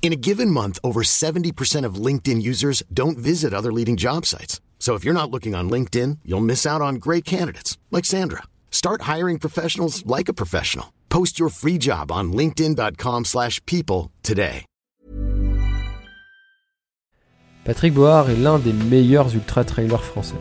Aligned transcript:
In 0.00 0.10
a 0.12 0.16
given 0.16 0.50
month, 0.50 0.78
over 0.82 1.02
70% 1.02 1.84
of 1.84 1.96
LinkedIn 2.06 2.40
users 2.40 2.82
don't 2.90 3.18
visit 3.18 3.52
other 3.52 3.70
leading 3.70 3.96
job 3.96 4.24
sites. 4.24 4.58
So 4.78 4.94
if 4.94 5.04
you're 5.04 5.12
not 5.12 5.30
looking 5.30 5.54
on 5.54 5.68
LinkedIn, 5.68 6.20
you'll 6.24 6.40
miss 6.40 6.64
out 6.64 6.80
on 6.80 6.94
great 6.94 7.26
candidates 7.26 7.76
like 7.90 8.06
Sandra. 8.06 8.44
Start 8.70 9.02
hiring 9.02 9.38
professionals 9.38 10.06
like 10.06 10.30
a 10.30 10.32
professional. 10.32 10.94
Post 11.10 11.38
your 11.38 11.50
free 11.50 11.76
job 11.78 12.10
on 12.10 12.32
linkedin.com/people 12.32 14.10
today. 14.22 14.64
Patrick 17.64 17.92
Board 17.92 18.30
est 18.30 18.36
l'un 18.36 18.58
des 18.58 18.72
meilleurs 18.72 19.34
ultra-trailers 19.34 20.02
français. 20.02 20.40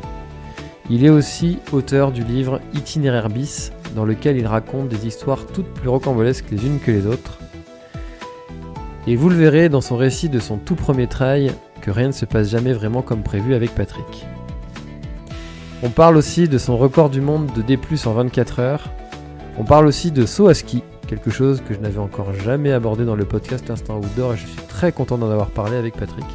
Il 0.90 1.04
est 1.04 1.10
aussi 1.10 1.60
auteur 1.74 2.14
du 2.14 2.24
livre 2.24 2.62
Itinéraire 2.74 3.28
bis, 3.28 3.74
dans 3.96 4.06
lequel 4.06 4.38
il 4.38 4.48
raconte 4.48 4.88
des 4.88 5.06
histoires 5.06 5.46
toutes 5.48 5.74
plus 5.74 5.90
rocambolesques 5.90 6.50
les 6.52 6.66
unes 6.66 6.80
que 6.80 6.92
les 6.92 7.06
autres. 7.06 7.38
Et 9.08 9.16
vous 9.16 9.30
le 9.30 9.36
verrez 9.36 9.70
dans 9.70 9.80
son 9.80 9.96
récit 9.96 10.28
de 10.28 10.40
son 10.40 10.58
tout 10.58 10.76
premier 10.76 11.08
trail 11.08 11.54
que 11.80 11.92
rien 11.92 12.08
ne 12.08 12.12
se 12.12 12.26
passe 12.26 12.50
jamais 12.50 12.74
vraiment 12.74 13.02
comme 13.02 13.24
prévu 13.24 13.56
avec 13.56 13.74
Patrick. 13.74 14.26
On 15.82 15.90
parle 15.90 16.18
aussi 16.18 16.50
de 16.50 16.58
son 16.58 16.78
record 16.78 17.10
du 17.10 17.22
monde 17.22 17.50
de 17.56 17.62
D+, 17.62 17.80
en 18.06 18.12
24 18.12 18.60
heures. 18.60 18.90
On 19.58 19.64
parle 19.64 19.88
aussi 19.88 20.12
de 20.12 20.26
saut 20.26 20.50
à 20.50 20.54
ski, 20.54 20.84
quelque 21.08 21.30
chose 21.30 21.62
que 21.66 21.74
je 21.74 21.80
n'avais 21.80 22.00
encore 22.00 22.34
jamais 22.34 22.74
abordé 22.74 23.06
dans 23.06 23.16
le 23.16 23.24
podcast 23.24 23.70
Instant 23.72 23.98
Outdoor 24.00 24.34
et 24.34 24.38
je 24.38 24.46
suis 24.46 24.62
très 24.68 24.92
content 24.92 25.18
d'en 25.18 25.32
avoir 25.32 25.52
parlé 25.52 25.78
avec 25.78 25.96
Patrick. 25.96 26.26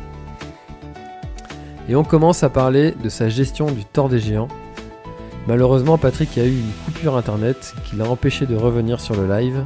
Et 1.90 1.94
on 1.94 2.04
commence 2.04 2.42
à 2.42 2.48
parler 2.48 2.94
de 3.02 3.08
sa 3.10 3.28
gestion 3.28 3.66
du 3.66 3.84
tort 3.84 4.08
des 4.08 4.18
géants. 4.18 4.48
Malheureusement, 5.46 5.98
Patrick 5.98 6.38
a 6.38 6.44
eu 6.44 6.52
une 6.52 6.72
coupure 6.86 7.16
internet 7.16 7.74
qui 7.84 7.96
l'a 7.96 8.08
empêché 8.08 8.46
de 8.46 8.56
revenir 8.56 9.00
sur 9.00 9.14
le 9.14 9.28
live. 9.28 9.64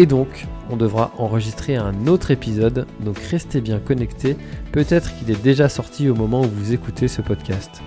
Et 0.00 0.06
donc, 0.06 0.46
on 0.70 0.76
devra 0.76 1.10
enregistrer 1.18 1.74
un 1.74 2.06
autre 2.06 2.30
épisode, 2.30 2.86
donc 3.00 3.18
restez 3.18 3.60
bien 3.60 3.80
connectés. 3.80 4.36
Peut-être 4.70 5.12
qu'il 5.16 5.28
est 5.28 5.42
déjà 5.42 5.68
sorti 5.68 6.08
au 6.08 6.14
moment 6.14 6.42
où 6.42 6.48
vous 6.48 6.72
écoutez 6.72 7.08
ce 7.08 7.20
podcast. 7.20 7.82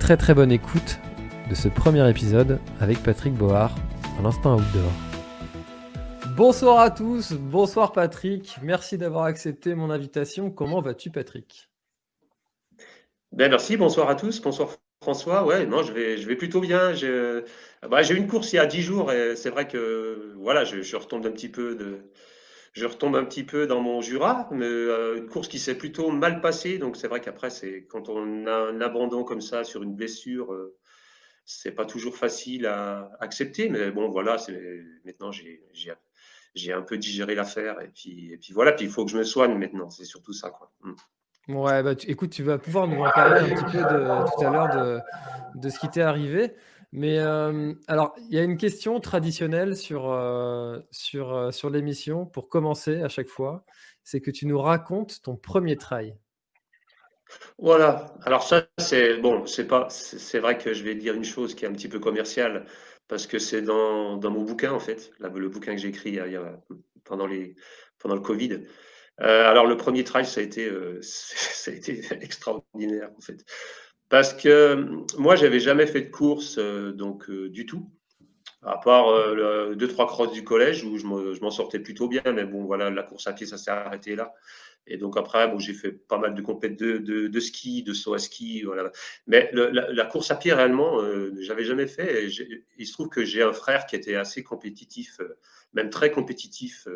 Très 0.00 0.16
très 0.16 0.32
bonne 0.32 0.50
écoute 0.50 0.98
de 1.50 1.54
ce 1.54 1.68
premier 1.68 2.08
épisode 2.08 2.58
avec 2.80 3.02
Patrick 3.02 3.34
Board 3.34 3.70
à 4.18 4.22
l'instant 4.22 4.54
outdoor. 4.54 4.90
Bonsoir 6.38 6.78
à 6.78 6.90
tous, 6.90 7.34
bonsoir 7.34 7.92
Patrick, 7.92 8.56
merci 8.62 8.96
d'avoir 8.96 9.24
accepté 9.24 9.74
mon 9.74 9.90
invitation. 9.90 10.50
Comment 10.50 10.80
vas-tu 10.80 11.10
Patrick? 11.10 11.68
Ben 13.30 13.50
merci, 13.50 13.76
bonsoir 13.76 14.08
à 14.08 14.14
tous, 14.14 14.40
bonsoir 14.40 14.70
François. 15.04 15.44
Ouais, 15.44 15.66
non, 15.66 15.82
je 15.82 15.92
vais, 15.92 16.16
je 16.16 16.26
vais 16.26 16.36
plutôt 16.36 16.60
bien. 16.60 16.94
J'ai 16.94 17.42
bah, 17.90 18.02
j'ai 18.02 18.14
eu 18.14 18.16
une 18.16 18.28
course 18.28 18.52
il 18.52 18.56
y 18.56 18.58
a 18.58 18.66
10 18.66 18.80
jours 18.80 19.12
et 19.12 19.36
c'est 19.36 19.50
vrai 19.50 19.68
que 19.68 20.32
voilà, 20.36 20.64
je, 20.64 20.96
retombe 20.96 21.26
un 21.26 21.32
petit 21.32 21.50
peu 23.44 23.66
dans 23.66 23.80
mon 23.80 24.00
Jura, 24.00 24.48
mais 24.52 24.64
euh, 24.64 25.18
une 25.18 25.28
course 25.28 25.48
qui 25.48 25.58
s'est 25.58 25.76
plutôt 25.76 26.10
mal 26.10 26.40
passée. 26.40 26.78
Donc 26.78 26.96
c'est 26.96 27.08
vrai 27.08 27.20
qu'après, 27.20 27.50
c'est 27.50 27.86
quand 27.86 28.08
on 28.08 28.46
a 28.46 28.54
un 28.54 28.80
abandon 28.80 29.22
comme 29.22 29.42
ça 29.42 29.64
sur 29.64 29.82
une 29.82 29.94
blessure, 29.94 30.52
euh, 30.52 30.74
c'est 31.44 31.72
pas 31.72 31.84
toujours 31.84 32.16
facile 32.16 32.66
à 32.66 33.10
accepter. 33.20 33.68
Mais 33.68 33.90
bon, 33.90 34.08
voilà, 34.08 34.38
maintenant 35.04 35.30
j'ai 36.54 36.72
un 36.72 36.82
peu 36.82 36.96
digéré 36.96 37.34
l'affaire 37.34 37.80
et 37.82 37.88
puis 37.88 38.38
voilà. 38.52 38.74
Il 38.80 38.88
faut 38.88 39.04
que 39.04 39.10
je 39.10 39.18
me 39.18 39.24
soigne 39.24 39.58
maintenant. 39.58 39.90
C'est 39.90 40.06
surtout 40.06 40.32
ça, 40.32 40.50
quoi. 40.50 40.72
Mm. 40.80 40.94
Ouais, 41.48 41.82
bah, 41.82 41.94
tu- 41.94 42.10
écoute, 42.10 42.30
tu 42.30 42.42
vas 42.42 42.58
pouvoir 42.58 42.88
nous 42.88 43.02
en 43.02 43.10
parler 43.10 43.40
un 43.40 43.54
petit 43.54 43.64
peu 43.64 44.24
tout 44.24 44.44
à 44.44 44.48
l'heure 44.48 44.68
de, 44.68 45.68
ce 45.68 45.78
qui 45.78 45.90
t'est 45.90 46.00
arrivé. 46.00 46.54
Mais 46.92 47.18
euh, 47.18 47.74
alors, 47.88 48.14
il 48.30 48.36
y 48.36 48.38
a 48.38 48.44
une 48.44 48.56
question 48.56 49.00
traditionnelle 49.00 49.76
sur, 49.76 50.10
euh, 50.10 50.78
sur, 50.92 51.34
euh, 51.34 51.50
sur 51.50 51.68
l'émission 51.68 52.24
pour 52.24 52.48
commencer 52.48 53.02
à 53.02 53.08
chaque 53.08 53.26
fois. 53.26 53.64
C'est 54.04 54.20
que 54.20 54.30
tu 54.30 54.46
nous 54.46 54.60
racontes 54.60 55.20
ton 55.22 55.36
premier 55.36 55.76
trail. 55.76 56.16
Voilà. 57.58 58.14
Alors 58.24 58.44
ça, 58.44 58.68
c'est 58.78 59.16
bon, 59.16 59.44
c'est 59.46 59.66
pas, 59.66 59.88
c'est 59.90 60.38
vrai 60.38 60.56
que 60.56 60.72
je 60.72 60.84
vais 60.84 60.94
dire 60.94 61.14
une 61.14 61.24
chose 61.24 61.54
qui 61.54 61.64
est 61.64 61.68
un 61.68 61.72
petit 61.72 61.88
peu 61.88 61.98
commerciale 61.98 62.64
parce 63.08 63.26
que 63.26 63.38
c'est 63.38 63.62
dans, 63.62 64.16
dans 64.16 64.30
mon 64.30 64.42
bouquin 64.42 64.72
en 64.72 64.80
fait, 64.80 65.10
le 65.18 65.48
bouquin 65.48 65.74
que 65.74 65.80
j'ai 65.80 65.88
écrit 65.88 66.18
pendant 67.02 67.26
les, 67.26 67.56
pendant 67.98 68.14
le 68.14 68.20
Covid. 68.20 68.60
Euh, 69.20 69.48
alors 69.48 69.66
le 69.66 69.76
premier 69.76 70.02
trail, 70.04 70.26
ça 70.26 70.40
a 70.40 70.44
été, 70.44 70.66
euh, 70.68 70.98
ça 71.02 71.70
a 71.70 71.74
été 71.74 72.02
extraordinaire 72.20 73.10
en 73.16 73.20
fait, 73.20 73.44
parce 74.08 74.34
que 74.34 74.48
euh, 74.48 74.86
moi, 75.18 75.36
j'avais 75.36 75.60
jamais 75.60 75.86
fait 75.86 76.02
de 76.02 76.10
course 76.10 76.58
donc 76.58 77.30
du 77.30 77.66
tout, 77.66 77.90
à 78.62 78.78
part 78.78 79.06
deux 79.76 79.88
trois 79.88 80.06
crosses 80.06 80.32
du 80.32 80.44
collège 80.44 80.84
où 80.84 80.98
je 80.98 81.06
me- 81.06 81.34
je 81.34 81.40
m'en 81.42 81.50
sortais 81.50 81.80
plutôt 81.80 82.08
bien, 82.08 82.22
mais 82.34 82.44
bon 82.44 82.64
voilà, 82.64 82.90
la 82.90 83.02
course 83.04 83.26
à 83.28 83.32
pied, 83.34 83.46
ça 83.46 83.58
s'est 83.58 83.70
arrêté 83.70 84.16
là. 84.16 84.34
Et 84.88 84.98
donc 84.98 85.16
après, 85.18 85.48
bon, 85.48 85.58
j'ai 85.60 85.74
fait 85.74 85.92
pas 85.92 86.18
mal 86.18 86.34
de 86.34 86.42
compètes 86.42 86.78
de, 86.78 86.98
de, 86.98 87.40
ski, 87.40 87.82
de 87.84 87.92
saut 87.94 88.14
à 88.14 88.18
ski, 88.20 88.62
voilà. 88.64 88.92
Mais 89.26 89.50
la, 89.54 90.06
course 90.06 90.30
à 90.30 90.36
pied, 90.36 90.52
réellement, 90.54 91.00
euh, 91.02 91.32
j'avais 91.40 91.64
jamais 91.64 91.86
fait. 91.88 92.26
Et 92.26 92.30
il 92.78 92.86
se 92.86 92.92
trouve 92.94 93.08
que 93.10 93.24
j'ai 93.24 93.42
un 93.42 93.52
frère 93.52 93.86
qui 93.86 93.96
était 93.96 94.16
assez 94.16 94.42
compétitif, 94.44 95.20
même 95.74 95.90
très 95.90 96.10
compétitif, 96.10 96.88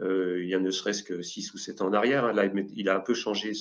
il 0.00 0.48
y 0.48 0.54
a 0.54 0.58
ne 0.60 0.70
serait-ce 0.70 1.02
que 1.02 1.22
6 1.22 1.52
ou 1.54 1.58
7 1.58 1.80
ans 1.82 1.88
en 1.88 1.92
arrière. 1.92 2.24
hein. 2.24 2.32
Là, 2.32 2.46
il 2.74 2.88
a 2.88 2.96
un 2.96 3.00
peu 3.00 3.14
changé 3.14 3.52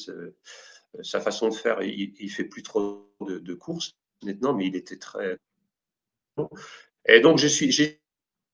sa 1.04 1.20
façon 1.22 1.50
de 1.50 1.54
faire. 1.56 1.82
Il, 1.84 2.14
il 2.20 2.30
fait 2.30 2.44
plus 2.46 2.64
trop 2.64 3.10
de, 3.22 3.54
courses 3.54 3.96
maintenant, 4.24 4.54
mais 4.54 4.68
il 4.68 4.76
était 4.76 4.98
très. 4.98 5.38
Et 7.08 7.20
donc, 7.20 7.38
j'ai 7.38 7.50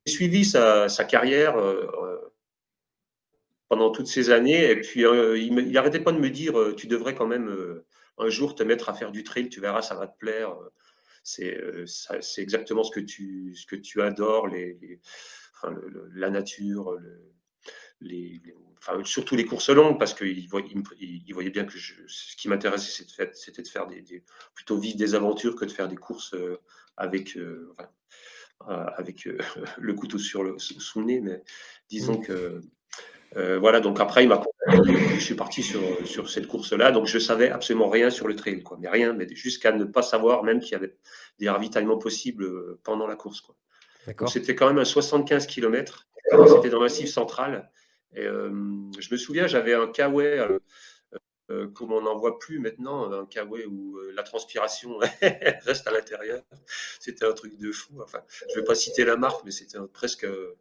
suivi 0.07 0.45
sa, 0.45 0.87
carrière. 1.09 1.57
euh, 1.57 1.87
euh, 2.03 2.17
pendant 3.69 3.91
toutes 3.91 4.07
ces 4.07 4.29
années. 4.29 4.69
Et 4.69 4.81
puis, 4.81 5.05
euh, 5.05 5.37
il 5.37 5.53
me- 5.53 5.63
il 5.63 5.77
arrêtait 5.77 5.99
pas 5.99 6.11
de 6.11 6.19
me 6.19 6.29
dire, 6.29 6.59
euh, 6.59 6.75
tu 6.75 6.87
devrais 6.87 7.15
quand 7.15 7.27
même 7.27 7.47
euh, 7.49 7.85
un 8.17 8.29
jour 8.29 8.55
te 8.55 8.63
mettre 8.63 8.89
à 8.89 8.93
faire 8.93 9.11
du 9.11 9.23
trail, 9.23 9.49
tu 9.49 9.61
verras, 9.61 9.81
ça 9.81 9.95
va 9.95 10.07
te 10.07 10.17
plaire. 10.17 10.55
C'est 11.23 11.55
euh, 11.57 11.85
exactement 12.37 12.83
ce 12.83 12.91
que 12.91 12.99
tu, 13.01 13.55
ce 13.55 13.65
que 13.67 13.75
tu 13.77 14.01
adores, 14.01 14.47
les, 14.47 15.01
enfin, 15.55 15.75
la 16.15 16.29
nature, 16.29 16.93
le- 16.93 17.33
les, 18.01 18.41
les- 18.43 18.55
enfin, 18.79 19.03
surtout 19.05 19.35
les 19.35 19.45
courses 19.45 19.69
longues, 19.69 19.99
parce 19.99 20.13
qu'il 20.13 20.47
voyait, 20.49 20.67
il 20.99 21.33
voyait 21.33 21.49
bien 21.51 21.65
que 21.65 21.77
je- 21.77 21.93
ce 22.07 22.35
qui 22.35 22.47
m'intéressait, 22.49 23.05
c'était 23.33 23.61
de 23.61 23.67
faire, 23.67 23.87
des, 23.87 24.01
des- 24.01 24.23
plutôt 24.55 24.77
vivre 24.77 24.97
des 24.97 25.15
aventures 25.15 25.55
que 25.55 25.65
de 25.65 25.71
faire 25.71 25.87
des 25.87 25.95
courses 25.97 26.33
euh, 26.33 26.57
avec, 26.97 27.37
euh, 27.37 27.73
euh, 28.69 28.85
avec 28.97 29.27
euh, 29.27 29.37
le 29.79 29.93
couteau 29.93 30.17
sur 30.17 30.43
le, 30.43 30.57
sous 30.59 30.99
le 30.99 31.05
nez. 31.05 31.21
Mais 31.21 31.41
disons 31.89 32.19
Mm. 32.19 32.23
que 32.25 32.61
euh, 33.37 33.57
voilà, 33.59 33.79
donc 33.79 33.99
après, 34.01 34.23
il 34.23 34.27
m'a 34.29 34.41
je 34.67 35.19
suis 35.19 35.35
parti 35.35 35.63
sur, 35.63 35.79
sur 36.05 36.29
cette 36.29 36.47
course-là. 36.47 36.91
Donc, 36.91 37.07
je 37.07 37.17
savais 37.17 37.49
absolument 37.49 37.87
rien 37.89 38.09
sur 38.09 38.27
le 38.27 38.35
trail, 38.35 38.61
quoi. 38.61 38.77
Mais 38.81 38.89
rien, 38.89 39.13
mais 39.13 39.25
jusqu'à 39.33 39.71
ne 39.71 39.85
pas 39.85 40.01
savoir 40.01 40.43
même 40.43 40.59
qu'il 40.59 40.73
y 40.73 40.75
avait 40.75 40.97
des 41.39 41.49
ravitaillements 41.49 41.97
possibles 41.97 42.77
pendant 42.83 43.07
la 43.07 43.15
course, 43.15 43.39
quoi. 43.41 43.55
C'était 44.27 44.53
quand 44.55 44.67
même 44.67 44.79
un 44.79 44.85
75 44.85 45.47
km. 45.47 46.07
C'était 46.47 46.69
dans 46.69 46.79
le 46.79 46.85
massif 46.85 47.09
central. 47.09 47.71
Et 48.15 48.25
euh, 48.25 48.51
je 48.99 49.13
me 49.13 49.17
souviens, 49.17 49.47
j'avais 49.47 49.73
un 49.73 49.87
kawaii, 49.87 50.39
euh, 50.39 50.59
euh, 51.51 51.67
comme 51.67 51.91
on 51.91 52.01
n'en 52.01 52.17
voit 52.17 52.39
plus 52.39 52.59
maintenant, 52.59 53.11
un 53.11 53.25
kawaii 53.25 53.65
où 53.65 53.97
euh, 53.97 54.11
la 54.15 54.23
transpiration 54.23 54.97
reste 55.65 55.87
à 55.87 55.91
l'intérieur. 55.91 56.41
C'était 56.99 57.25
un 57.25 57.33
truc 57.33 57.57
de 57.57 57.71
fou. 57.71 58.01
Enfin, 58.01 58.19
je 58.49 58.55
ne 58.55 58.61
vais 58.61 58.65
pas 58.65 58.75
citer 58.75 59.03
la 59.03 59.17
marque, 59.17 59.43
mais 59.43 59.51
c'était 59.51 59.77
presque 59.93 60.23
euh, 60.23 60.55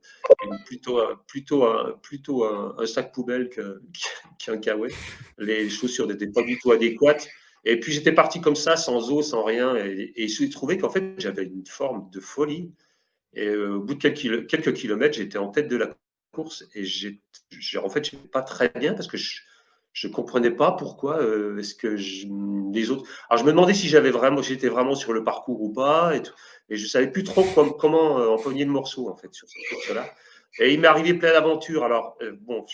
plutôt, 0.67 1.01
un, 1.01 1.21
plutôt, 1.27 1.71
plutôt 2.03 2.45
un, 2.45 2.87
sac 2.87 3.13
poubelle 3.13 3.51
qu'un 4.39 4.59
kawaii. 4.59 4.95
Les 5.39 5.69
chaussures 5.69 6.07
n'étaient 6.07 6.31
pas 6.31 6.43
du 6.43 6.59
tout 6.59 6.73
adéquates. 6.73 7.29
Et 7.65 7.79
puis 7.79 7.93
j'étais 7.93 8.13
parti 8.13 8.41
comme 8.41 8.57
ça, 8.57 8.77
sans 8.77 9.11
eau, 9.11 9.23
sans 9.23 9.45
rien. 9.45 9.77
Et, 9.77 10.13
et 10.17 10.29
je 10.29 10.51
trouvais 10.51 10.79
qu'en 10.79 10.91
fait, 10.91 11.15
j'avais 11.19 11.45
une 11.45 11.67
forme 11.67 12.11
de 12.11 12.21
folie. 12.21 12.73
Et 13.35 13.47
euh, 13.47 13.77
au 13.77 13.81
bout 13.81 13.95
de 13.95 14.01
quelques 14.41 14.75
kilomètres, 14.75 15.17
j'étais 15.17 15.39
en 15.39 15.49
tête 15.49 15.69
de 15.69 15.77
la 15.77 15.95
course. 16.33 16.65
Et 16.75 16.85
j'ai, 16.85 17.21
en 17.83 17.89
fait, 17.89 18.11
je 18.11 18.17
pas 18.17 18.43
très 18.43 18.69
bien 18.69 18.95
parce 18.95 19.09
que 19.09 19.17
je 19.17 19.41
je 19.93 20.07
comprenais 20.07 20.53
pas 20.53 20.71
pourquoi 20.71 21.21
euh, 21.21 21.59
est-ce 21.59 21.75
que 21.75 21.89
les 22.73 22.91
autres. 22.93 23.11
Alors 23.29 23.41
je 23.41 23.45
me 23.45 23.51
demandais 23.51 23.75
si 23.75 23.89
j'avais 23.89 24.13
vraiment, 24.13 24.41
j'étais 24.41 24.69
vraiment 24.69 24.95
sur 24.95 25.13
le 25.13 25.25
parcours 25.25 25.61
ou 25.61 25.73
pas, 25.73 26.15
et, 26.15 26.23
tout. 26.23 26.33
et 26.69 26.77
je 26.77 26.87
savais 26.87 27.11
plus 27.11 27.25
trop 27.25 27.43
com- 27.57 27.75
comment 27.77 28.21
euh, 28.21 28.29
empoigner 28.29 28.65
le 28.65 28.71
morceau 28.71 29.11
en 29.11 29.17
fait 29.17 29.35
sur 29.35 29.49
cette 29.49 29.63
course-là. 29.69 30.09
Et 30.61 30.73
il 30.73 30.81
m'est 30.81 30.87
arrivé 30.87 31.15
plein 31.15 31.33
d'aventures. 31.33 31.83
Alors 31.83 32.17
euh, 32.23 32.37
bon, 32.41 32.65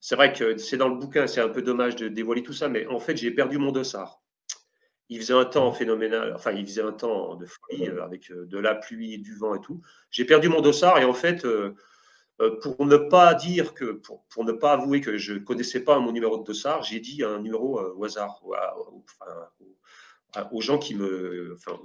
c'est 0.00 0.14
vrai 0.14 0.32
que 0.32 0.56
c'est 0.56 0.76
dans 0.76 0.88
le 0.88 0.94
bouquin, 0.94 1.26
c'est 1.26 1.40
un 1.40 1.48
peu 1.48 1.62
dommage 1.62 1.96
de 1.96 2.06
dévoiler 2.06 2.44
tout 2.44 2.52
ça, 2.52 2.68
mais 2.68 2.86
en 2.86 3.00
fait, 3.00 3.16
j'ai 3.16 3.32
perdu 3.32 3.58
mon 3.58 3.72
dossard. 3.72 4.22
Il 5.08 5.18
faisait 5.18 5.34
un 5.34 5.44
temps 5.44 5.72
phénoménal, 5.72 6.32
enfin, 6.34 6.52
il 6.52 6.64
faisait 6.64 6.82
un 6.82 6.92
temps 6.92 7.34
de 7.34 7.46
folie 7.46 7.88
euh, 7.88 8.04
avec 8.04 8.30
de 8.32 8.58
la 8.58 8.76
pluie, 8.76 9.18
du 9.18 9.34
vent 9.34 9.56
et 9.56 9.60
tout. 9.60 9.82
J'ai 10.12 10.24
perdu 10.24 10.48
mon 10.48 10.60
dossard 10.60 10.98
et 10.98 11.04
en 11.04 11.14
fait, 11.14 11.44
pour 12.62 12.84
ne 12.84 12.96
pas 12.96 13.34
dire 13.34 13.72
que, 13.72 13.92
pour, 13.92 14.44
ne 14.44 14.52
pas 14.52 14.72
avouer 14.72 15.00
que 15.00 15.16
je 15.16 15.34
connaissais 15.34 15.80
pas 15.80 15.98
mon 15.98 16.12
numéro 16.12 16.38
de 16.38 16.44
dossard, 16.44 16.82
j'ai 16.82 17.00
dit 17.00 17.22
un 17.22 17.40
numéro 17.40 17.80
au 17.80 18.04
hasard, 18.04 18.42
aux 20.52 20.60
gens 20.60 20.78
qui 20.78 20.94
me, 20.94 21.56
enfin, 21.56 21.80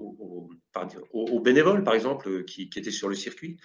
aux, 1.14 1.40
bénévoles 1.40 1.84
par 1.84 1.94
exemple, 1.94 2.44
qui, 2.44 2.70
étaient 2.76 2.92
sur 2.92 3.08
le 3.08 3.16
circuit. 3.16 3.58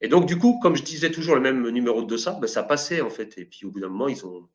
Et 0.00 0.08
donc, 0.08 0.26
du 0.26 0.36
coup, 0.36 0.58
comme 0.60 0.74
je 0.74 0.82
disais 0.82 1.12
toujours 1.12 1.36
le 1.36 1.40
même 1.40 1.68
numéro 1.70 2.02
de 2.02 2.08
dossard, 2.08 2.40
ben, 2.40 2.48
ça 2.48 2.64
passait 2.64 3.00
en 3.02 3.10
fait. 3.10 3.38
Et 3.38 3.44
puis, 3.44 3.64
au 3.64 3.70
bout 3.70 3.78
d'un 3.78 3.88
moment, 3.88 4.08
ils 4.08 4.26
ont, 4.26 4.48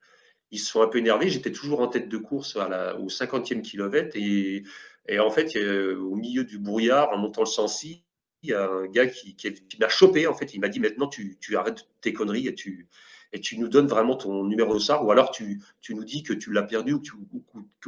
ils 0.51 0.59
se 0.59 0.69
sont 0.69 0.81
un 0.81 0.87
peu 0.87 0.97
énervés. 0.97 1.29
J'étais 1.29 1.53
toujours 1.53 1.79
en 1.79 1.87
tête 1.87 2.09
de 2.09 2.17
course 2.17 2.57
au 2.57 3.07
50e 3.07 3.61
kilomètre. 3.61 4.17
Et, 4.17 4.63
et 5.07 5.19
en 5.19 5.29
fait, 5.29 5.55
au 5.55 6.15
milieu 6.15 6.43
du 6.43 6.59
brouillard, 6.59 7.11
en 7.11 7.17
montant 7.17 7.41
le 7.41 7.47
Sancy, 7.47 8.03
il 8.43 8.49
y 8.49 8.53
a 8.53 8.69
un 8.69 8.87
gars 8.87 9.07
qui, 9.07 9.35
m'a 9.79 9.89
chopé. 9.89 10.27
En 10.27 10.33
fait, 10.33 10.53
il 10.53 10.59
m'a 10.59 10.69
dit 10.69 10.79
maintenant, 10.79 11.07
tu, 11.07 11.37
arrêtes 11.55 11.87
tes 12.01 12.13
conneries 12.13 12.47
et 12.47 12.55
tu, 12.55 13.57
nous 13.57 13.67
donnes 13.67 13.87
vraiment 13.87 14.15
ton 14.15 14.45
numéro 14.45 14.73
de 14.73 14.79
SAR, 14.79 15.05
ou 15.05 15.11
alors 15.11 15.31
tu, 15.31 15.61
nous 15.89 16.03
dis 16.03 16.23
que 16.23 16.33
tu 16.33 16.51
l'as 16.51 16.63
perdu, 16.63 16.93
ou, 16.93 17.01
tu, 17.01 17.13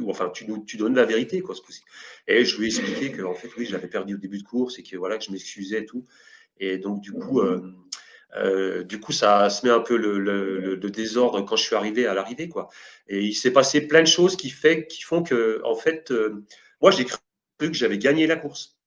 enfin, 0.06 0.30
tu, 0.30 0.46
nous, 0.46 0.64
donnes 0.78 0.96
la 0.96 1.04
vérité. 1.04 1.42
Et 2.26 2.44
je 2.44 2.58
lui 2.58 2.64
ai 2.64 2.68
expliqué 2.68 3.12
que, 3.12 3.22
en 3.22 3.34
fait, 3.34 3.50
oui, 3.56 3.66
je 3.66 3.72
l'avais 3.72 3.88
perdu 3.88 4.14
au 4.14 4.18
début 4.18 4.38
de 4.38 4.44
course 4.46 4.78
et 4.78 4.82
que, 4.82 4.96
voilà, 4.96 5.18
que 5.18 5.24
je 5.24 5.30
m'excusais 5.30 5.80
et 5.80 5.86
tout. 5.86 6.06
Et 6.58 6.78
donc, 6.78 7.00
du 7.00 7.12
coup, 7.12 7.40
euh, 7.40 7.74
euh, 8.36 8.84
du 8.84 9.00
coup, 9.00 9.12
ça 9.12 9.48
se 9.50 9.66
met 9.66 9.72
un 9.72 9.80
peu 9.80 9.96
le, 9.96 10.76
désordre 10.90 11.42
quand 11.42 11.56
je 11.56 11.64
suis 11.64 11.76
arrivé 11.76 12.06
à 12.06 12.14
l'arrivée, 12.14 12.48
quoi. 12.48 12.68
Et 13.08 13.22
il 13.22 13.34
s'est 13.34 13.52
passé 13.52 13.80
plein 13.86 14.02
de 14.02 14.06
choses 14.06 14.36
qui 14.36 14.50
font 14.50 15.22
que, 15.22 15.60
en 15.64 15.74
fait, 15.74 16.10
euh, 16.10 16.44
moi, 16.80 16.90
j'ai 16.90 17.04
cru 17.04 17.18
que 17.58 17.72
j'avais 17.72 17.98
gagné 17.98 18.26
la 18.26 18.36
course. 18.36 18.79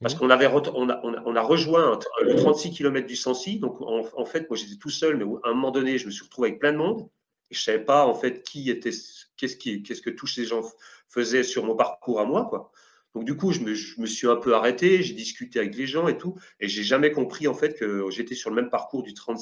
Parce 0.00 0.14
mmh. 0.14 0.18
qu'on 0.18 0.30
avait 0.30 0.46
on 0.46 0.90
a, 0.90 1.00
on 1.02 1.36
a, 1.36 1.40
rejoint 1.40 1.98
le 2.20 2.36
36 2.36 2.70
km 2.70 3.06
du 3.06 3.16
Sancy. 3.16 3.58
Donc, 3.58 3.80
en, 3.80 4.24
fait, 4.26 4.48
moi, 4.50 4.56
j'étais 4.56 4.76
tout 4.76 4.90
seul, 4.90 5.16
mais 5.16 5.24
à 5.44 5.48
un 5.48 5.54
moment 5.54 5.70
donné, 5.70 5.96
je 5.96 6.06
me 6.06 6.10
suis 6.10 6.24
retrouvé 6.24 6.48
avec 6.48 6.60
plein 6.60 6.72
de 6.72 6.78
monde. 6.78 7.08
Et 7.50 7.54
je 7.54 7.60
ne 7.60 7.62
savais 7.62 7.84
pas, 7.84 8.06
en 8.06 8.14
fait, 8.14 8.42
qui 8.42 8.70
était, 8.70 8.90
qu'est-ce, 9.36 9.56
qui, 9.56 9.82
qu'est-ce 9.82 10.02
que 10.02 10.10
tous 10.10 10.26
ces 10.26 10.44
gens 10.44 10.62
faisaient 11.08 11.44
sur 11.44 11.64
mon 11.64 11.76
parcours 11.76 12.20
à 12.20 12.24
moi, 12.24 12.46
quoi. 12.46 12.72
Donc 13.16 13.24
du 13.24 13.34
coup, 13.34 13.50
je 13.50 13.60
me, 13.60 13.74
suis 14.04 14.28
un 14.28 14.36
peu 14.36 14.54
arrêté, 14.54 15.02
j'ai 15.02 15.14
discuté 15.14 15.58
avec 15.58 15.74
les 15.74 15.86
gens 15.86 16.06
et 16.06 16.18
tout, 16.18 16.36
et 16.60 16.68
j'ai 16.68 16.82
jamais 16.82 17.12
compris 17.12 17.48
en 17.48 17.54
fait 17.54 17.72
que 17.72 18.04
j'étais 18.10 18.34
sur 18.34 18.50
le 18.50 18.56
même 18.56 18.68
parcours 18.68 19.02
du 19.02 19.14
30, 19.14 19.38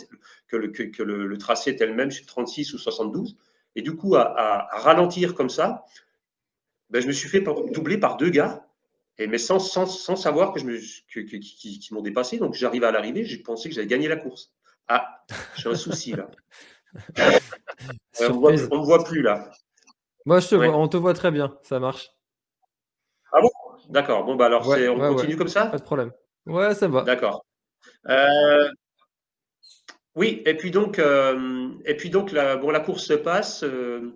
que 0.46 0.56
le, 0.56 0.68
que, 0.68 1.02
le, 1.02 1.38
tracé 1.38 1.70
était 1.70 1.84
le 1.84 1.92
même 1.92 2.12
sur 2.12 2.24
36 2.24 2.72
ou 2.74 2.78
72. 2.78 3.36
Et 3.74 3.82
du 3.82 3.96
coup, 3.96 4.14
à, 4.14 4.68
ralentir 4.70 5.34
comme 5.34 5.50
ça, 5.50 5.86
ben, 6.90 7.02
je 7.02 7.08
me 7.08 7.12
suis 7.12 7.28
fait 7.28 7.40
doubler 7.72 7.98
par 7.98 8.16
deux 8.16 8.30
gars, 8.30 8.64
et 9.18 9.26
mais 9.26 9.38
sans, 9.38 9.58
sans, 9.58 9.86
sans 9.86 10.16
savoir 10.16 10.52
que 10.52 10.60
je 10.60 10.66
me, 10.66 10.78
qui, 10.78 11.88
m'ont 11.92 12.02
dépassé. 12.02 12.38
Donc 12.38 12.54
j'arrive 12.54 12.84
à 12.84 12.90
l'arrivée, 12.90 13.24
j'ai 13.24 13.38
pensé 13.38 13.68
que 13.68 13.74
j'avais 13.74 13.86
gagné 13.86 14.08
la 14.08 14.16
course. 14.16 14.52
Ah, 14.88 15.24
j'ai 15.56 15.68
un 15.68 15.74
souci 15.74 16.12
là. 16.12 16.28
on 18.20 18.50
ne 18.50 18.78
me 18.78 18.84
voit 18.84 19.04
plus 19.04 19.22
là. 19.22 19.50
Moi, 20.26 20.40
je 20.40 20.48
te 20.48 20.54
vois, 20.54 20.68
on 20.68 20.88
te 20.88 20.96
voit 20.96 21.14
très 21.14 21.30
bien, 21.30 21.58
ça 21.62 21.78
marche. 21.78 22.10
Ah 23.32 23.40
bon? 23.40 23.50
D'accord. 23.90 24.24
Bon, 24.24 24.36
bah 24.36 24.46
alors, 24.46 24.66
on 24.68 25.14
continue 25.14 25.36
comme 25.36 25.48
ça? 25.48 25.66
Pas 25.66 25.78
de 25.78 25.82
problème. 25.82 26.12
Ouais, 26.46 26.74
ça 26.74 26.88
va. 26.88 27.02
D'accord. 27.02 27.44
Euh, 28.08 28.70
oui, 30.14 30.42
et 30.46 30.56
puis 30.56 30.70
donc, 30.70 30.98
euh, 30.98 31.70
et 31.84 31.96
puis 31.96 32.10
donc 32.10 32.32
la, 32.32 32.56
bon, 32.56 32.70
la 32.70 32.80
course 32.80 33.04
se 33.04 33.14
passe. 33.14 33.64
Euh, 33.64 34.14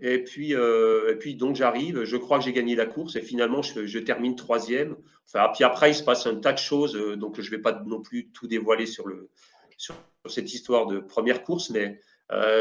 et 0.00 0.22
puis, 0.22 0.52
et 0.52 1.14
puis 1.18 1.34
donc 1.34 1.56
j'arrive, 1.56 2.04
je 2.04 2.16
crois 2.16 2.38
que 2.38 2.44
j'ai 2.44 2.52
gagné 2.52 2.76
la 2.76 2.86
course 2.86 3.16
et 3.16 3.22
finalement 3.22 3.62
je, 3.62 3.98
termine 3.98 4.36
troisième. 4.36 4.96
Enfin, 5.26 5.50
puis 5.52 5.64
après 5.64 5.90
il 5.90 5.94
se 5.94 6.04
passe 6.04 6.26
un 6.26 6.36
tas 6.36 6.52
de 6.52 6.58
choses, 6.58 6.94
donc 7.16 7.40
je 7.40 7.50
ne 7.50 7.56
vais 7.56 7.62
pas 7.62 7.82
non 7.84 8.00
plus 8.00 8.28
tout 8.30 8.46
dévoiler 8.46 8.86
sur, 8.86 9.08
le, 9.08 9.28
sur 9.76 9.94
cette 10.26 10.54
histoire 10.54 10.86
de 10.86 11.00
première 11.00 11.42
course, 11.42 11.70
mais 11.70 12.00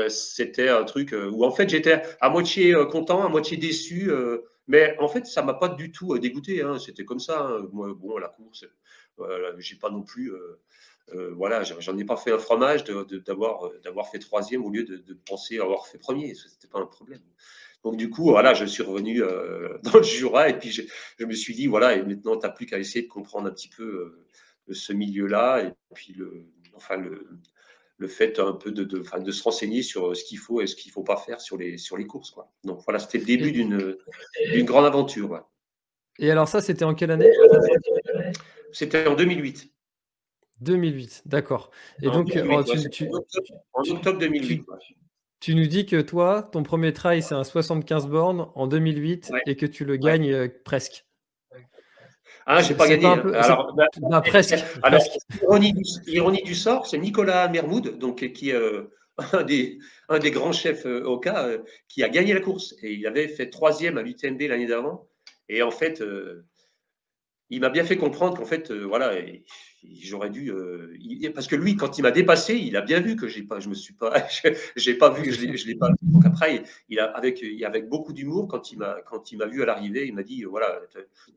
c'était 0.09 0.69
un 0.69 0.83
truc 0.83 1.13
où 1.13 1.45
en 1.45 1.51
fait 1.51 1.69
j'étais 1.69 2.01
à 2.21 2.29
moitié 2.29 2.73
content, 2.89 3.23
à 3.23 3.29
moitié 3.29 3.57
déçu. 3.57 4.11
Mais 4.67 4.97
en 4.99 5.07
fait, 5.07 5.25
ça 5.25 5.41
m'a 5.41 5.53
pas 5.53 5.69
du 5.69 5.91
tout 5.91 6.13
euh, 6.13 6.19
dégoûté. 6.19 6.61
Hein. 6.61 6.77
C'était 6.77 7.05
comme 7.05 7.19
ça. 7.19 7.41
Hein. 7.41 7.67
Moi, 7.71 7.93
bon, 7.93 8.17
la 8.17 8.27
course, 8.27 8.65
euh, 9.19 9.53
j'ai 9.57 9.77
pas 9.77 9.89
non 9.89 10.03
plus. 10.03 10.31
Euh, 11.13 11.29
euh 11.29 11.33
voilà, 11.35 11.63
j'en 11.63 11.97
ai 11.97 12.05
pas 12.05 12.17
fait 12.17 12.31
un 12.31 12.39
fromage 12.39 12.83
d'avoir 12.83 13.71
d'avoir 13.83 14.09
fait 14.09 14.19
troisième 14.19 14.65
au 14.65 14.69
lieu 14.69 14.83
de, 14.83 15.13
penser 15.25 15.59
avoir 15.59 15.87
fait 15.87 15.97
premier. 15.97 16.33
C'était 16.35 16.67
pas 16.67 16.79
un 16.79 16.85
problème. 16.85 17.21
Donc 17.83 17.97
du 17.97 18.09
coup, 18.09 18.23
voilà, 18.29 18.53
je 18.53 18.65
suis 18.65 18.83
revenu 18.83 19.19
dans 19.83 19.97
le 19.97 20.03
Jura 20.03 20.49
et 20.49 20.57
puis 20.57 20.71
je, 20.71 20.81
je, 21.19 21.25
me 21.25 21.33
suis 21.33 21.53
dit 21.53 21.67
voilà, 21.67 21.95
et 21.95 22.03
maintenant 22.03 22.37
tu 22.37 22.45
n'as 22.45 22.51
plus 22.51 22.65
qu'à 22.65 22.79
essayer 22.79 23.03
de 23.03 23.11
comprendre 23.11 23.47
un 23.47 23.51
petit 23.51 23.69
peu 23.69 24.25
ce 24.69 24.91
milieu-là 24.93 25.63
et 25.63 25.71
puis 25.93 26.13
le, 26.13 26.45
enfin 26.75 26.97
le, 26.97 27.27
le 27.97 28.07
fait 28.07 28.39
un 28.39 28.53
peu 28.53 28.71
de, 28.71 28.83
de, 28.83 29.03
de, 29.19 29.31
se 29.31 29.43
renseigner 29.43 29.81
sur 29.81 30.15
ce 30.15 30.23
qu'il 30.23 30.37
faut 30.37 30.61
et 30.61 30.67
ce 30.67 30.75
qu'il 30.75 30.89
ne 30.91 30.93
faut 30.93 31.03
pas 31.03 31.17
faire 31.17 31.41
sur 31.41 31.57
les, 31.57 31.77
sur 31.77 31.97
les 31.97 32.05
courses. 32.05 32.31
Quoi. 32.31 32.51
Donc 32.63 32.81
voilà, 32.85 32.99
c'était 32.99 33.17
le 33.17 33.25
début 33.25 33.51
d'une 33.51 34.65
grande 34.65 34.85
aventure. 34.85 35.43
Et 36.19 36.31
alors 36.31 36.47
ça, 36.47 36.61
c'était 36.61 36.85
en 36.85 36.93
quelle 36.93 37.11
année? 37.11 37.31
C'était 38.71 39.07
en 39.07 39.15
2008. 39.15 39.71
2008, 40.61 41.23
d'accord. 41.25 41.71
Et 42.01 42.07
donc, 42.07 42.31
oh, 42.35 42.63
en 43.73 43.81
octobre 43.83 44.19
2008. 44.19 44.63
Tu, 45.39 45.53
nous 45.53 45.67
dis 45.67 45.85
que 45.85 46.01
toi, 46.01 46.49
ton 46.51 46.63
premier 46.63 46.93
trail, 46.93 47.21
c'est 47.21 47.35
un 47.35 47.43
75 47.43 48.07
bornes 48.07 48.47
en 48.55 48.67
2008 48.67 49.31
et 49.45 49.55
que 49.55 49.67
tu 49.67 49.85
le 49.85 49.97
gagnes 49.97 50.33
euh, 50.33 50.47
presque. 50.65 51.07
Ah, 52.49 52.61
j'ai 52.61 52.75
pas 52.75 52.87
gagné. 52.87 53.05
Hein. 53.05 53.21
alors, 53.33 53.73
bah, 53.75 53.87
bah, 54.09 54.21
presque. 54.21 54.55
Alors, 54.83 55.03
Ironie, 55.43 56.43
du, 56.43 56.55
sort, 56.55 56.87
c'est 56.87 56.97
Nicolas 56.97 57.49
Mermoud, 57.49 57.97
donc, 57.97 58.31
qui 58.31 58.51
est 58.51 58.55
euh, 58.55 58.89
un, 59.33 59.43
des, 59.43 59.79
un, 60.07 60.17
des, 60.17 60.31
grands 60.31 60.53
chefs 60.53 60.85
euh, 60.85 61.03
au 61.03 61.19
cas, 61.19 61.45
euh, 61.45 61.57
qui 61.89 62.03
a 62.03 62.09
gagné 62.09 62.33
la 62.33 62.39
course. 62.39 62.73
Et 62.81 62.93
il 62.93 63.05
avait 63.05 63.27
fait 63.27 63.49
troisième 63.49 63.97
à 63.97 64.01
l'UTMB 64.01 64.41
l'année 64.43 64.65
d'avant. 64.65 65.09
Et 65.49 65.61
en 65.61 65.71
fait, 65.71 66.01
il 67.49 67.61
m'a 67.61 67.69
bien 67.69 67.83
fait 67.83 67.97
comprendre 67.97 68.37
qu'en 68.37 68.45
fait, 68.45 68.71
voilà, 68.71 69.13
j'aurais 70.01 70.29
dû 70.29 70.51
euh, 70.51 70.95
parce 71.33 71.47
que 71.47 71.55
lui 71.55 71.75
quand 71.75 71.97
il 71.97 72.01
m'a 72.01 72.11
dépassé 72.11 72.55
il 72.55 72.75
a 72.75 72.81
bien 72.81 72.99
vu 72.99 73.15
que 73.15 73.27
j'ai 73.27 73.43
pas 73.43 73.59
je 73.59 73.69
me 73.69 73.75
suis 73.75 73.93
pas 73.93 74.13
j'ai 74.75 74.95
pas 74.95 75.09
vu 75.09 75.31
je 75.31 75.67
l'ai 75.67 75.75
pas. 75.75 75.89
Vu 75.89 75.95
donc 76.01 76.25
après 76.25 76.63
il 76.89 76.99
a 76.99 77.05
avec 77.05 77.43
avec 77.63 77.87
beaucoup 77.87 78.13
d'humour 78.13 78.47
quand 78.47 78.71
il 78.71 78.79
m'a 78.79 79.01
quand 79.05 79.31
il 79.31 79.37
m'a 79.37 79.45
vu 79.45 79.61
à 79.61 79.65
l'arrivée 79.65 80.07
il 80.07 80.13
m'a 80.13 80.23
dit 80.23 80.43
voilà 80.43 80.79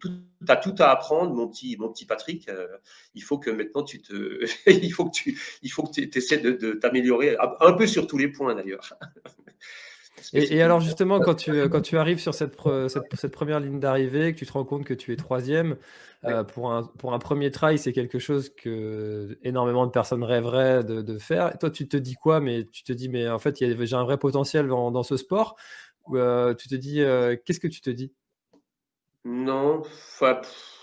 tu 0.01 0.11
as 0.49 0.57
tout 0.57 0.75
à 0.79 0.91
apprendre 0.91 1.35
mon 1.35 1.49
petit 1.49 1.77
mon 1.79 1.91
petit 1.91 2.07
Patrick 2.07 2.49
euh, 2.49 2.67
il 3.15 3.23
faut 3.23 3.39
que 3.39 3.51
maintenant 3.51 3.83
tu 3.83 4.01
te 4.01 4.45
il 4.71 4.93
faut 4.93 5.05
que 5.07 5.15
tu 5.15 5.41
il 5.63 5.71
faut 5.71 5.83
que 5.83 5.93
tu 5.93 6.11
essaies 6.17 6.39
de 6.39 6.73
t'améliorer 6.73 7.37
un 7.39 7.73
peu 7.73 7.87
sur 7.87 8.07
tous 8.07 8.19
les 8.19 8.29
points 8.29 8.55
d'ailleurs 8.55 8.95
et, 10.33 10.63
alors 10.63 10.81
justement, 10.81 11.21
quand 11.21 11.35
tu, 11.35 11.69
quand 11.69 11.81
tu 11.81 11.97
arrives 11.97 12.21
sur 12.21 12.35
cette, 12.35 12.57
cette, 12.89 13.33
première 13.33 13.61
ligne 13.61 13.81
d'arrivée, 13.81 14.33
que 14.33 14.39
tu 14.39 14.47
te 14.47 14.53
rends 14.53 14.65
compte 14.65 14.85
que 14.85 14.95
tu 14.95 15.13
es 15.13 15.17
troisième, 15.17 15.77
euh, 16.27 16.45
pour, 16.45 16.71
un, 16.71 16.83
pour 16.83 17.15
un 17.15 17.19
premier 17.19 17.51
trail, 17.51 17.79
c'est 17.79 17.93
quelque 17.93 18.19
chose 18.19 18.51
que 18.55 19.39
énormément 19.43 19.87
de 19.87 19.91
personnes 19.91 20.23
rêveraient 20.23 20.85
de, 20.85 21.19
faire. 21.19 21.57
toi, 21.59 21.71
tu 21.71 21.89
te 21.89 21.97
dis 21.97 22.15
quoi? 22.15 22.41
Mais 22.41 22.65
tu 22.65 22.83
te 22.83 22.93
dis, 22.93 23.09
mais 23.09 23.29
en 23.29 23.39
fait, 23.39 23.57
j'ai 23.59 23.97
un 23.97 24.05
vrai 24.05 24.19
potentiel 24.19 24.69
dans, 24.69 25.03
ce 25.03 25.17
sport. 25.17 25.57
Ou 26.07 26.19
euh, 26.19 26.55
tu 26.55 26.69
te 26.69 26.75
dis, 26.75 27.01
euh, 27.01 27.37
qu'est-ce 27.45 27.61
que 27.61 27.69
tu 27.69 27.81
te 27.81 27.91
dis? 27.91 28.13
Non, 29.25 29.83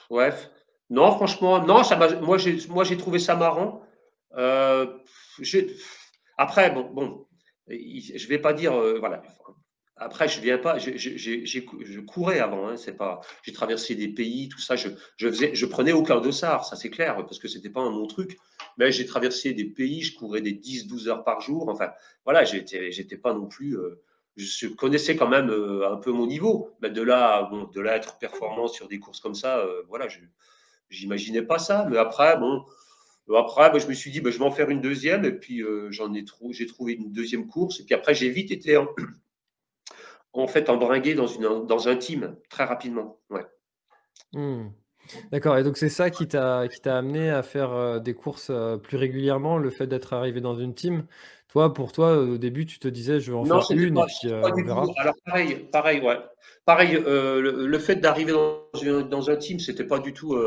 bref. 0.10 0.50
Non, 0.90 1.12
franchement, 1.12 1.64
non, 1.64 1.84
ça 1.84 2.00
moi, 2.22 2.38
j'ai 2.38 2.98
trouvé 2.98 3.20
ça 3.20 3.36
marrant. 3.36 3.84
après, 6.38 6.72
bon, 6.72 6.90
bon 6.92 7.27
je 7.70 8.24
ne 8.24 8.30
vais 8.30 8.40
pas 8.40 8.54
dire, 8.54 8.74
euh, 8.74 8.98
voilà. 9.00 9.22
Après, 10.00 10.28
je 10.28 10.40
viens 10.42 10.60
pas, 10.60 10.78
je 10.78 12.00
courais 12.02 12.40
avant, 12.40 12.68
hein, 12.68 12.78
c'est 12.78 12.96
pas, 12.96 13.20
j'ai 13.42 13.52
traversé 13.52 13.96
des 13.96 14.10
pays, 14.10 14.48
tout 14.48 14.60
ça, 14.60 14.76
je, 14.76 14.90
faisais, 15.20 15.56
je 15.56 15.66
prenais 15.66 15.92
aucun 15.92 16.22
dossard, 16.22 16.66
ça 16.66 16.76
c'est 16.76 16.92
clair, 16.92 17.16
parce 17.16 17.40
que 17.40 17.48
c'était 17.48 17.72
pas 17.72 17.82
un 17.82 17.90
bon 17.90 18.06
truc. 18.06 18.38
Mais 18.78 18.92
j'ai 18.92 19.08
traversé 19.08 19.54
des 19.54 19.66
pays, 19.66 20.04
je 20.04 20.16
courais 20.16 20.42
des 20.42 20.54
10-12 20.54 21.08
heures 21.08 21.24
par 21.24 21.42
jour. 21.42 21.68
Enfin, 21.70 21.90
voilà, 22.26 22.44
j'étais, 22.44 22.92
j'étais 22.92 23.18
pas 23.18 23.34
non 23.34 23.48
plus, 23.48 23.76
euh, 23.76 24.00
je 24.36 24.68
connaissais 24.68 25.16
quand 25.16 25.30
même 25.30 25.50
euh, 25.50 25.92
un 25.92 25.98
peu 25.98 26.12
mon 26.12 26.28
niveau. 26.28 26.78
Mais 26.80 26.92
de 26.92 27.02
là, 27.02 27.48
bon, 27.50 27.64
de 27.64 27.82
là 27.82 27.96
être 27.96 28.20
performant 28.20 28.68
sur 28.68 28.88
des 28.88 29.00
courses 29.00 29.20
comme 29.20 29.34
ça, 29.34 29.66
voilà, 29.88 30.08
je, 30.08 30.20
j'imaginais 30.90 31.42
pas 31.42 31.58
ça. 31.58 31.88
Mais 31.90 31.98
après, 31.98 32.38
bon, 32.38 32.64
après, 33.36 33.70
bah, 33.72 33.80
je 33.80 33.88
me 33.88 33.94
suis 33.94 34.12
dit, 34.12 34.22
bah, 34.22 34.32
je 34.32 34.38
vais 34.38 34.46
en 34.46 34.52
faire 34.52 34.70
une 34.70 34.82
deuxième. 34.82 35.26
Et 35.26 35.32
puis, 35.32 35.62
euh, 35.62 35.88
j'en 35.92 36.14
ai 36.14 36.24
j'ai 36.52 36.66
trouvé 36.66 36.94
une 36.94 37.12
deuxième 37.12 37.48
course. 37.48 37.80
Et 37.80 37.84
puis 37.84 37.94
après, 37.96 38.14
j'ai 38.16 38.30
vite 38.30 38.52
été 38.52 38.78
en, 38.78 38.88
en 40.34 40.48
fait 40.48 40.70
embringué 40.70 41.16
dans, 41.16 41.28
une, 41.28 41.66
dans 41.66 41.88
un 41.88 41.96
team 41.96 42.36
très 42.50 42.64
rapidement. 42.64 43.20
Ouais. 43.30 43.46
Hmm. 44.34 44.68
D'accord, 45.32 45.58
et 45.58 45.64
donc 45.64 45.78
c'est 45.78 45.88
ça 45.88 46.10
qui 46.10 46.28
t'a 46.28 46.68
qui 46.68 46.82
t'a 46.82 46.98
amené 46.98 47.30
à 47.30 47.42
faire, 47.42 47.72
heu, 47.72 48.00
des 48.02 48.14
courses, 48.14 48.52
plus 48.84 48.98
régulièrement, 48.98 49.58
le 49.58 49.70
fait 49.70 49.88
d'être 49.88 50.12
arrivé 50.14 50.42
dans 50.42 50.56
une 50.56 50.76
team? 50.76 51.06
Toi, 51.48 51.74
pour 51.74 51.94
toi, 51.94 52.18
au 52.18 52.38
début, 52.38 52.66
tu 52.66 52.78
te 52.78 52.90
disais: 52.90 53.22
«Je 53.22 53.32
vais 53.32 53.38
en 53.38 53.46
Non, 53.46 53.62
faire 53.62 53.78
une 53.78 53.84
et 53.86 53.92
pas 53.92 54.06
puis, 54.06 54.30
on 54.32 54.64
verra»? 54.64 54.86
Alors 54.98 55.16
pareil 55.26 55.56
pareil, 55.72 56.02
ouais. 56.02 56.18
Pareil, 56.66 57.02
le 57.06 57.68
le 57.68 57.80
fait 57.80 57.96
d'arriver 57.96 58.34
dans 58.34 58.68
dans 59.04 59.30
un 59.30 59.38
team, 59.38 59.60
c'était 59.60 59.86
pas 59.86 60.00
du 60.00 60.12
tout, 60.12 60.38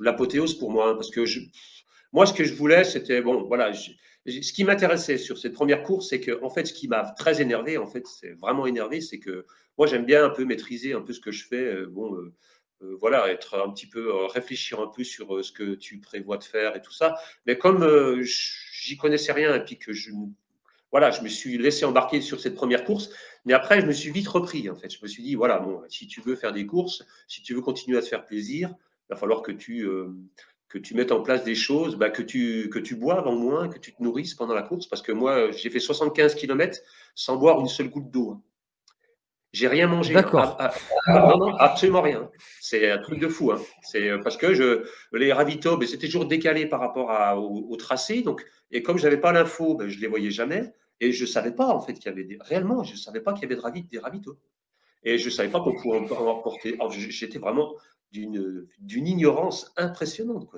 l'apothéose 0.00 0.54
pour 0.54 0.70
moi, 0.70 0.90
hein, 0.90 0.94
parce 0.94 1.10
que 1.10 1.24
je 1.24 1.40
moi, 2.12 2.26
ce 2.26 2.32
que 2.32 2.42
je 2.42 2.54
voulais, 2.54 2.82
c'était 2.82 3.22
bon, 3.22 3.44
voilà, 3.44 3.72
ce 3.72 4.52
qui 4.52 4.64
m'intéressait 4.64 5.16
sur 5.16 5.38
cette 5.38 5.52
première 5.52 5.82
course, 5.84 6.08
c'est 6.08 6.20
qu'en 6.20 6.50
fait, 6.50 6.66
ce 6.66 6.72
qui 6.72 6.88
m'a 6.88 7.04
très 7.12 7.40
énervé, 7.40 7.78
en 7.78 7.86
fait, 7.86 8.04
c'est 8.06 8.32
vraiment 8.32 8.66
énervé, 8.66 9.00
c'est 9.00 9.20
que 9.20 9.46
moi, 9.78 9.86
j'aime 9.86 10.04
bien 10.04 10.24
un 10.24 10.30
peu 10.30 10.44
maîtriser 10.44 10.92
un 10.92 11.02
peu 11.02 11.12
ce 11.12 11.20
que 11.20 11.30
je 11.30 11.46
fais, 11.46 11.72
heu, 11.72 11.86
bon, 11.86 12.16
heu, 12.16 12.34
voilà, 12.98 13.28
être 13.30 13.62
un 13.64 13.70
petit 13.70 13.86
peu, 13.86 14.12
réfléchir 14.26 14.80
un 14.80 14.88
peu 14.88 15.04
sur, 15.04 15.44
ce 15.44 15.52
que 15.52 15.74
tu 15.74 16.00
prévois 16.00 16.38
de 16.38 16.44
faire 16.44 16.74
et 16.76 16.82
tout 16.82 16.92
ça. 16.92 17.14
Mais 17.46 17.56
comme, 17.58 18.20
j'y 18.22 18.96
connaissais 18.96 19.32
rien 19.32 19.54
et 19.54 19.64
puis 19.64 19.78
que 19.78 19.92
je 19.92 20.10
voilà, 20.90 21.12
je 21.12 21.22
me 21.22 21.28
suis 21.28 21.56
laissé 21.56 21.84
embarquer 21.84 22.20
sur 22.20 22.40
cette 22.40 22.54
première 22.56 22.84
course, 22.84 23.10
mais 23.44 23.52
après, 23.52 23.80
je 23.80 23.86
me 23.86 23.92
suis 23.92 24.10
vite 24.10 24.26
repris, 24.26 24.68
en 24.68 24.74
fait. 24.74 24.90
Je 24.90 24.98
me 25.02 25.06
suis 25.06 25.22
dit, 25.22 25.36
voilà, 25.36 25.60
bon, 25.60 25.80
si 25.88 26.08
tu 26.08 26.20
veux 26.20 26.34
faire 26.34 26.52
des 26.52 26.66
courses, 26.66 27.04
si 27.28 27.42
tu 27.42 27.54
veux 27.54 27.60
continuer 27.60 27.96
à 27.96 28.02
te 28.02 28.08
faire 28.08 28.26
plaisir, 28.26 28.74
va 29.10 29.16
falloir 29.16 29.42
que 29.42 29.52
tu, 29.52 29.82
euh, 29.86 30.08
que 30.68 30.78
tu 30.78 30.94
mettes 30.94 31.12
en 31.12 31.20
place 31.22 31.44
des 31.44 31.54
choses, 31.54 31.96
bah, 31.96 32.10
que, 32.10 32.22
tu, 32.22 32.68
que 32.70 32.78
tu 32.78 32.94
boives 32.96 33.26
en 33.26 33.34
moins, 33.36 33.68
que 33.68 33.78
tu 33.78 33.92
te 33.92 34.02
nourrisses 34.02 34.34
pendant 34.34 34.54
la 34.54 34.62
course, 34.62 34.86
parce 34.86 35.02
que 35.02 35.12
moi, 35.12 35.50
j'ai 35.50 35.70
fait 35.70 35.80
75 35.80 36.34
km 36.34 36.80
sans 37.14 37.36
boire 37.36 37.60
une 37.60 37.68
seule 37.68 37.90
goutte 37.90 38.10
d'eau. 38.10 38.40
J'ai 39.52 39.66
rien 39.66 39.88
mangé. 39.88 40.14
D'accord. 40.14 40.56
Ah, 40.60 40.70
ah, 40.72 40.74
ah, 41.06 41.28
non, 41.28 41.38
non, 41.38 41.56
absolument 41.56 42.02
rien. 42.02 42.30
C'est 42.60 42.88
un 42.88 42.98
truc 42.98 43.18
de 43.18 43.26
fou. 43.26 43.50
Hein. 43.50 43.60
C'est 43.82 44.08
euh, 44.08 44.18
parce 44.22 44.36
que 44.36 44.54
je, 44.54 44.84
les 45.12 45.32
ravitaux, 45.32 45.76
ben, 45.76 45.88
c'était 45.88 46.06
toujours 46.06 46.26
décalé 46.26 46.66
par 46.66 46.78
rapport 46.78 47.10
à, 47.10 47.36
au, 47.36 47.66
au 47.68 47.76
tracé. 47.76 48.22
Donc, 48.22 48.46
et 48.70 48.84
comme 48.84 48.96
je 48.96 49.02
n'avais 49.04 49.16
pas 49.16 49.32
l'info, 49.32 49.74
ben, 49.74 49.88
je 49.88 49.98
les 49.98 50.06
voyais 50.06 50.30
jamais. 50.30 50.72
Et 51.00 51.10
je 51.12 51.26
savais 51.26 51.50
pas 51.50 51.66
en 51.66 51.80
fait 51.80 51.94
qu'il 51.94 52.06
y 52.06 52.08
avait 52.10 52.24
des, 52.24 52.38
réellement, 52.40 52.84
je 52.84 52.94
savais 52.94 53.20
pas 53.20 53.32
qu'il 53.32 53.42
y 53.42 53.46
avait 53.46 53.56
de 53.56 53.60
ravit, 53.60 53.82
des 53.82 53.98
ravitaux. 53.98 54.38
Et 55.02 55.18
je 55.18 55.30
savais 55.30 55.48
pas 55.48 55.60
qu'on 55.60 55.74
pouvait 55.74 55.98
en 55.98 56.42
en 56.78 56.90
je- 56.90 57.10
J'étais 57.10 57.38
vraiment 57.38 57.74
d'une 58.12 59.06
ignorance 59.06 59.72
impressionnante. 59.76 60.48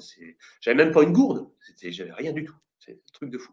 J'avais 0.61 0.77
même 0.77 0.93
pas 0.93 1.03
une 1.03 1.13
gourde. 1.13 1.47
C'était, 1.61 1.93
j'avais 1.93 2.13
rien 2.13 2.33
du 2.33 2.45
tout. 2.45 2.55
C'est 2.79 2.93
un 2.93 3.13
truc 3.13 3.31
de 3.31 3.39
fou. 3.39 3.53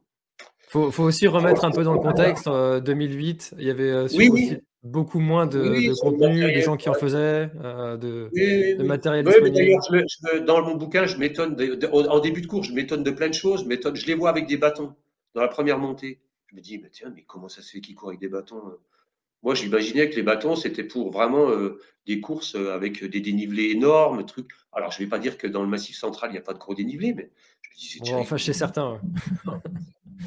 Faut 0.69 0.91
faut 0.91 1.03
aussi 1.03 1.27
remettre 1.27 1.65
un 1.65 1.71
peu 1.71 1.83
dans 1.83 1.93
le 1.93 1.99
contexte, 1.99 2.47
heu, 2.47 2.79
2008, 2.79 3.55
il 3.57 3.65
y 3.65 3.71
avait, 3.71 3.93
Oui, 4.13 4.29
oui, 4.29 4.29
aussi 4.29 4.57
beaucoup 4.83 5.19
moins 5.19 5.45
de 5.45 5.59
oui, 5.59 5.87
de 5.87 5.93
contenu, 5.95 6.45
des 6.53 6.61
gens 6.61 6.77
qui 6.77 6.89
en 6.89 6.93
faisaient, 6.93 7.49
heu, 7.63 7.97
de 7.97 8.83
matériel 8.83 9.25
disponible. 9.25 9.81
je 9.89 9.95
me- 9.95 10.05
je 10.07 10.39
dans 10.39 10.61
mon 10.61 10.75
bouquin, 10.75 11.05
je 11.05 11.17
m'étonne, 11.17 11.57
en 11.91 12.19
début 12.19 12.41
de 12.41 12.47
cours, 12.47 12.63
je 12.63 12.73
m'étonne 12.73 13.03
de 13.03 13.11
plein 13.11 13.29
de 13.29 13.33
choses. 13.33 13.67
Je, 13.67 14.05
les 14.05 14.13
vois 14.13 14.29
avec 14.29 14.47
des 14.47 14.57
bâtons 14.57 14.95
dans 15.33 15.41
la 15.41 15.47
première 15.47 15.79
montée. 15.79 16.19
Je 16.47 16.55
me 16.55 16.61
dis, 16.61 16.77
mais 16.77 16.89
tiens, 16.89 17.11
mais 17.15 17.23
comment 17.23 17.49
ça 17.49 17.61
se 17.61 17.71
fait 17.71 17.81
qu'ils 17.81 17.95
courent 17.95 18.09
avec 18.09 18.21
des 18.21 18.29
bâtons 18.29 18.61
euh 18.67 18.79
Moi, 19.43 19.55
j'imaginais 19.55 20.09
que 20.09 20.15
les 20.15 20.23
bâtons, 20.23 20.55
c'était 20.55 20.83
pour 20.83 21.11
vraiment 21.11 21.49
euh, 21.49 21.79
des 22.05 22.19
courses 22.19 22.55
euh, 22.55 22.73
avec 22.73 23.03
des 23.03 23.21
dénivelés 23.21 23.71
énormes, 23.71 24.25
trucs. 24.25 24.49
Alors, 24.73 24.91
je 24.91 24.99
ne 25.01 25.05
vais 25.05 25.09
pas 25.09 25.19
dire 25.19 25.37
que 25.37 25.47
dans 25.47 25.61
le 25.63 25.69
Massif 25.69 25.95
central, 25.95 26.29
il 26.31 26.33
n'y 26.33 26.39
a 26.39 26.41
pas 26.43 26.53
de 26.53 26.59
gros 26.59 26.75
dénivelés, 26.75 27.13
mais 27.13 27.31
je 27.61 27.69
me 27.69 27.75
disais, 27.79 27.99
tiens, 28.03 28.17
enfin 28.17 28.37
chez 28.37 28.53
certains, 28.53 28.99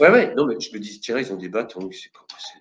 ouais. 0.01 0.09
Ouais, 0.09 0.35
non, 0.35 0.47
mais 0.47 0.59
je 0.59 0.73
me 0.73 0.79
dis, 0.79 1.01
tiens, 1.01 1.19
ils 1.19 1.33
ont 1.33 1.37
des 1.37 1.49
bâtons, 1.49 1.91
c'est 1.93 2.11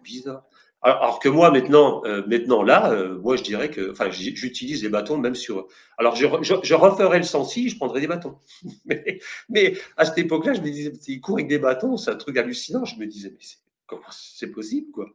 bizarre. 0.03 0.43
Alors, 0.83 1.01
alors 1.03 1.19
que 1.19 1.29
moi, 1.29 1.51
maintenant, 1.51 2.01
euh, 2.05 2.23
maintenant 2.27 2.63
là, 2.63 2.91
euh, 2.91 3.19
moi, 3.19 3.35
je 3.37 3.43
dirais 3.43 3.69
que, 3.69 3.91
enfin, 3.91 4.09
j'utilise 4.09 4.81
les 4.83 4.89
bâtons 4.89 5.17
même 5.17 5.35
sur. 5.35 5.67
Alors, 5.97 6.15
je, 6.15 6.25
re- 6.25 6.43
je, 6.43 6.55
je 6.63 6.73
referais 6.73 7.19
le 7.19 7.23
sensi, 7.23 7.69
je 7.69 7.77
prendrais 7.77 8.01
des 8.01 8.07
bâtons. 8.07 8.37
Mais, 8.85 9.19
mais 9.47 9.77
à 9.95 10.05
cette 10.05 10.17
époque-là, 10.17 10.53
je 10.53 10.61
me 10.61 10.69
disais, 10.69 10.91
ils 11.07 11.21
courent 11.21 11.37
avec 11.37 11.47
des 11.47 11.59
bâtons, 11.59 11.97
c'est 11.97 12.09
un 12.11 12.15
truc 12.15 12.35
hallucinant. 12.37 12.83
Je 12.83 12.95
me 12.97 13.05
disais, 13.05 13.29
mais 13.29 13.37
c'est- 13.39 13.59
comment 13.85 14.01
c'est 14.11 14.47
possible, 14.51 14.91
quoi? 14.91 15.05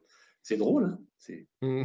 C'est 0.49 0.57
drôle, 0.57 0.85
hein? 0.85 0.99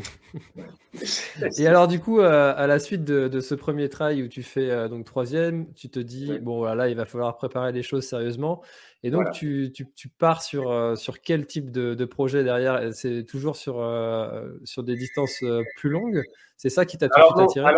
Et 1.58 1.66
alors 1.66 1.88
du 1.88 2.00
coup, 2.00 2.20
heu, 2.20 2.28
à 2.28 2.68
la 2.68 2.78
suite 2.78 3.04
de 3.04 3.28
de 3.28 3.40
ce 3.40 3.56
1er 3.56 3.90
trail 3.90 4.22
où 4.22 4.28
tu 4.28 4.44
fais, 4.44 4.70
heu, 4.70 4.88
donc 4.88 5.04
3e, 5.04 5.74
tu 5.74 5.90
te 5.90 6.00
dis: 6.00 6.30
ouais, 6.30 6.38
«Bon 6.38 6.60
voilà, 6.60 6.88
il 6.88 6.96
va 6.96 7.06
falloir 7.06 7.36
préparer 7.38 7.72
les 7.72 7.82
choses 7.82 8.06
sérieusement» 8.06 8.62
et 9.02 9.10
donc 9.10 9.22
voilà. 9.24 9.32
tu 9.32 9.72
tu 9.74 9.88
tu 9.96 10.10
pars 10.10 10.44
sur, 10.44 10.72
heu, 10.72 10.96
sur 10.96 11.22
quel 11.22 11.48
type 11.48 11.72
de 11.72 11.96
de 11.96 12.06
projet 12.06 12.44
derrière? 12.44 12.94
C'est 12.94 13.24
toujours 13.24 13.56
sur, 13.56 13.78
sur 14.64 14.84
des 14.84 14.96
distances, 14.96 15.44
plus 15.78 15.90
longues? 15.90 16.22
C'est 16.56 16.70
ça 16.70 16.86
qui 16.86 17.00
t'a 17.00 17.08
tout 17.10 17.16
Alors 17.18 17.36
non, 17.36 17.44
attiré? 17.46 17.74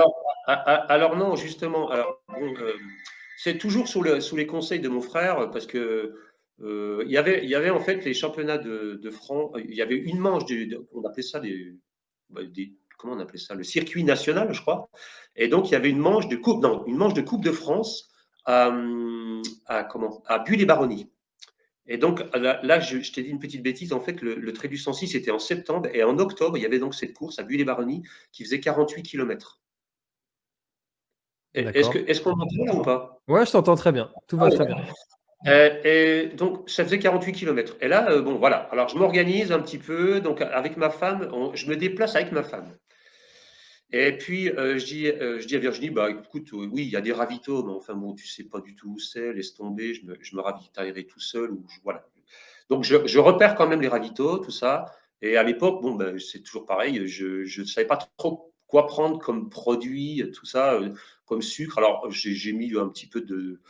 alors, 0.46 1.16
non, 1.16 1.38
justement. 1.38 1.90
Alors, 1.92 2.22
bon, 2.28 2.54
euh, 2.60 2.74
c'est 3.38 3.58
toujours 3.58 3.88
sous, 3.88 4.02
le, 4.02 4.20
sous 4.20 4.36
les 4.36 4.48
conseils 4.48 4.82
de 4.82 4.90
mon 4.90 5.00
frère 5.00 5.50
parce 5.50 5.66
que 5.66 5.78
euh, 5.78 6.33
il 6.60 7.10
y 7.10 7.18
avait, 7.18 7.44
il 7.44 7.50
y 7.50 7.56
avait 7.56 7.70
en 7.70 7.80
fait 7.80 8.04
les 8.06 8.14
championnats 8.14 8.58
de, 8.58 9.00
de 9.02 9.10
France. 9.10 9.52
Il 9.64 9.74
y 9.76 9.82
avait 9.82 9.98
une 9.98 10.20
manche, 10.20 10.46
de, 10.46 10.66
de- 10.66 10.88
on 10.94 11.04
appelait 11.04 11.24
ça 11.24 11.40
des, 11.40 11.76
bah, 12.30 12.44
des- 12.44 12.74
comment 12.98 13.14
on 13.14 13.20
appelait 13.20 13.40
ça, 13.40 13.56
le 13.56 13.64
circuit 13.64 14.04
national, 14.04 14.54
je 14.54 14.62
crois. 14.62 14.90
Et 15.36 15.48
donc 15.48 15.70
il 15.70 15.74
y 15.74 15.76
avait 15.76 15.90
une 15.90 16.00
manche 16.00 16.28
de 16.28 16.36
coupe, 16.36 16.62
non, 16.64 16.86
une 16.86 16.96
manche 16.98 17.14
de 17.14 17.22
coupe 17.22 17.44
de 17.44 17.52
France 17.52 18.10
à, 18.46 18.72
à 19.66 19.84
comment, 19.84 20.22
à 20.28 20.40
Buis-les-Baronnies. 20.40 21.10
Et 21.86 21.98
donc 21.98 22.22
là, 22.34 22.62
là, 22.64 22.80
je, 22.80 23.00
je 23.02 23.12
t'ai 23.12 23.24
dit 23.24 23.30
une 23.30 23.40
petite 23.40 23.62
bêtise. 23.62 23.92
En 23.92 24.00
fait, 24.00 24.22
le, 24.22 24.36
le 24.36 24.54
Trait 24.54 24.70
du 24.70 24.78
Sancy, 24.78 25.06
c'était 25.06 25.32
en 25.32 25.40
septembre. 25.40 25.90
Et 25.94 26.02
en 26.04 26.18
octobre, 26.18 26.58
il 26.58 26.62
y 26.62 26.66
avait 26.66 26.80
donc 26.80 26.96
cette 26.96 27.14
course 27.14 27.40
à 27.40 27.44
Buis-les-Baronnies 27.44 28.04
qui 28.32 28.46
faisait 28.46 28.62
48 28.62 29.04
km. 29.04 29.60
Est-ce 31.56 31.90
que, 31.90 31.98
D'accord. 31.98 32.10
est-ce 32.10 32.22
qu'on 32.22 32.36
m'entend 32.38 32.64
là 32.66 32.74
ou 32.76 32.82
pas? 32.84 33.22
Ouais, 33.28 33.46
je 33.46 33.52
t'entends 33.52 33.76
très 33.76 33.92
bien, 33.92 34.12
tout 34.28 34.38
Ah 34.40 34.46
va 34.46 34.50
oui. 34.50 34.56
très 34.56 34.66
bien. 34.66 34.78
Euh, 35.48 35.82
et 35.84 36.36
donc, 36.36 36.70
ça 36.70 36.84
faisait 36.84 37.00
48 37.00 37.34
km. 37.34 37.76
Et 37.82 37.88
là, 37.88 38.10
euh, 38.12 38.22
bon, 38.22 38.36
voilà. 38.36 38.70
Alors, 38.72 38.88
je 38.90 38.98
m'organise 38.98 39.52
un 39.52 39.60
petit 39.60 39.78
peu. 39.78 40.20
Donc, 40.22 40.42
avec 40.42 40.78
ma 40.78 40.90
femme, 40.90 41.30
je 41.54 41.68
me 41.68 41.76
déplace 41.76 42.16
avec 42.16 42.32
ma 42.32 42.44
femme. 42.44 42.76
Et 43.92 44.18
puis, 44.18 44.50
euh, 44.50 44.80
je, 44.80 44.86
dis, 45.46 45.56
à 45.56 45.60
Virginie, 45.60 45.90
bah, 45.90 46.10
écoute, 46.10 46.52
oui, 46.54 46.84
il 46.84 46.90
y 46.90 46.96
a 46.96 47.02
des 47.02 47.12
ravitaux, 47.12 47.64
mais 47.64 47.74
enfin, 47.74 47.94
bon, 47.94 48.14
tu 48.14 48.26
sais 48.26 48.46
pas 48.46 48.60
du 48.60 48.76
tout 48.76 48.94
où 48.94 49.00
c'est, 49.00 49.34
laisse 49.34 49.54
tomber, 49.54 49.94
je 49.94 50.06
me, 50.06 50.18
je 50.20 50.36
ravitaillerai 50.36 51.06
tout 51.06 51.20
seul. 51.20 51.52
Voilà. 51.84 52.08
Donc, 52.70 52.84
je, 52.84 53.20
repère 53.20 53.56
quand 53.56 53.68
même 53.68 53.82
les 53.82 53.90
ravitaux, 53.90 54.40
tout 54.40 54.52
ça. 54.52 54.86
Et 55.22 55.38
à 55.38 55.44
l'époque, 55.44 55.82
bon, 55.82 55.94
ben, 55.94 56.20
c'est 56.20 56.40
toujours 56.40 56.66
pareil, 56.66 57.08
je 57.08 57.62
ne 57.62 57.66
savais 57.66 57.88
pas 57.88 57.98
trop 58.18 58.54
quoi 58.68 58.88
prendre 58.88 59.20
comme 59.20 59.50
produit, 59.50 60.24
tout 60.34 60.46
ça, 60.46 60.80
comme 61.26 61.44
sucre. 61.44 61.78
Alors, 61.78 62.10
j'ai 62.10 62.54
mis 62.54 62.76
un 62.76 62.90
petit 62.90 63.08
peu 63.08 63.22
de, 63.22 63.62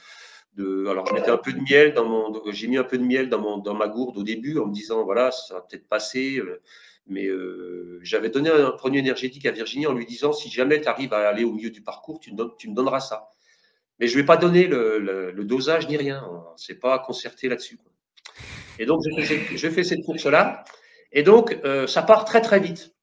alors 0.59 1.07
un 1.27 1.37
peu 1.37 1.53
de 1.53 1.59
miel 1.59 1.93
dans 1.93 2.05
mon, 2.05 2.51
j'ai 2.51 2.67
mis 2.67 2.77
un 2.77 2.83
peu 2.83 2.97
de 2.97 3.03
miel 3.03 3.29
dans 3.29 3.39
mon, 3.39 3.57
dans 3.57 3.73
ma 3.73 3.87
gourde 3.87 4.17
au 4.17 4.23
début 4.23 4.59
en 4.59 4.67
me 4.67 4.73
disant 4.73 5.03
voilà 5.03 5.31
ça 5.31 5.55
va 5.55 5.61
peut-être 5.61 5.87
passer, 5.87 6.37
euh, 6.37 6.61
mais 7.07 7.25
euh, 7.25 7.99
j'avais 8.03 8.29
donné 8.29 8.49
un 8.49 8.71
produit 8.71 8.99
énergétique 8.99 9.45
à 9.45 9.51
Virginie 9.51 9.87
en 9.87 9.93
lui 9.93 10.05
disant 10.05 10.31
si 10.31 10.49
jamais 10.49 10.79
tu 10.81 10.87
arrives 10.87 11.13
à 11.13 11.27
aller 11.27 11.43
au 11.43 11.51
milieu 11.51 11.71
du 11.71 11.81
parcours, 11.81 12.19
tu 12.19 12.33
me, 12.33 12.55
tu 12.57 12.69
me 12.69 12.75
donneras 12.75 12.99
ça. 12.99 13.29
Mais 13.99 14.07
je 14.07 14.19
ai 14.19 14.23
pas 14.23 14.37
donné 14.37 14.67
le, 14.67 14.99
le, 14.99 15.43
dosage 15.43 15.87
ni 15.87 15.97
rien, 15.97 16.27
on 16.29 16.57
s'est 16.57 16.75
pas 16.75 16.99
concerté 16.99 17.47
là-dessus. 17.47 17.79
Et 18.79 18.85
donc 18.85 19.01
je 19.05 19.21
fais, 19.21 19.57
je 19.57 19.69
fais 19.69 19.83
cette 19.83 20.03
course 20.03 20.25
là, 20.25 20.63
et 21.11 21.23
donc 21.23 21.59
euh, 21.63 21.87
ça 21.87 22.03
part 22.03 22.25
très 22.25 22.41
très 22.41 22.59
vite. 22.59 22.93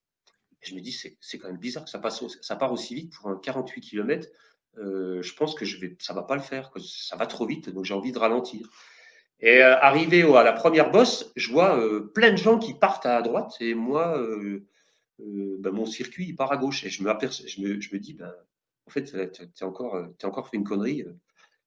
Je 0.61 0.75
me 0.75 0.81
dis 0.81 0.93
c'est 0.93 1.39
quand 1.39 1.49
même 1.49 1.59
bizarre 1.59 1.85
que 1.85 1.91
ça 1.91 1.99
passe, 1.99 2.23
ça 2.43 2.57
part 2.57 2.73
aussi 2.73 2.95
vite 2.95 3.13
pour 3.15 3.31
un 3.31 3.37
48 3.37 3.81
km. 3.81 4.29
Euh, 4.79 5.21
je 5.23 5.35
pense 5.35 5.55
que 5.55 5.65
je 5.65 5.79
vais, 5.79 5.97
ça 5.99 6.13
va 6.15 6.23
pas 6.23 6.37
le 6.37 6.43
faire, 6.43 6.71
ça 6.79 7.17
va 7.17 7.27
trop 7.27 7.47
vite, 7.47 7.71
donc 7.71 7.85
j'ai 7.85 7.95
envie 7.95 8.13
de 8.13 8.19
ralentir. 8.19 8.69
Et 9.41 9.63
euh, 9.63 9.77
arrivé 9.79 10.23
à 10.23 10.43
la 10.43 10.53
première 10.53 10.91
bosse, 10.91 11.33
je 11.37 11.51
vois 11.51 11.79
euh, 11.79 12.11
plein 12.15 12.31
de 12.31 12.37
gens 12.37 12.59
qui 12.59 12.75
partent 12.75 13.07
à 13.07 13.21
droite 13.23 13.53
et 13.61 13.75
moi, 13.75 14.23
ben, 15.19 15.71
mon 15.73 15.87
circuit 15.87 16.33
part 16.35 16.53
à 16.53 16.57
gauche. 16.57 16.85
Et 16.85 16.91
je 16.91 17.03
me, 17.03 17.99
dis, 17.99 18.15
ben, 18.15 18.33
en 18.87 18.91
fait, 18.91 19.05
tu 19.33 19.65
as 19.65 19.67
encore, 19.67 19.99
t'as 20.19 20.29
encore 20.29 20.49
fait 20.49 20.57
une 20.57 20.65
connerie. 20.65 21.05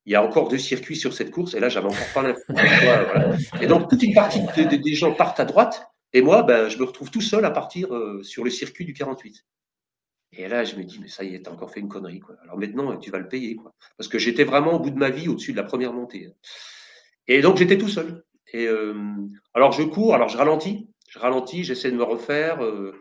Il 0.05 0.11
y 0.11 0.15
a 0.15 0.23
encore 0.23 0.49
deux 0.49 0.57
circuits 0.57 0.97
sur 0.97 1.13
cette 1.13 1.31
course 1.31 1.53
et 1.53 1.59
là, 1.59 1.69
j'avais 1.69 1.87
encore 1.87 2.13
pas 2.13 2.21
l'info. 2.23 2.41
Et 3.61 3.67
donc, 3.67 3.89
toute 3.89 4.03
une 4.03 4.13
partie 4.13 4.41
de- 4.41 4.69
de- 4.69 4.75
des 4.75 4.95
gens 4.95 5.13
partent 5.13 5.39
à 5.39 5.45
droite 5.45 5.85
et 6.11 6.21
moi, 6.21 6.43
ben, 6.43 6.69
je 6.69 6.77
me 6.77 6.83
retrouve 6.83 7.09
tout 7.09 7.21
seul 7.21 7.43
à 7.45 7.51
partir 7.51 7.87
sur 8.21 8.43
le 8.43 8.49
circuit 8.49 8.85
du 8.85 8.93
48. 8.93 9.45
Et 10.35 10.47
là, 10.47 10.63
je 10.63 10.75
me 10.75 10.83
dis, 10.83 10.99
mais 10.99 11.07
ça 11.07 11.23
y 11.23 11.35
est, 11.35 11.43
t'as 11.43 11.51
encore 11.51 11.71
fait 11.71 11.79
une 11.79 11.89
connerie. 11.89 12.19
Quoi. 12.19 12.35
Alors 12.43 12.57
maintenant, 12.57 12.97
tu 12.97 13.11
vas 13.11 13.19
le 13.19 13.27
payer. 13.27 13.55
Quoi. 13.55 13.73
Parce 13.97 14.07
que 14.07 14.17
j'étais 14.19 14.43
vraiment 14.43 14.73
au 14.73 14.79
bout 14.79 14.89
de 14.89 14.97
ma 14.97 15.09
vie, 15.09 15.27
au-dessus 15.27 15.51
de 15.51 15.57
la 15.57 15.63
première 15.63 15.93
montée. 15.93 16.27
hein. 16.27 16.33
Et 17.27 17.41
donc, 17.41 17.57
j'étais 17.57 17.77
tout 17.77 17.87
seul. 17.87 18.23
Et 18.51 18.67
euh, 18.67 18.93
alors, 19.53 19.71
je 19.71 19.83
cours, 19.83 20.13
alors 20.15 20.29
je 20.29 20.37
ralentis. 20.37 20.89
Je 21.09 21.19
ralentis, 21.19 21.63
j'essaie 21.63 21.91
de 21.91 21.97
me 21.97 22.03
refaire. 22.03 22.63
euh, 22.63 22.93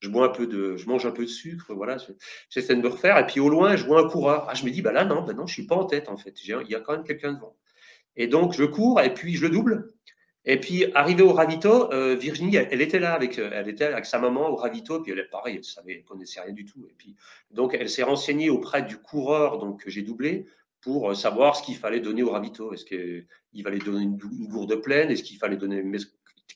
je 0.00 0.08
bois 0.10 0.26
un 0.26 0.28
peu 0.30 0.46
de, 0.46 0.76
je 0.76 0.86
mange 0.88 1.06
un 1.06 1.10
peu 1.10 1.22
de 1.24 1.28
sucre, 1.30 1.74
voilà. 1.74 1.96
je- 1.98 2.12
J'essaie 2.50 2.76
de 2.76 2.82
me 2.82 2.88
refaire. 2.88 3.18
Et 3.18 3.26
puis 3.26 3.40
au 3.40 3.48
loin, 3.48 3.76
je 3.76 3.84
vois 3.84 4.00
un 4.04 4.08
coureur. 4.08 4.46
Ah, 4.48 4.54
je 4.54 4.64
me 4.64 4.70
dis, 4.70 4.82
bah 4.82 4.92
là, 4.92 5.04
non, 5.04 5.22
bah 5.24 5.32
non, 5.34 5.46
je 5.46 5.54
suis 5.54 5.66
pas 5.66 5.76
en 5.76 5.86
tête, 5.86 6.08
en 6.08 6.16
fait. 6.16 6.34
Il 6.44 6.50
y 6.68 6.74
a 6.74 6.80
quand 6.80 6.92
même 6.92 7.04
quelqu'un 7.04 7.32
devant. 7.32 7.56
Et 8.16 8.28
donc, 8.28 8.52
je 8.54 8.64
cours 8.64 9.00
et 9.00 9.12
puis 9.14 9.34
je 9.36 9.42
le 9.42 9.50
double. 9.50 9.92
Et 10.48 10.60
puis, 10.60 10.86
arrivé 10.94 11.24
au 11.24 11.32
ravito, 11.32 11.92
euh, 11.92 12.14
Virginie, 12.14 12.54
elle, 12.54 12.80
était 12.80 13.00
là 13.00 13.14
avec, 13.14 13.40
euh, 13.40 13.50
elle 13.52 13.68
était 13.68 13.86
avec 13.86 14.06
sa 14.06 14.20
maman 14.20 14.48
au 14.48 14.54
ravito, 14.54 15.00
puis 15.00 15.10
elle, 15.10 15.18
est 15.18 15.24
pareil, 15.24 15.56
elle 15.56 15.64
savait, 15.64 16.02
connaissait 16.02 16.40
rien 16.40 16.52
du 16.52 16.64
tout. 16.64 16.86
Et 16.88 16.94
puis, 16.96 17.16
donc, 17.50 17.74
elle 17.74 17.90
s'est 17.90 18.04
renseignée 18.04 18.48
auprès 18.48 18.82
du 18.82 18.96
coureur, 18.96 19.58
donc 19.58 19.82
que 19.82 19.90
j'ai 19.90 20.02
doublé, 20.02 20.46
pour 20.80 21.10
euh, 21.10 21.14
savoir 21.14 21.56
ce 21.56 21.64
qu'il 21.64 21.74
fallait 21.74 21.98
donner 21.98 22.22
au 22.22 22.30
ravito. 22.30 22.72
Est-ce 22.72 22.84
qu'il 22.84 23.62
fallait 23.64 23.80
donner 23.80 24.04
une, 24.04 24.16
gourde 24.16 24.76
pleine? 24.76 25.10
Est-ce 25.10 25.24
qu'il 25.24 25.36
fallait 25.36 25.56
donner 25.56 25.84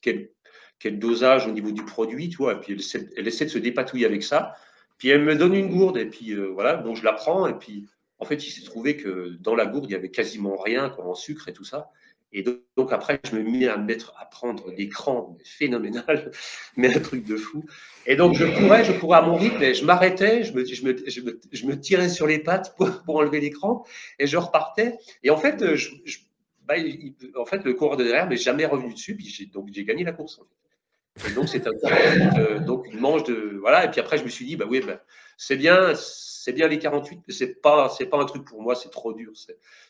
quel, 0.00 0.98
dosage 1.00 1.48
au 1.48 1.50
niveau 1.50 1.72
du 1.72 1.84
produit 1.84 2.26
Et 2.26 2.54
puis, 2.60 2.92
elle 3.16 3.26
essaie, 3.26 3.44
de 3.44 3.50
se 3.50 3.58
dépatouiller 3.58 4.06
avec 4.06 4.22
ça. 4.22 4.54
Puis, 4.98 5.08
elle 5.08 5.24
me 5.24 5.34
donne 5.34 5.54
une 5.54 5.68
gourde, 5.68 5.96
et 5.96 6.06
puis 6.06 6.32
voilà, 6.34 6.76
donc 6.76 6.94
je 6.94 7.02
la 7.02 7.14
prends, 7.14 7.48
et 7.48 7.54
puis, 7.54 7.88
en 8.20 8.24
fait, 8.24 8.46
il 8.46 8.50
s'est 8.50 8.62
trouvé 8.62 8.96
que 8.96 9.30
dans 9.40 9.56
la 9.56 9.66
gourde, 9.66 9.86
il 9.86 9.92
y 9.92 9.96
avait 9.96 10.10
quasiment 10.10 10.56
rien 10.56 10.94
en 10.98 11.14
sucre 11.14 11.48
et 11.48 11.52
tout 11.52 11.64
ça. 11.64 11.90
Et 12.32 12.44
donc, 12.76 12.92
après, 12.92 13.20
je 13.24 13.34
me 13.34 13.42
mis 13.42 13.66
à 13.66 13.76
mettre 13.76 14.14
à 14.20 14.24
prendre 14.24 14.72
des 14.74 14.88
crans 14.88 15.36
phénoménal, 15.44 16.30
mais 16.76 16.94
un 16.94 17.00
truc 17.00 17.24
de 17.24 17.36
fou. 17.36 17.64
Et 18.06 18.16
donc 18.16 18.34
je 18.34 18.44
courais, 18.44 18.84
je 18.84 18.92
courais 18.92 19.18
à 19.18 19.22
mon 19.22 19.36
rythme, 19.36 19.62
et 19.62 19.74
je 19.74 19.84
m'arrêtais, 19.84 20.44
je 20.44 20.52
me, 20.52 20.64
je, 20.64 20.84
me, 20.84 20.96
je, 21.52 21.66
me, 21.66 21.80
tirais 21.80 22.08
sur 22.08 22.26
les 22.26 22.38
pattes 22.38 22.74
pour, 22.76 23.02
pour 23.02 23.16
enlever 23.16 23.40
l'écran, 23.40 23.84
et 24.18 24.26
je 24.26 24.36
repartais. 24.36 24.98
Et 25.22 25.30
en 25.30 25.36
fait, 25.36 25.74
je, 25.74 25.90
bah, 26.64 26.74
en 27.36 27.44
fait, 27.46 27.64
le 27.64 27.74
coureur 27.74 27.96
de 27.96 28.04
derrière 28.04 28.28
n'est 28.28 28.36
jamais 28.36 28.64
revenu 28.64 28.94
dessus, 28.94 29.16
puis 29.16 29.50
donc 29.52 29.68
j'ai 29.72 29.84
gagné 29.84 30.04
la 30.04 30.12
course. 30.12 30.40
Donc 31.34 31.48
c'est 31.48 31.66
un, 31.66 31.72
euh, 32.38 32.60
donc 32.60 32.86
une 32.86 33.00
manche 33.00 33.24
de 33.24 33.58
voilà. 33.60 33.84
Et 33.84 33.90
puis 33.90 34.00
après, 34.00 34.18
je 34.18 34.24
me 34.24 34.28
suis 34.28 34.46
dit, 34.46 34.56
bah 34.56 34.66
oui, 34.68 34.80
bah, 34.80 35.02
c'est 35.36 35.56
bien 35.56 35.94
c'est 36.42 36.52
bien 36.54 36.68
les 36.68 36.78
48, 36.78 37.20
mais 37.28 37.34
c'est 37.34 37.60
pas, 37.60 37.90
c'est 37.90 38.06
pas 38.06 38.16
un 38.16 38.24
truc 38.24 38.46
pour 38.46 38.62
moi, 38.62 38.74
c'est 38.74 38.88
trop 38.88 39.12
dur. 39.12 39.30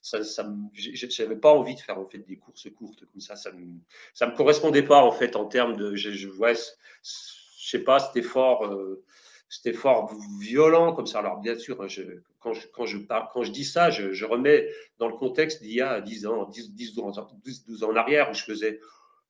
Ça, 0.03 0.25
ça 0.25 0.49
j'avais 0.75 1.37
pas 1.37 1.53
envie 1.53 1.77
de 1.77 1.81
faire 1.81 1.99
en 1.99 2.07
fait 2.07 2.19
des 2.19 2.37
courses 2.37 2.69
courtes 2.77 3.05
comme 3.07 3.21
ça. 3.21 3.37
Ça 3.37 3.53
me, 3.53 3.67
ça 4.15 4.27
me 4.27 4.35
correspondait 4.35 4.83
pas 4.83 5.01
en 5.03 5.13
fait 5.13 5.37
en 5.37 5.45
termes 5.45 5.77
de, 5.77 5.95
je, 5.95 6.11
je, 6.11 6.29
ouais, 6.29 6.55
je 6.55 7.71
sais 7.71 7.85
pas, 7.85 8.01
c'était 8.01 8.23
fort, 8.23 8.67
euh, 8.67 9.05
c'était 9.49 9.73
fort 9.73 10.13
violent 10.41 10.93
comme 10.93 11.07
ça. 11.07 11.21
Alors 11.21 11.39
bien 11.39 11.57
sûr, 11.57 11.87
je, 11.89 12.03
quand 12.41 12.53
je, 12.53 12.67
quand 12.67 12.87
je 12.87 12.99
parle, 12.99 13.29
quand 13.33 13.45
je 13.45 13.53
dis 13.53 13.65
ça, 13.65 13.91
je, 13.91 14.13
je 14.13 14.25
remets 14.25 14.69
dans 14.99 15.07
le 15.07 15.15
contexte 15.15 15.63
d'il 15.63 15.75
y 15.75 15.81
a 15.81 16.01
10 16.01 16.27
ans, 16.27 16.49
10, 16.49 16.73
10 16.73 16.95
12, 16.95 17.19
ans, 17.19 17.29
12 17.45 17.85
ans 17.85 17.91
en 17.91 17.97
arrière 17.97 18.29
où 18.29 18.35
je 18.35 18.43
faisais 18.43 18.81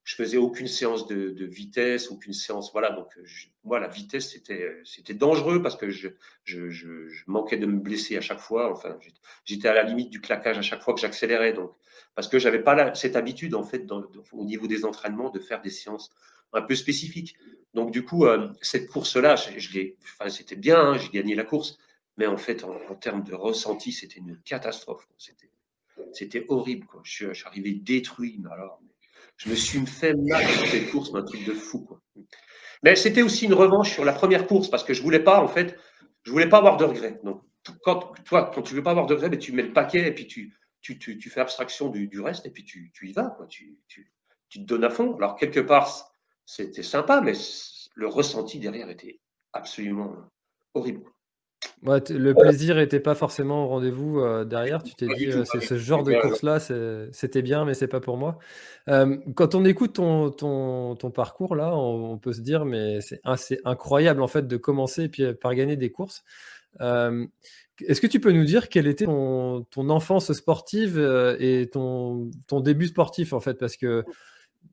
je 0.05 0.15
faisais 0.15 0.39
aucune 0.39 0.67
séance 0.67 1.07
de, 1.07 1.45
vitesse, 1.45 2.11
aucune 2.11 2.33
séance. 2.33 2.73
Voilà, 2.73 2.91
donc 2.91 3.09
moi, 3.65 3.79
la 3.79 3.89
vitesse, 3.89 4.31
c'était, 4.31 4.81
c'était 4.85 5.15
dangereux 5.15 5.63
parce 5.63 5.77
que 5.77 5.91
je, 5.91 6.09
manquais 7.27 7.59
de 7.59 7.67
me 7.67 7.79
blesser 7.79 8.17
à 8.17 8.21
chaque 8.21 8.41
fois. 8.41 8.73
Enfin, 8.73 8.99
j'étais 9.45 9.69
à 9.69 9.75
la 9.75 9.83
limite 9.83 10.11
du 10.11 10.21
claquage 10.21 10.59
à 10.59 10.63
chaque 10.63 10.83
fois 10.83 10.95
que 10.95 11.01
j'accélérais. 11.01 11.53
Donc, 11.53 11.73
parce 12.15 12.29
que 12.29 12.39
j'avais 12.39 12.63
pas 12.63 12.95
cette 12.95 13.17
habitude, 13.17 13.55
en 13.55 13.63
fait, 13.63 13.87
au 14.33 14.45
niveau 14.45 14.67
des 14.67 14.85
entraînements, 14.85 15.31
de 15.31 15.39
faire 15.39 15.61
des 15.61 15.71
séances 15.71 16.11
un 16.53 16.63
peu 16.63 16.75
spécifiques. 16.75 17.37
Donc, 17.75 17.93
du 17.93 18.05
coup, 18.05 18.27
euh, 18.27 18.49
cette 18.63 18.89
course-là, 18.89 19.37
je, 19.37 19.93
enfin, 20.03 20.29
c'était 20.29 20.57
bien, 20.57 20.81
hein, 20.81 20.99
j'ai 20.99 21.11
gagné 21.11 21.35
la 21.35 21.45
course, 21.45 21.79
mais 22.17 22.27
en 22.27 22.37
fait, 22.37 22.65
en, 22.65 22.95
termes 22.97 23.23
de 23.23 23.35
ressenti, 23.35 23.93
c'était 23.93 24.19
une 24.19 24.39
catastrophe. 24.43 25.09
C'était, 25.17 25.51
c'était 26.13 26.45
horrible. 26.49 26.87
Quoi. 26.87 27.01
Je, 27.05 27.33
suis 27.33 27.47
arrivé 27.47 27.73
détruit, 27.75 28.39
mais 28.43 28.51
alors 28.51 28.81
je 29.41 29.49
me 29.49 29.55
suis 29.55 29.85
fait 29.87 30.13
mal 30.15 30.47
sur 30.47 30.67
cette 30.67 30.91
course, 30.91 31.11
un 31.15 31.23
truc 31.23 31.45
de 31.45 31.55
fou. 31.55 31.89
Mais 32.83 32.95
c'était 32.95 33.23
aussi 33.23 33.47
une 33.47 33.55
revanche 33.55 33.91
sur 33.91 34.05
la 34.05 34.13
première 34.13 34.47
course 34.47 34.69
parce 34.69 34.85
que 34.85 34.93
je 34.93 35.03
voulais 35.03 35.21
pas, 35.21 35.43
en 35.43 35.49
fait, 35.49 35.79
je 36.25 36.31
voulais 36.31 36.49
pas 36.49 36.59
avoir 36.59 36.77
de 36.77 36.85
regrets. 36.85 37.19
Donc, 37.25 37.43
quand, 37.83 38.13
toi, 38.25 38.51
quand 38.55 38.61
tu 38.61 38.75
veux 38.75 38.83
pas 38.83 38.91
avoir 38.91 39.07
de 39.07 39.15
regrets, 39.15 39.39
tu 39.39 39.53
mets 39.53 39.63
le 39.63 39.73
paquet 39.73 40.09
et 40.09 40.13
puis 40.13 40.27
tu, 40.27 40.55
tu, 40.83 41.31
fais 41.31 41.41
abstraction 41.41 41.89
du, 41.89 42.21
reste 42.21 42.45
et 42.45 42.51
puis 42.51 42.65
tu, 42.65 42.91
tu 42.93 43.09
y 43.09 43.13
vas. 43.13 43.31
Quoi. 43.31 43.47
Tu 43.47 43.79
te 44.53 44.59
donnes 44.59 44.85
à 44.85 44.91
fond. 44.91 45.17
Alors, 45.17 45.37
quelque 45.37 45.61
part, 45.61 46.13
c'était 46.45 46.83
sympa, 46.83 47.23
mais 47.23 47.33
le 47.95 48.09
ressenti 48.09 48.59
derrière 48.59 48.91
était 48.91 49.21
absolument 49.55 50.15
horrible 50.75 51.05
le 51.83 52.33
plaisir 52.33 52.77
n'était 52.77 53.01
pas 53.01 53.15
forcément 53.15 53.65
au 53.65 53.69
rendez-vous 53.69 54.21
euh, 54.21 54.45
derrière. 54.45 54.83
Tu 54.83 54.95
t'es 54.95 55.07
dit, 55.07 55.27
euh, 55.27 55.45
c'est 55.45 55.61
ce 55.61 55.79
genre 55.79 56.03
de 56.03 56.15
course-là, 56.15 56.59
c'était 57.13 57.43
bien, 57.43 57.65
mais 57.65 57.75
c'est 57.75 57.89
pas 57.89 58.01
pour 58.01 58.17
moi. 58.17 58.39
Euh, 58.89 59.17
quand 59.35 59.55
on 59.55 59.65
écoute 59.65 59.95
ton, 59.95 60.31
ton, 60.31 60.97
ton 60.97 61.11
parcours 61.11 61.57
là, 61.57 61.75
on, 61.75 62.19
peut 62.19 62.33
se 62.33 62.41
dire, 62.41 62.65
mais 62.65 63.01
c'est 63.01 63.21
incroyable 63.65 64.23
en 64.23 64.29
fait 64.29 64.47
de 64.47 64.57
commencer 64.57 65.05
et 65.05 65.09
puis 65.09 65.33
par 65.35 65.55
gagner 65.55 65.77
des 65.77 65.91
courses. 65.91 66.25
Est-ce 66.81 68.01
que 68.03 68.07
tu 68.07 68.21
peux 68.21 68.33
nous 68.33 68.45
dire 68.45 68.69
quelle 68.69 68.87
était 68.87 69.07
ton, 69.07 69.65
ton 69.71 69.89
enfance 69.89 70.33
sportive 70.33 70.99
et 71.39 71.69
ton, 71.73 72.31
ton 72.47 72.61
début 72.61 72.89
sportif 72.89 73.33
en 73.33 73.41
fait? 73.41 73.55
Parce 73.55 73.77
que 73.77 74.05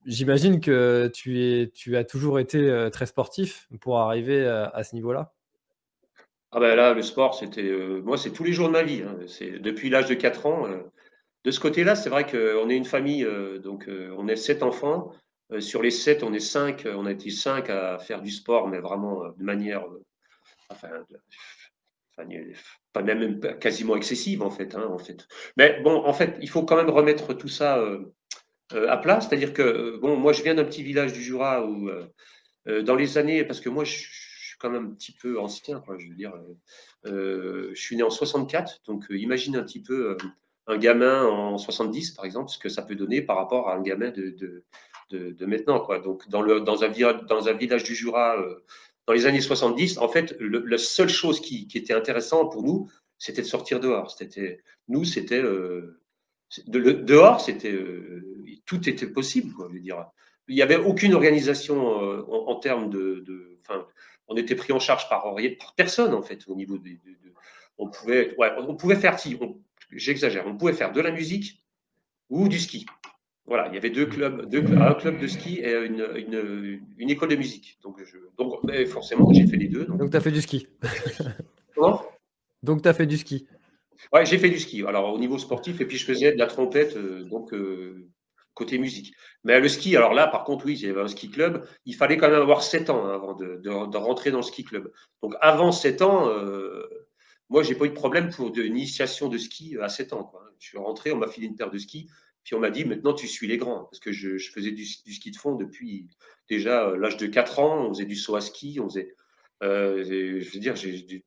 j'imagine 0.05 0.59
que 0.59 1.09
tu, 1.13 1.41
es, 1.41 1.69
tu 1.69 1.95
as 1.95 2.03
toujours 2.03 2.39
été 2.39 2.89
très 2.91 3.05
sportif 3.05 3.69
pour 3.79 3.99
arriver 3.99 4.45
à 4.45 4.83
ce 4.83 4.93
niveau-là. 4.95 5.33
Ah 6.57 6.59
ben 6.59 6.75
là, 6.75 6.95
le 6.95 7.03
sport, 7.03 7.35
c'était 7.35 7.61
euh, 7.61 8.01
moi, 8.01 8.17
c'est 8.17 8.31
tous 8.31 8.43
les 8.43 8.51
jours 8.51 8.65
de 8.65 8.73
ma 8.73 8.81
vie. 8.81 9.03
Hein. 9.03 9.15
C'est 9.27 9.59
depuis 9.59 9.91
l'âge 9.91 10.07
de 10.07 10.15
4 10.15 10.47
ans. 10.47 10.65
Euh. 10.65 10.79
de 11.43 11.51
ce 11.51 11.59
côté-là, 11.59 11.93
c'est 11.95 12.09
vrai 12.09 12.25
qu'on 12.25 12.67
est 12.71 12.75
une 12.75 12.83
famille, 12.83 13.23
euh, 13.23 13.59
donc 13.59 13.87
on 13.87 14.27
est 14.27 14.35
sept 14.35 14.63
enfants. 14.63 15.11
sur 15.59 15.83
les 15.83 15.91
sept, 15.91 16.23
on 16.23 16.33
est 16.33 16.39
cinq. 16.39 16.87
On 16.87 17.05
a 17.05 17.11
été 17.11 17.29
cinq 17.29 17.69
à 17.69 17.99
faire 17.99 18.23
du 18.23 18.31
sport, 18.31 18.69
mais 18.69 18.79
vraiment 18.79 19.21
de 19.37 19.43
manière, 19.43 19.85
enfin, 20.69 20.89
pas 22.91 23.03
même 23.03 23.39
quasiment 23.59 23.95
excessive 23.95 24.41
en 24.41 24.49
fait, 24.49 24.73
hein, 24.73 24.87
en 24.89 24.97
fait. 24.97 25.27
Mais 25.57 25.79
bon, 25.83 26.03
en 26.05 26.13
fait, 26.13 26.39
il 26.41 26.49
faut 26.49 26.63
quand 26.63 26.77
même 26.77 26.89
remettre 26.89 27.35
tout 27.35 27.49
ça 27.49 27.79
à 28.71 28.97
plat. 28.97 29.21
C'est-à-dire 29.21 29.53
que 29.53 29.97
bon, 30.01 30.15
moi, 30.17 30.33
je 30.33 30.41
viens 30.41 30.55
d'un 30.55 30.65
petit 30.65 30.81
village 30.81 31.13
du 31.13 31.21
Jura 31.21 31.63
où 31.67 31.87
dans 32.65 32.95
les 32.95 33.19
années, 33.19 33.43
parce 33.43 33.61
que 33.61 33.69
moi, 33.69 33.83
je 33.83 34.26
quand 34.59 34.69
même 34.69 34.85
un 34.85 34.93
petit 34.93 35.11
peu 35.11 35.39
ancien, 35.39 35.79
quoi, 35.79 35.97
je 35.97 36.07
veux 36.07 36.15
dire. 36.15 36.33
Euh, 36.35 37.09
euh, 37.09 37.71
je 37.73 37.81
suis 37.81 37.95
né 37.95 38.03
en 38.03 38.09
64, 38.09 38.81
donc 38.85 39.09
euh, 39.11 39.17
imagine 39.17 39.55
un 39.55 39.63
petit 39.63 39.81
peu 39.81 40.17
un 40.67 40.77
gamin 40.77 41.25
en 41.25 41.57
70, 41.57 42.11
par 42.11 42.25
exemple, 42.25 42.49
ce 42.49 42.57
que 42.57 42.69
ça 42.69 42.81
peut 42.81 42.95
donner 42.95 43.21
par 43.21 43.37
rapport 43.37 43.69
à 43.69 43.75
un 43.75 43.81
gamin 43.81 44.11
de, 44.11 44.35
de, 45.11 45.31
de, 45.31 45.45
maintenant. 45.45 45.79
Quoi. 45.79 45.99
Donc, 45.99 46.27
dans, 46.29 46.41
le, 46.41 46.61
dans, 46.61 46.83
un, 46.83 47.13
dans 47.23 47.47
un 47.47 47.53
village 47.53 47.83
du 47.83 47.95
Jura, 47.95 48.35
dans 49.05 49.13
les 49.13 49.25
années 49.25 49.41
70, 49.41 49.99
en 49.99 50.09
fait, 50.09 50.35
la 50.39 50.77
seule 50.77 51.09
chose 51.09 51.39
qui, 51.39 51.67
qui, 51.67 51.77
était 51.77 51.93
intéressante 51.93 52.51
pour 52.51 52.63
nous, 52.63 52.89
c'était 53.17 53.41
de 53.41 53.47
sortir 53.47 53.79
dehors. 53.79 54.11
C'était, 54.11 54.61
nous, 54.89 55.05
c'était. 55.05 55.43
Dehors, 56.67 57.39
c'était. 57.39 57.79
tout 58.65 58.89
était 58.89 59.07
possible, 59.07 59.53
quoi, 59.53 59.67
je 59.69 59.75
veux 59.75 59.79
dire. 59.79 60.05
Il 60.49 60.55
n'y 60.55 60.61
avait 60.61 60.77
aucune 60.77 61.13
organisation 61.13 61.87
en, 62.29 62.55
termes 62.55 62.89
de 62.89 63.23
on 64.27 64.35
était 64.35 64.55
pris 64.55 64.73
en 64.73 64.79
charge 64.79 65.09
par, 65.09 65.35
par 65.59 65.75
personne, 65.75 66.13
en 66.13 66.21
fait, 66.21 66.47
au 66.47 66.55
niveau 66.55 66.77
des. 66.77 66.99
on, 67.77 67.89
pouvait, 67.89 68.35
ouais, 68.37 68.51
on 68.57 68.75
pouvait 68.75 68.95
faire, 68.95 69.19
si, 69.19 69.37
j'exagère, 69.91 70.45
on 70.47 70.55
pouvait 70.55 70.73
faire 70.73 70.91
de 70.91 71.01
la 71.01 71.11
musique 71.11 71.63
ou 72.29 72.47
du 72.47 72.59
ski. 72.59 72.85
Voilà, 73.45 73.67
il 73.69 73.73
y 73.73 73.77
avait 73.77 73.89
deux 73.89 74.05
clubs, 74.05 74.49
deux, 74.49 74.63
un 74.77 74.93
club 74.93 75.19
de 75.19 75.27
ski 75.27 75.59
et 75.59 75.73
une, 75.73 76.05
une, 76.15 76.81
une 76.97 77.09
école 77.09 77.29
de 77.29 77.37
musique. 77.37 77.79
Donc, 77.81 77.97
je, 78.03 78.17
donc 78.37 78.59
forcément, 78.87 79.31
j'ai 79.31 79.47
fait 79.47 79.55
les 79.55 79.69
deux. 79.69 79.85
Donc, 79.85 80.11
tu 80.11 80.17
as 80.17 80.21
fait 80.21 80.31
du 80.31 80.41
ski. 80.41 80.67
Comment? 81.75 82.03
Donc, 82.61 82.81
tu 82.81 82.89
as 82.89 82.93
fait 82.93 83.05
du 83.05 83.17
ski. 83.17 83.47
Ouais, 84.11 84.25
j'ai 84.25 84.37
fait 84.37 84.49
du 84.49 84.59
ski. 84.59 84.83
Alors, 84.85 85.13
au 85.13 85.17
niveau 85.17 85.37
sportif, 85.37 85.81
et 85.81 85.85
puis 85.85 85.97
je 85.97 86.05
faisais 86.05 86.33
de 86.33 86.37
la 86.37 86.47
trompette, 86.47 86.97
euh, 86.97 87.23
donc 87.23 87.53
euh, 87.53 88.07
côté 88.57 88.79
musique. 88.79 89.13
Mais 89.43 89.59
le 89.59 89.69
ski, 89.69 89.95
alors 89.95 90.13
là, 90.13 90.27
par 90.27 90.43
contre, 90.43 90.65
oui, 90.65 90.73
il 90.73 90.87
y 90.87 90.89
avait 90.89 91.01
un 91.01 91.07
ski 91.07 91.29
club. 91.29 91.65
Il 91.85 91.95
fallait 91.95 92.17
quand 92.17 92.29
même 92.29 92.41
avoir 92.41 92.63
7 92.63 92.89
ans 92.89 93.05
hein, 93.05 93.13
avant 93.13 93.35
de, 93.35 93.97
rentrer 93.97 94.31
dans 94.31 94.39
le 94.39 94.43
ski 94.43 94.63
club. 94.63 94.91
Donc 95.21 95.35
avant 95.39 95.71
7 95.71 96.01
ans, 96.01 96.27
euh, 96.27 96.83
moi, 97.49 97.63
j'ai 97.63 97.75
pas 97.75 97.85
eu 97.85 97.89
de 97.89 97.93
problème 97.93 98.29
pour 98.29 98.51
de 98.51 98.63
initiation 98.63 99.29
de 99.29 99.37
ski 99.37 99.77
à 99.79 99.89
7 99.89 100.13
ans. 100.13 100.23
Quoi. 100.23 100.43
Je 100.59 100.67
suis 100.67 100.77
rentré, 100.77 101.11
on 101.11 101.17
m'a 101.17 101.27
filé 101.27 101.47
une 101.47 101.55
paire 101.55 101.69
de 101.69 101.77
skis, 101.77 102.09
puis 102.43 102.55
on 102.55 102.59
m'a 102.59 102.71
dit 102.71 102.83
maintenant 102.83 103.13
tu 103.13 103.27
suis 103.27 103.47
les 103.47 103.57
grands. 103.57 103.85
Parce 103.85 103.99
que 103.99 104.11
je, 104.11 104.37
faisais 104.37 104.71
du, 104.71 104.85
ski 104.85 105.31
de 105.31 105.37
fond 105.37 105.55
depuis 105.55 106.07
déjà 106.49 106.87
euh, 106.87 106.97
l'âge 106.97 107.17
de 107.17 107.27
4 107.27 107.59
ans, 107.59 107.85
on 107.85 107.93
faisait 107.93 108.05
du 108.05 108.15
saut 108.15 108.35
à 108.35 108.41
ski, 108.41 108.79
on 108.81 108.89
faisait. 108.89 109.15
Euh, 109.63 110.03
je 110.03 110.51
veux 110.51 110.59
dire, 110.59 110.75
j'ai. 110.75 111.23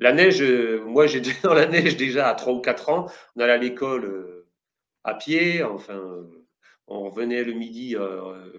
La 0.00 0.12
neige, 0.12 0.42
moi 0.42 1.06
j'étais 1.06 1.32
dans 1.44 1.54
la 1.54 1.66
neige 1.66 1.96
déjà 1.96 2.28
à 2.28 2.34
3 2.34 2.52
ou 2.52 2.60
4 2.60 2.88
ans. 2.90 3.06
On 3.36 3.40
allait 3.40 3.52
à 3.52 3.56
l'école 3.56 4.44
à 5.04 5.14
pied, 5.14 5.62
enfin 5.62 6.28
on 6.86 7.08
revenait 7.08 7.44
le 7.44 7.52
midi 7.52 7.96
euh, 7.96 8.52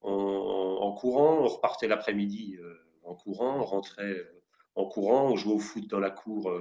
en, 0.00 0.92
courant, 0.92 1.40
on 1.40 1.48
repartait 1.48 1.88
l'après-midi 1.88 2.58
euh, 2.60 2.74
en 3.02 3.14
courant, 3.14 3.60
on 3.60 3.64
rentrait 3.64 4.04
euh, 4.04 4.42
en 4.74 4.86
courant, 4.86 5.30
on 5.30 5.36
jouait 5.36 5.54
au 5.54 5.58
foot 5.58 5.86
dans 5.88 5.98
la 5.98 6.10
cour, 6.10 6.52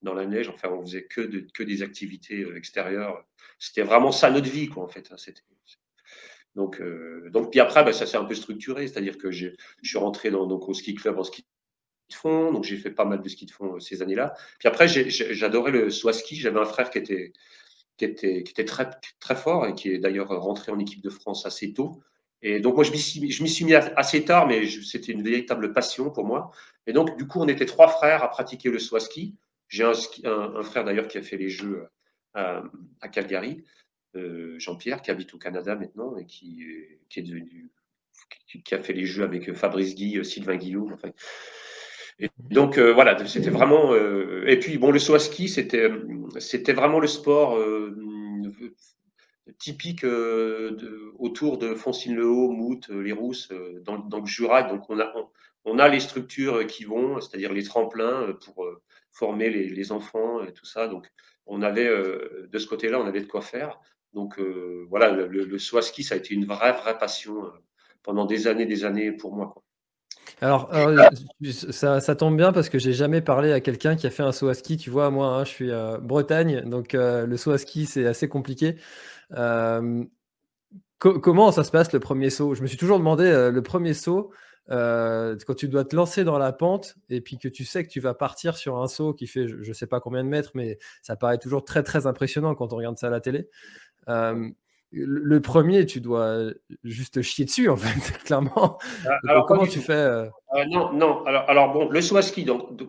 dans 0.00 0.14
la 0.14 0.24
neige. 0.24 0.48
Enfin, 0.48 0.68
on 0.68 0.82
faisait 0.82 1.04
que, 1.06 1.62
des 1.64 1.82
activités 1.82 2.46
extérieures. 2.54 3.24
C'était 3.58 3.82
vraiment 3.82 4.12
ça 4.12 4.30
notre 4.30 4.48
vie, 4.48 4.68
quoi, 4.68 4.84
en 4.84 4.88
fait. 4.88 5.10
Hein, 5.10 5.16
donc, 6.54 6.80
donc, 7.32 7.50
puis 7.50 7.58
après, 7.58 7.82
bah, 7.82 7.92
ça 7.92 8.06
s'est 8.06 8.18
un 8.18 8.24
peu 8.24 8.36
structuré, 8.36 8.86
c'est-à-dire 8.86 9.18
que 9.18 9.32
je 9.32 9.48
suis 9.82 9.98
rentré 9.98 10.30
dans, 10.30 10.46
donc, 10.46 10.68
au 10.68 10.74
ski 10.74 10.94
club 10.94 11.18
en 11.18 11.24
ski 11.24 11.44
de 12.08 12.14
fond, 12.14 12.52
donc 12.52 12.62
j'ai 12.62 12.76
fait 12.76 12.92
pas 12.92 13.04
mal 13.04 13.20
de 13.20 13.28
ski 13.28 13.46
de 13.46 13.50
fond 13.50 13.80
ces 13.80 14.00
années-là. 14.00 14.34
Puis 14.60 14.68
après, 14.68 14.86
j'adorais 14.86 15.72
le 15.72 15.90
soit 15.90 16.12
ski. 16.12 16.36
J'avais 16.36 16.60
un 16.60 16.66
frère 16.66 16.90
qui 16.90 16.98
était 16.98 17.32
qui 17.96 18.04
était, 18.04 18.64
très, 18.64 18.90
très 19.20 19.36
fort 19.36 19.66
et 19.66 19.74
qui 19.74 19.90
est 19.90 19.98
d'ailleurs 19.98 20.28
rentré 20.28 20.72
en 20.72 20.78
équipe 20.78 21.02
de 21.02 21.10
France 21.10 21.46
assez 21.46 21.72
tôt. 21.72 22.02
Et 22.42 22.60
donc, 22.60 22.74
moi, 22.74 22.84
je 22.84 22.92
m'y 22.92 22.98
suis, 22.98 23.32
suis 23.32 23.64
mis 23.64 23.74
assez 23.74 24.24
tard, 24.24 24.46
mais 24.46 24.68
c'était 24.68 25.12
une 25.12 25.22
véritable 25.22 25.72
passion 25.72 26.10
pour 26.10 26.24
moi. 26.24 26.50
Et 26.86 26.92
donc, 26.92 27.16
du 27.16 27.26
coup, 27.26 27.40
on 27.40 27.48
était 27.48 27.66
trois 27.66 27.88
frères 27.88 28.22
à 28.22 28.28
pratiquer 28.28 28.70
le 28.70 28.78
saut 28.78 28.98
ski. 28.98 29.34
J'ai 29.68 29.84
un, 29.84 30.62
frère 30.62 30.84
d'ailleurs 30.84 31.08
qui 31.08 31.18
a 31.18 31.22
fait 31.22 31.36
les 31.36 31.48
Jeux 31.48 31.88
à, 32.34 32.62
Calgary, 33.10 33.64
euh, 34.14 34.58
Jean-Pierre, 34.58 35.02
qui 35.02 35.10
habite 35.10 35.32
au 35.34 35.38
Canada 35.38 35.74
maintenant 35.74 36.16
et 36.16 36.26
qui, 36.26 36.62
devenu, 37.16 37.70
qui, 38.46 38.74
a 38.74 38.82
fait 38.82 38.92
les 38.92 39.06
Jeux 39.06 39.24
avec 39.24 39.52
Fabrice 39.54 39.94
Guy, 39.94 40.22
Sylvain 40.24 40.56
Guillaume. 40.56 40.96
Et 42.18 42.30
donc 42.38 42.78
euh, 42.78 42.92
voilà, 42.92 43.26
c'était 43.26 43.50
vraiment. 43.50 43.92
Euh, 43.92 44.44
et 44.46 44.58
puis 44.58 44.78
bon, 44.78 44.90
le 44.90 44.98
saut 44.98 45.14
à 45.14 45.18
ski, 45.18 45.48
c'était 45.48 45.90
c'était 46.38 46.72
vraiment 46.72 46.98
le 46.98 47.06
sport 47.06 47.58
euh, 47.58 47.94
typique 49.58 50.04
de, 50.04 51.12
autour 51.18 51.58
de 51.58 51.74
Foncine-le-Haut, 51.74 52.50
Mout, 52.50 52.88
les 52.88 53.12
Rousses, 53.12 53.50
dans, 53.82 53.98
dans, 53.98 54.20
le 54.20 54.26
Jura. 54.26 54.62
Donc 54.62 54.88
on 54.88 54.98
a 54.98 55.12
on, 55.64 55.78
a 55.78 55.88
les 55.88 56.00
structures 56.00 56.66
qui 56.66 56.84
vont, 56.84 57.20
c'est-à-dire 57.20 57.52
les 57.52 57.64
tremplins 57.64 58.32
pour 58.44 58.66
former 59.12 59.50
les, 59.50 59.68
les, 59.68 59.92
enfants 59.92 60.42
et 60.42 60.52
tout 60.52 60.64
ça. 60.64 60.88
Donc 60.88 61.06
on 61.46 61.62
avait 61.62 61.88
de 61.88 62.58
ce 62.58 62.66
côté-là, 62.66 62.98
on 63.00 63.06
avait 63.06 63.20
de 63.20 63.26
quoi 63.26 63.42
faire. 63.42 63.78
Donc 64.14 64.40
voilà, 64.88 65.10
le, 65.12 65.26
le, 65.26 65.58
ski, 65.58 66.02
ça 66.02 66.14
a 66.14 66.18
été 66.18 66.34
une 66.34 66.46
vraie 66.46 66.72
vraie 66.72 66.98
passion 66.98 67.52
pendant 68.02 68.24
des 68.24 68.46
années, 68.46 68.66
des 68.66 68.84
années 68.84 69.12
pour 69.12 69.34
moi. 69.34 69.50
Quoi. 69.52 69.65
Alors, 70.40 70.70
ça, 71.50 72.14
tombe 72.16 72.36
bien 72.36 72.52
parce 72.52 72.68
que 72.68 72.78
j'ai 72.78 72.92
jamais 72.92 73.20
parlé 73.20 73.52
à 73.52 73.60
quelqu'un 73.60 73.96
qui 73.96 74.06
a 74.06 74.10
fait 74.10 74.22
un 74.22 74.32
saut 74.32 74.48
à 74.48 74.54
ski. 74.54 74.76
Tu 74.76 74.90
vois, 74.90 75.10
moi, 75.10 75.28
hein, 75.28 75.44
je 75.44 75.50
suis 75.50 75.72
à 75.72 75.98
Bretagne, 75.98 76.62
donc 76.62 76.94
euh, 76.94 77.26
le 77.26 77.36
saut 77.36 77.52
à 77.52 77.58
ski, 77.58 77.86
c'est 77.86 78.06
assez 78.06 78.28
compliqué. 78.28 78.76
comment 80.98 81.52
ça 81.52 81.64
se 81.64 81.70
passe 81.70 81.92
le 81.92 82.00
premier 82.00 82.30
saut? 82.30 82.54
Je 82.54 82.62
me 82.62 82.66
suis 82.66 82.76
toujours 82.78 82.98
demandé 82.98 83.24
euh, 83.24 83.50
le 83.50 83.62
premier 83.62 83.94
saut, 83.94 84.30
euh, 84.70 85.36
quand 85.46 85.54
tu 85.54 85.68
dois 85.68 85.84
te 85.84 85.94
lancer 85.94 86.24
dans 86.24 86.38
la 86.38 86.52
pente 86.52 86.96
et 87.08 87.20
puis 87.20 87.38
que 87.38 87.48
tu 87.48 87.64
sais 87.64 87.84
que 87.84 87.88
tu 87.88 88.00
vas 88.00 88.14
partir 88.14 88.56
sur 88.56 88.82
un 88.82 88.88
saut 88.88 89.14
qui 89.14 89.28
fait 89.28 89.46
je 89.46 89.56
ne 89.56 89.72
sais 89.72 89.86
pas 89.86 90.00
combien 90.00 90.24
de 90.24 90.28
mètres, 90.28 90.50
mais 90.54 90.78
ça 91.02 91.14
paraît 91.16 91.38
toujours 91.38 91.64
très 91.64 91.82
très 91.82 92.06
impressionnant 92.06 92.54
quand 92.54 92.72
on 92.72 92.76
regarde 92.76 92.98
ça 92.98 93.06
à 93.06 93.10
la 93.10 93.20
télé 93.20 93.48
le 95.04 95.40
premier, 95.40 95.84
tu 95.86 96.00
dois 96.00 96.50
juste 96.84 97.22
chier 97.22 97.44
dessus, 97.44 97.68
en 97.68 97.76
fait, 97.76 98.18
clairement. 98.24 98.78
Ah, 99.06 99.18
alors, 99.28 99.46
comment 99.46 99.66
tu 99.66 99.80
fais 99.80 99.92
euh? 99.92 100.26
Non, 100.68 100.92
non. 100.92 101.24
Alors, 101.26 101.44
alors, 101.48 101.72
bon, 101.72 101.88
le 101.88 102.00
swaski, 102.00 102.44
donc, 102.44 102.80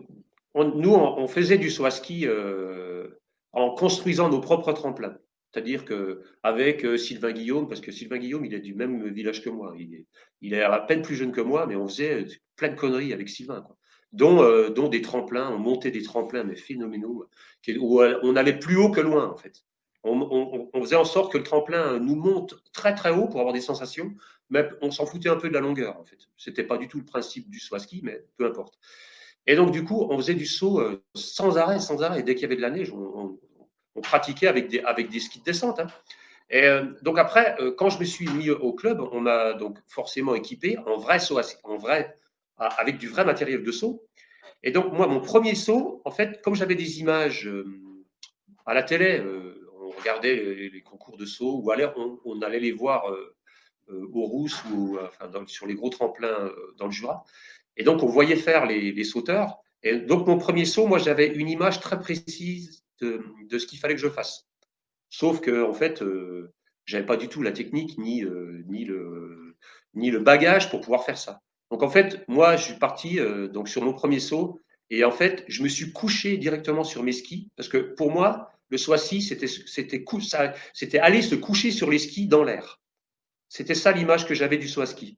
nous, 0.54 0.94
on, 0.94 1.28
faisait 1.28 1.58
du 1.58 1.70
swaski 1.70 2.26
euh, 2.26 3.08
en 3.52 3.74
construisant 3.74 4.28
nos 4.28 4.40
propres 4.40 4.72
tremplins. 4.72 5.16
C'est-à-dire 5.52 5.84
qu'avec 5.84 6.84
euh, 6.84 6.96
Sylvain 6.96 7.32
Guillaume, 7.32 7.68
parce 7.68 7.80
que 7.80 7.90
Sylvain 7.90 8.18
Guillaume, 8.18 8.44
il 8.44 8.54
est 8.54 8.60
du 8.60 8.74
même 8.74 9.08
village 9.08 9.42
que 9.42 9.50
moi, 9.50 9.74
il 9.78 9.94
est, 9.94 10.06
il 10.40 10.54
est 10.54 10.62
à 10.62 10.78
peine 10.80 11.02
plus 11.02 11.16
jeune 11.16 11.32
que 11.32 11.40
moi, 11.40 11.66
mais 11.66 11.76
on 11.76 11.88
faisait 11.88 12.26
plein 12.56 12.68
de 12.68 12.74
conneries 12.74 13.12
avec 13.12 13.28
Sylvain, 13.28 13.62
quoi. 13.62 13.76
Dont, 14.12 14.70
dont 14.70 14.88
des 14.88 15.02
tremplins, 15.02 15.50
on 15.50 15.58
montait 15.58 15.90
des 15.90 16.02
tremplins, 16.02 16.42
mais 16.42 16.56
phénoménaux, 16.56 17.28
où 17.78 18.00
on 18.00 18.36
allait 18.36 18.58
plus 18.58 18.78
haut 18.78 18.90
que 18.90 19.02
loin, 19.02 19.28
en 19.28 19.36
fait 19.36 19.62
on, 20.10 20.82
faisait 20.82 20.96
en 20.96 21.04
sorte 21.04 21.32
que 21.32 21.38
le 21.38 21.44
tremplin 21.44 21.98
nous 21.98 22.16
monte 22.16 22.54
très 22.72 22.94
très 22.94 23.10
haut 23.10 23.26
pour 23.26 23.40
avoir 23.40 23.52
des 23.52 23.60
sensations, 23.60 24.14
mais 24.50 24.68
on 24.80 24.90
s'en 24.90 25.06
foutait 25.06 25.28
un 25.28 25.36
peu 25.36 25.48
de 25.48 25.54
la 25.54 25.60
longueur 25.60 25.98
en 25.98 26.04
fait. 26.04 26.18
C'était 26.36 26.64
pas 26.64 26.78
du 26.78 26.88
tout 26.88 26.98
le 26.98 27.04
principe 27.04 27.48
du 27.50 27.60
à 27.72 27.78
ski, 27.78 28.00
mais 28.02 28.24
peu 28.36 28.46
importe. 28.46 28.78
Et 29.46 29.56
donc 29.56 29.70
du 29.70 29.84
coup, 29.84 30.06
on 30.10 30.16
faisait 30.18 30.34
du 30.34 30.46
saut 30.46 30.80
euh, 30.80 31.02
sans 31.14 31.56
arrêt, 31.56 31.80
sans 31.80 32.02
arrêt. 32.02 32.22
Dès 32.22 32.34
qu'il 32.34 32.42
y 32.42 32.44
avait 32.44 32.56
de 32.56 32.62
la 32.62 32.70
neige, 32.70 32.92
on, 32.92 33.38
pratiquait 34.00 34.46
avec 34.46 34.68
des, 34.68 34.78
avec 34.80 35.08
des 35.08 35.18
skis 35.18 35.40
de 35.40 35.44
descente. 35.44 35.80
Hein. 35.80 35.88
Et 36.50 36.64
euh, 36.64 36.84
donc 37.02 37.18
après, 37.18 37.56
euh, 37.60 37.72
quand 37.76 37.90
je 37.90 37.98
me 37.98 38.04
suis 38.04 38.28
mis 38.28 38.48
au 38.48 38.72
club, 38.72 39.00
on 39.10 39.20
m'a 39.20 39.54
donc 39.54 39.78
forcément 39.88 40.36
équipé 40.36 40.78
en 40.86 40.98
vrai 40.98 41.18
saut, 41.18 41.40
en 41.64 41.76
vrai, 41.78 42.16
avec 42.58 42.98
du 42.98 43.08
vrai 43.08 43.24
matériel 43.24 43.64
de 43.64 43.72
saut. 43.72 44.06
Et 44.62 44.70
donc 44.70 44.92
moi, 44.92 45.08
mon 45.08 45.20
premier 45.20 45.56
saut, 45.56 46.00
en 46.04 46.12
fait, 46.12 46.40
comme 46.42 46.54
j'avais 46.54 46.76
des 46.76 47.00
images 47.00 47.50
à 48.66 48.74
la 48.74 48.84
télé, 48.84 49.20
regardait 49.98 50.36
les, 50.72 50.82
concours 50.82 51.16
de 51.16 51.26
saut 51.26 51.60
ou 51.62 51.70
alors 51.70 51.94
on, 52.24 52.40
allait 52.42 52.60
les 52.60 52.72
voir 52.72 53.10
euh, 53.10 53.36
euh, 53.90 54.06
aux 54.12 54.24
Rousses 54.24 54.62
ou 54.72 54.98
enfin, 54.98 55.30
sur 55.46 55.66
les 55.66 55.74
gros 55.74 55.90
tremplins 55.90 56.28
euh, 56.28 56.74
dans 56.76 56.86
le 56.86 56.92
Jura. 56.92 57.24
Et 57.76 57.84
donc, 57.84 58.02
on 58.02 58.06
voyait 58.06 58.36
faire 58.36 58.66
les, 58.66 59.04
sauteurs. 59.04 59.58
Et 59.82 59.98
donc, 59.98 60.26
mon 60.26 60.38
premier 60.38 60.64
saut, 60.64 60.86
moi, 60.86 60.98
j'avais 60.98 61.28
une 61.28 61.48
image 61.48 61.80
très 61.80 62.00
précise 62.00 62.82
de, 63.00 63.22
ce 63.56 63.66
qu'il 63.66 63.78
fallait 63.78 63.94
que 63.94 64.00
je 64.00 64.08
fasse. 64.08 64.48
Sauf 65.10 65.40
que, 65.40 65.62
en 65.62 65.72
fait, 65.72 66.00
je 66.00 66.48
j'avais 66.86 67.06
pas 67.06 67.16
du 67.16 67.28
tout 67.28 67.42
la 67.42 67.52
technique 67.52 67.96
ni, 67.98 68.24
ni, 68.66 68.84
le, 68.84 69.54
ni 69.94 70.10
le 70.10 70.18
bagage 70.18 70.70
pour 70.70 70.80
pouvoir 70.80 71.04
faire 71.04 71.18
ça. 71.18 71.40
Donc, 71.70 71.82
en 71.84 71.88
fait, 71.88 72.24
moi, 72.26 72.56
je 72.56 72.64
suis 72.64 72.78
parti 72.78 73.18
donc 73.52 73.68
sur 73.68 73.84
mon 73.84 73.92
premier 73.92 74.18
saut 74.18 74.58
et 74.90 75.04
en 75.04 75.10
fait, 75.10 75.44
je 75.48 75.62
me 75.62 75.68
suis 75.68 75.92
couché 75.92 76.36
directement 76.36 76.84
sur 76.84 77.02
mes 77.02 77.12
skis 77.12 77.50
parce 77.56 77.68
que 77.68 77.78
pour 77.78 78.10
moi, 78.10 78.50
le 78.70 78.78
Soissy, 78.78 79.22
c'était 79.22 79.46
c'était 79.46 80.98
aller 80.98 81.22
se 81.22 81.34
coucher 81.34 81.70
sur 81.70 81.90
les 81.90 81.98
skis 81.98 82.26
dans 82.26 82.44
l'air. 82.44 82.80
C'était 83.48 83.74
ça 83.74 83.92
l'image 83.92 84.26
que 84.26 84.34
j'avais 84.34 84.58
du 84.58 84.68
Soissy. 84.68 85.16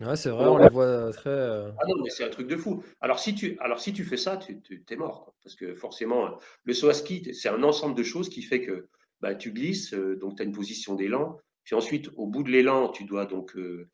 Ouais, 0.00 0.16
c'est 0.16 0.30
vrai, 0.30 0.46
on 0.46 0.58
les 0.58 0.68
voit 0.68 1.12
très. 1.12 1.30
Euh, 1.30 1.70
ah 1.78 1.86
non, 1.86 2.02
mais 2.02 2.10
c'est 2.10 2.24
un 2.24 2.28
truc 2.28 2.48
de 2.48 2.56
fou. 2.56 2.82
Alors 3.00 3.20
si 3.20 3.34
tu, 3.34 3.56
alors, 3.60 3.80
si 3.80 3.92
tu 3.92 4.04
fais 4.04 4.16
ça, 4.16 4.36
tu, 4.36 4.60
es 4.88 4.96
mort. 4.96 5.34
Parce 5.42 5.54
que 5.54 5.74
forcément, 5.74 6.38
le 6.64 6.74
saut 6.74 6.92
c'est 6.92 7.48
un 7.48 7.62
ensemble 7.62 7.94
de 7.94 8.02
choses 8.02 8.28
qui 8.28 8.42
fait 8.42 8.60
que 8.60 8.88
bah, 9.20 9.34
tu 9.34 9.52
glisses, 9.52 9.94
euh, 9.94 10.16
donc 10.16 10.36
tu 10.36 10.42
as 10.42 10.44
une 10.44 10.52
position 10.52 10.94
d'élan. 10.94 11.38
Puis 11.62 11.74
ensuite, 11.74 12.10
au 12.16 12.26
bout 12.26 12.42
de 12.42 12.50
l'élan, 12.50 12.88
tu 12.88 13.04
dois 13.04 13.24
donc, 13.24 13.56
euh, 13.56 13.88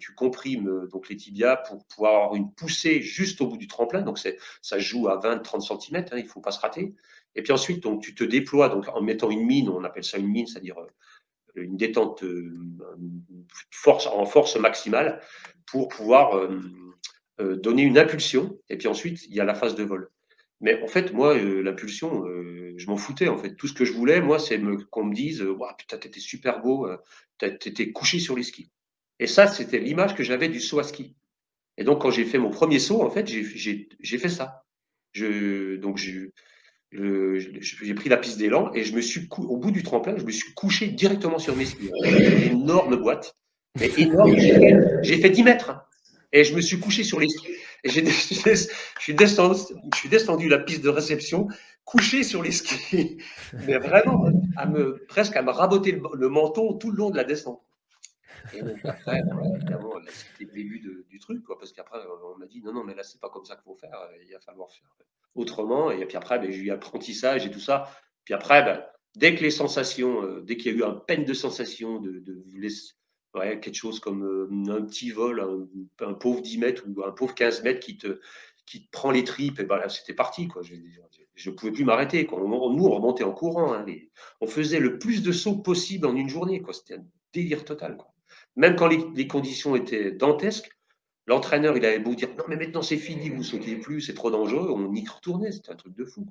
tu 0.00 0.14
comprimes 0.14 0.88
donc 0.90 1.08
les 1.08 1.16
tibias 1.16 1.58
pour 1.58 1.84
pouvoir 1.86 2.14
avoir 2.14 2.34
une 2.34 2.52
poussée 2.52 3.02
juste 3.02 3.40
au 3.40 3.46
bout 3.46 3.56
du 3.56 3.68
tremplin. 3.68 4.02
Donc 4.02 4.18
ça 4.18 4.78
joue 4.78 5.08
à 5.08 5.20
20-30 5.20 5.60
cm, 5.60 6.06
hein, 6.10 6.16
il 6.16 6.24
ne 6.24 6.28
faut 6.28 6.40
pas 6.40 6.50
se 6.50 6.58
rater. 6.58 6.94
Et 7.36 7.42
puis 7.42 7.52
ensuite, 7.52 7.82
donc, 7.82 8.02
tu 8.02 8.14
te 8.14 8.24
déploies 8.24 8.68
donc, 8.68 8.86
en 8.88 9.02
mettant 9.02 9.30
une 9.30 9.44
mine, 9.44 9.68
on 9.68 9.84
appelle 9.84 10.04
ça 10.04 10.18
une 10.18 10.28
mine, 10.28 10.46
c'est-à-dire 10.46 10.78
euh, 10.78 10.86
une 11.62 11.76
détente 11.76 12.22
euh, 12.22 12.52
force, 13.70 14.06
en 14.06 14.24
force 14.24 14.56
maximale 14.56 15.20
pour 15.66 15.88
pouvoir 15.88 16.36
euh, 16.36 17.56
donner 17.56 17.82
une 17.82 17.98
impulsion. 17.98 18.58
Et 18.68 18.76
puis 18.76 18.88
ensuite, 18.88 19.26
il 19.26 19.34
y 19.34 19.40
a 19.40 19.44
la 19.44 19.54
phase 19.54 19.74
de 19.74 19.82
vol. 19.82 20.10
Mais 20.60 20.80
en 20.82 20.86
fait, 20.86 21.12
moi, 21.12 21.36
l'impulsion, 21.36 22.24
je 22.76 22.86
m'en 22.86 22.96
foutais. 22.96 23.28
En 23.28 23.36
fait, 23.36 23.54
tout 23.56 23.66
ce 23.66 23.74
que 23.74 23.84
je 23.84 23.92
voulais, 23.92 24.20
moi, 24.22 24.38
c'est 24.38 24.58
qu'on 24.90 25.04
me 25.04 25.14
dise 25.14 25.42
wow, 25.42 25.66
Putain, 25.76 25.98
t'étais 25.98 26.20
super 26.20 26.62
beau, 26.62 26.88
t'étais 27.38 27.90
couché 27.90 28.18
sur 28.18 28.36
les 28.36 28.44
skis. 28.44 28.70
Et 29.18 29.26
ça, 29.26 29.46
c'était 29.46 29.78
l'image 29.78 30.14
que 30.14 30.22
j'avais 30.22 30.48
du 30.48 30.60
saut 30.60 30.78
à 30.78 30.84
ski. 30.84 31.16
Et 31.76 31.84
donc, 31.84 32.00
quand 32.00 32.10
j'ai 32.10 32.24
fait 32.24 32.38
mon 32.38 32.50
premier 32.50 32.78
saut, 32.78 33.02
en 33.02 33.10
fait, 33.10 33.26
j'ai 33.26 34.18
fait 34.18 34.28
ça. 34.28 34.64
Je, 35.12 35.76
donc, 35.76 35.98
j'ai 35.98 36.32
j'ai 36.94 37.94
pris 37.94 38.08
la 38.08 38.16
piste 38.16 38.38
d'élan 38.38 38.70
et 38.74 38.84
je 38.84 38.94
me 38.94 39.00
suis 39.00 39.28
au 39.36 39.56
bout 39.56 39.70
du 39.70 39.82
tremplin, 39.82 40.14
je 40.16 40.24
me 40.24 40.30
suis 40.30 40.52
couché 40.54 40.88
directement 40.88 41.38
sur 41.38 41.56
mes 41.56 41.64
skis. 41.64 41.90
Une 42.04 42.60
énorme 42.60 42.96
boîte, 42.96 43.36
mais 43.78 43.90
énorme. 43.96 44.34
J'ai 45.02 45.18
fait 45.18 45.30
10 45.30 45.42
mètres 45.42 45.70
hein. 45.70 45.82
et 46.32 46.44
je 46.44 46.54
me 46.54 46.60
suis 46.60 46.78
couché 46.78 47.02
sur 47.02 47.20
les 47.20 47.28
skis. 47.28 47.48
Et 47.84 47.90
je, 47.90 48.00
suis 48.98 49.14
descendu, 50.08 50.48
la 50.48 50.58
piste 50.58 50.82
de 50.82 50.88
réception, 50.88 51.48
couché 51.84 52.22
sur 52.22 52.42
les 52.42 52.52
skis, 52.52 53.18
mais 53.66 53.78
vraiment 53.78 54.26
à 54.56 54.66
me, 54.66 55.04
presque 55.08 55.36
à 55.36 55.42
me 55.42 55.50
raboter 55.50 56.00
le, 56.14 56.28
menton 56.28 56.74
tout 56.74 56.90
le 56.90 56.96
long 56.96 57.10
de 57.10 57.16
la 57.16 57.24
descente. 57.24 57.60
Et 58.52 58.62
donc 58.62 58.84
après, 58.84 59.20
évidemment, 59.56 59.94
c'était 60.08 60.44
le 60.44 60.52
début 60.52 60.80
du 61.08 61.18
truc, 61.18 61.42
quoi, 61.44 61.58
parce 61.58 61.72
qu'après, 61.72 61.98
on 62.34 62.38
m'a 62.38 62.46
dit 62.46 62.62
non, 62.62 62.72
non, 62.72 62.84
mais 62.84 62.94
là, 62.94 63.02
c'est 63.02 63.20
pas 63.20 63.30
comme 63.30 63.44
ça 63.44 63.54
qu'il 63.54 63.64
faut 63.64 63.76
faire, 63.76 63.98
il 64.26 64.32
va 64.32 64.40
falloir 64.40 64.70
faire 64.70 64.88
autrement. 65.34 65.90
Et 65.90 66.04
puis 66.06 66.16
après, 66.16 66.38
ben, 66.38 66.50
j'ai 66.50 66.60
eu 66.60 66.70
apprentissage 66.70 67.46
et 67.46 67.50
tout 67.50 67.60
ça. 67.60 67.90
Puis 68.24 68.34
après, 68.34 68.62
ben, 68.62 68.84
dès 69.16 69.34
que 69.34 69.42
les 69.42 69.50
sensations, 69.50 70.22
euh, 70.22 70.40
dès 70.42 70.56
qu'il 70.56 70.72
y 70.72 70.74
a 70.74 70.78
eu 70.78 70.84
un 70.84 70.94
peine 70.94 71.24
de 71.24 71.34
sensation, 71.34 72.00
de, 72.00 72.20
de 72.20 72.44
ouais, 73.34 73.60
quelque 73.60 73.74
chose 73.74 74.00
comme 74.00 74.24
euh, 74.24 74.72
un 74.72 74.82
petit 74.82 75.10
vol, 75.10 75.68
un, 76.00 76.14
pauvre 76.14 76.40
10 76.40 76.58
mètres 76.58 76.84
ou 76.86 77.02
un 77.04 77.12
pauvre 77.12 77.34
15 77.34 77.62
mètres 77.62 77.80
qui 77.80 77.98
te, 77.98 78.20
qui 78.66 78.86
te 78.86 78.90
prend 78.90 79.10
les 79.10 79.24
tripes, 79.24 79.60
et 79.60 79.64
ben 79.64 79.76
là, 79.76 79.88
c'était 79.88 80.14
parti. 80.14 80.48
Quoi. 80.48 80.62
Je 80.62 81.50
ne 81.50 81.54
pouvais 81.54 81.72
plus 81.72 81.84
m'arrêter. 81.84 82.26
Nous, 82.30 82.36
on 82.36 82.90
remontait 82.90 83.24
en 83.24 83.32
courant. 83.32 83.74
Hein, 83.74 83.84
on 84.40 84.46
faisait 84.46 84.80
le 84.80 84.98
plus 84.98 85.22
de 85.22 85.32
sauts 85.32 85.58
possible 85.58 86.06
en 86.06 86.16
une 86.16 86.28
journée. 86.28 86.62
C'était 86.72 86.94
un 86.94 87.04
délire 87.32 87.64
total. 87.64 87.96
Quoi. 87.96 88.13
Même 88.56 88.76
quand 88.76 88.86
les, 88.86 89.04
les 89.14 89.26
conditions 89.26 89.76
étaient 89.76 90.12
dantesques, 90.12 90.74
L'entraîneur, 91.26 91.76
il 91.76 91.84
avait 91.86 91.98
beau 91.98 92.14
dire 92.14 92.28
non, 92.36 92.44
mais 92.48 92.56
maintenant 92.56 92.82
c'est 92.82 92.98
fini, 92.98 93.30
vous 93.30 93.42
sautez 93.42 93.76
plus, 93.76 94.02
c'est 94.02 94.14
trop 94.14 94.30
dangereux, 94.30 94.70
on 94.70 94.92
y 94.94 95.08
retournait, 95.08 95.52
c'était 95.52 95.72
un 95.72 95.76
truc 95.76 95.94
de 95.96 96.04
fou. 96.04 96.26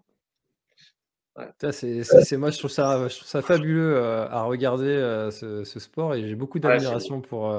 C'est, 1.72 2.38
moi, 2.38 2.52
je 2.52 2.60
trouve, 2.60 2.70
ça, 2.70 3.08
je 3.08 3.16
trouve 3.16 3.28
ça 3.28 3.42
fabuleux 3.42 3.98
à 3.98 4.44
regarder 4.44 5.30
ce, 5.32 5.80
sport 5.80 6.14
et 6.14 6.28
j'ai 6.28 6.36
beaucoup 6.36 6.60
d'admiration 6.60 7.22
pour. 7.22 7.52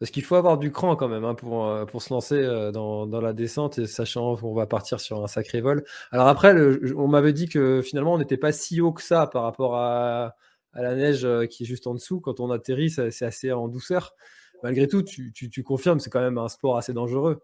parce 0.00 0.10
qu'il 0.10 0.24
faut 0.24 0.34
avoir 0.34 0.58
du 0.58 0.72
cran 0.72 0.96
quand 0.96 1.06
même 1.06 1.24
hein, 1.24 1.36
pour, 1.36 1.72
pour 1.86 2.02
se 2.02 2.12
lancer 2.12 2.42
dans, 2.72 3.06
dans, 3.06 3.20
la 3.20 3.32
descente 3.32 3.78
et 3.78 3.86
sachant 3.86 4.34
qu'on 4.34 4.54
va 4.54 4.66
partir 4.66 4.98
sur 4.98 5.22
un 5.22 5.28
sacré 5.28 5.60
vol. 5.60 5.84
Alors 6.10 6.26
après, 6.26 6.52
on 6.96 7.06
m'avait 7.06 7.32
dit 7.32 7.48
que 7.48 7.80
finalement 7.80 8.14
on 8.14 8.18
n'était 8.18 8.36
pas 8.36 8.50
si 8.50 8.80
haut 8.80 8.92
que 8.92 9.02
ça 9.02 9.28
par 9.28 9.44
rapport 9.44 9.76
à, 9.76 10.34
à 10.72 10.82
la 10.82 10.94
neige 10.94 11.26
qui 11.48 11.64
est 11.64 11.66
juste 11.66 11.86
en 11.86 11.94
dessous. 11.94 12.20
Quand 12.20 12.40
on 12.40 12.50
atterrit, 12.50 12.90
c'est 12.90 13.24
assez 13.24 13.52
en 13.52 13.68
douceur. 13.68 14.14
Malgré 14.62 14.86
tout, 14.86 15.02
tu, 15.02 15.32
tu, 15.32 15.62
confirmes, 15.62 16.00
c'est 16.00 16.10
quand 16.10 16.20
même 16.20 16.38
un 16.38 16.48
sport 16.48 16.76
assez 16.76 16.92
dangereux. 16.92 17.40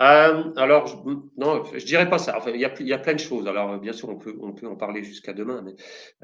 Euh, 0.00 0.54
alors, 0.56 1.04
non, 1.36 1.62
je 1.74 1.84
dirais 1.84 2.08
pas 2.08 2.18
ça. 2.18 2.38
Enfin, 2.38 2.52
il 2.54 2.60
y 2.60 2.64
a, 2.64 2.98
plein 2.98 3.12
de 3.12 3.18
choses. 3.18 3.46
Alors, 3.46 3.78
bien 3.78 3.92
sûr, 3.92 4.08
on 4.08 4.16
peut, 4.16 4.34
en 4.40 4.76
parler 4.76 5.04
jusqu'à 5.04 5.32
demain. 5.32 5.62
Mais, 5.62 5.74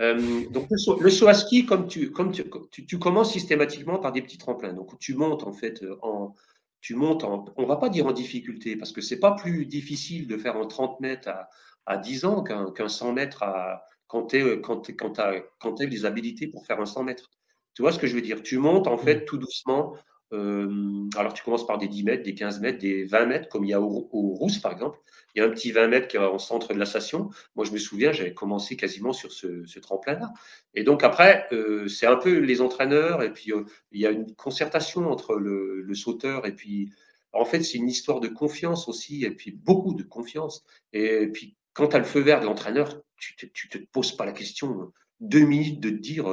euh, 0.01 0.49
donc, 0.51 0.69
le, 0.71 1.11
saut, 1.11 1.29
à 1.29 1.35
ski, 1.35 1.67
comme, 1.67 1.87
tu, 1.87 2.11
comme 2.11 2.33
tu, 2.33 2.99
commences 2.99 3.33
systématiquement 3.33 3.99
par 3.99 4.13
des 4.13 4.23
petits 4.23 4.39
tremplins. 4.39 4.73
Donc, 4.73 4.99
tu 4.99 5.15
montes 5.15 5.45
en 5.45 5.53
fait 5.53 5.85
en, 6.01 6.35
tu 6.81 6.95
montes 6.95 7.23
en, 7.23 7.45
on 7.57 7.67
va 7.67 7.77
pas 7.77 7.91
dire 7.91 8.07
en 8.07 8.13
difficulté, 8.13 8.77
parce 8.77 8.93
que 8.93 9.03
c'est 9.03 9.21
pas 9.21 9.33
plus 9.33 9.67
difficile 9.67 10.27
de 10.27 10.39
faire 10.39 10.57
en 10.57 10.67
30 10.67 11.01
mètres 11.01 11.29
à, 11.29 11.51
à 11.85 11.99
10 11.99 12.25
ans 12.25 12.43
qu'un 12.43 12.89
100 12.89 13.13
mètres 13.13 13.43
à, 13.43 13.85
quand 14.07 14.27
tu 14.27 14.61
quand, 14.61 14.91
quand 14.97 15.19
as, 15.19 15.41
quand 15.59 15.81
as 15.81 15.85
les 15.85 16.05
habilités 16.05 16.47
pour 16.47 16.67
faire 16.67 16.81
un 16.81 16.87
100 16.87 17.05
mètres. 17.05 17.31
Tu 17.75 17.83
vois 17.83 17.93
ce 17.93 17.99
que 17.99 18.07
je 18.07 18.15
veux 18.15 18.23
dire? 18.23 18.43
Tu 18.43 18.59
montes 18.59 18.87
en 18.87 18.97
fait 18.97 19.25
tout 19.27 19.37
doucement 19.37 19.95
euh, 20.33 21.09
alors, 21.17 21.33
tu 21.33 21.43
commences 21.43 21.67
par 21.67 21.79
des 21.79 21.89
10 21.89 22.05
mètres, 22.05 22.25
des 22.25 22.35
15 22.35 22.61
mètres, 22.61 22.79
des 22.79 23.05
20 23.05 23.27
mètres, 23.27 23.49
comme 23.49 23.65
il 23.65 23.71
y 23.71 23.75
a 23.75 23.81
au, 23.81 24.09
Rousse, 24.11 24.59
par 24.59 24.73
exemple. 24.73 24.99
Il 25.35 25.41
y 25.41 25.43
a 25.43 25.47
un 25.47 25.51
petit 25.51 25.71
20 25.71 25.89
mètres 25.89 26.09
qui 26.09 26.17
est 26.17 26.21
en 26.21 26.39
centre 26.39 26.73
de 26.73 26.79
la 26.79 26.87
station. 26.87 27.31
Moi, 27.55 27.65
je 27.65 27.73
me 27.73 27.79
souviens, 27.79 28.13
j'avais 28.13 28.35
commencé 28.35 28.77
quasiment 28.77 29.13
sur 29.13 29.33
ce, 29.33 29.79
tremplin-là. 29.79 30.33
Et 30.75 30.83
donc, 30.83 31.05
après, 31.05 31.47
euh, 31.53 31.87
c'est 31.89 32.07
un 32.07 32.17
peu 32.17 32.39
les 32.39 32.61
entraîneurs, 32.61 33.23
et 33.23 33.33
puis 33.33 33.53
euh, 33.53 33.65
il 33.93 34.01
y 34.01 34.07
a 34.07 34.11
une 34.11 34.35
concertation 34.35 35.11
entre 35.11 35.37
le, 35.37 35.95
sauteur 35.95 36.47
et 36.47 36.53
puis. 36.53 36.91
En 37.33 37.45
fait, 37.45 37.63
c'est 37.63 37.77
une 37.77 37.89
histoire 37.91 38.21
de 38.21 38.29
confiance 38.29 38.89
aussi, 38.89 39.25
et 39.25 39.31
puis 39.31 39.51
beaucoup 39.51 39.93
de 39.93 40.03
confiance. 40.03 40.65
Et 40.95 41.27
puis, 41.27 41.55
quand 41.77 41.89
tu 41.89 41.97
as 41.97 41.99
le 41.99 42.05
feu 42.05 42.21
vert 42.21 42.41
de 42.41 42.47
l'entraîneur, 42.47 43.01
tu 43.17 43.35
ne 43.45 43.79
te, 43.79 43.85
poses 43.93 44.17
pas 44.17 44.25
la 44.25 44.33
question 44.33 44.93
deux 45.21 45.45
minutes 45.45 45.81
de 45.81 45.91
te 45.91 45.95
dire 45.95 46.27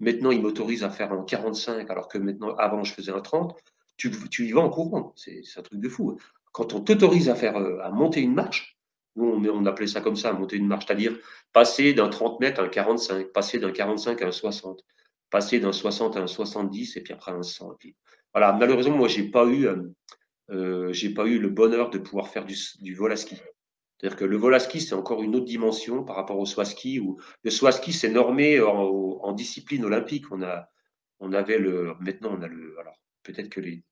Maintenant, 0.00 0.32
il 0.32 0.42
m'autorise 0.42 0.84
à 0.84 0.90
faire 0.90 1.12
un 1.12 1.24
45, 1.24 1.88
alors 1.90 2.08
que 2.08 2.18
maintenant, 2.18 2.54
avant, 2.56 2.84
je 2.84 2.92
faisais 2.92 3.12
un 3.12 3.20
30. 3.20 3.56
Tu, 3.96 4.10
y 4.40 4.52
vas 4.52 4.60
en 4.60 4.70
courant. 4.70 5.14
C'est 5.16 5.42
un 5.56 5.62
truc 5.62 5.80
de 5.80 5.88
fou. 5.88 6.18
Quand 6.52 6.74
on 6.74 6.80
t'autorise 6.80 7.28
à 7.28 7.34
faire, 7.34 7.56
euh, 7.56 7.78
à 7.80 7.90
monter 7.90 8.20
une 8.20 8.34
marche, 8.34 8.78
nous, 9.16 9.24
on, 9.24 9.44
on 9.44 9.66
appelait 9.66 9.86
ça 9.86 10.00
comme 10.00 10.16
ça, 10.16 10.32
monter 10.32 10.56
une 10.56 10.66
marche, 10.66 10.86
c'est-à-dire 10.86 11.16
passer 11.52 11.94
d'un 11.94 12.08
30 12.08 12.40
mètres 12.40 12.60
à 12.60 12.64
un 12.64 12.68
45, 12.68 13.28
passer 13.28 13.58
d'un 13.58 13.70
45 13.70 14.20
à 14.22 14.26
un 14.26 14.32
60, 14.32 14.84
passer 15.30 15.60
d'un 15.60 15.72
60 15.72 16.16
à 16.16 16.20
un 16.20 16.26
70, 16.26 16.96
et 16.96 17.00
puis 17.00 17.12
après 17.12 17.32
un 17.32 17.42
100. 17.42 17.76
voilà, 18.32 18.52
malheureusement, 18.52 18.96
moi, 18.96 19.08
j'ai 19.08 19.30
pas 19.30 19.46
eu, 19.46 19.66
euh, 19.68 19.88
euh, 20.50 21.14
pas 21.14 21.26
eu 21.26 21.38
le 21.38 21.48
bonheur 21.48 21.90
de 21.90 21.98
pouvoir 21.98 22.28
faire 22.28 22.44
du 22.44 22.94
vol 22.94 23.12
à 23.12 23.16
ski. 23.16 23.36
C'est-à-dire 24.04 24.18
que 24.18 24.26
le 24.26 24.36
vol 24.36 24.54
à 24.54 24.60
ski, 24.60 24.82
c'est 24.82 24.94
encore 24.94 25.22
une 25.22 25.34
autre 25.34 25.46
dimension 25.46 26.04
par 26.04 26.16
rapport 26.16 26.38
au 26.38 26.44
saut 26.44 26.62
ski. 26.62 27.00
Où 27.00 27.18
le 27.42 27.50
saut 27.50 27.70
ski, 27.70 27.90
c'est 27.90 28.10
normé 28.10 28.60
en, 28.60 29.32
discipline 29.32 29.82
olympique. 29.82 30.30
On, 30.30 30.42
a, 30.42 30.68
on 31.20 31.32
avait 31.32 31.56
le. 31.56 31.94
Maintenant, 32.00 32.36
on 32.38 32.42
a 32.42 32.46
le. 32.46 32.78
Alors, 32.78 33.00
peut-être 33.22 33.48
que 33.48 33.60
les. 33.60 33.82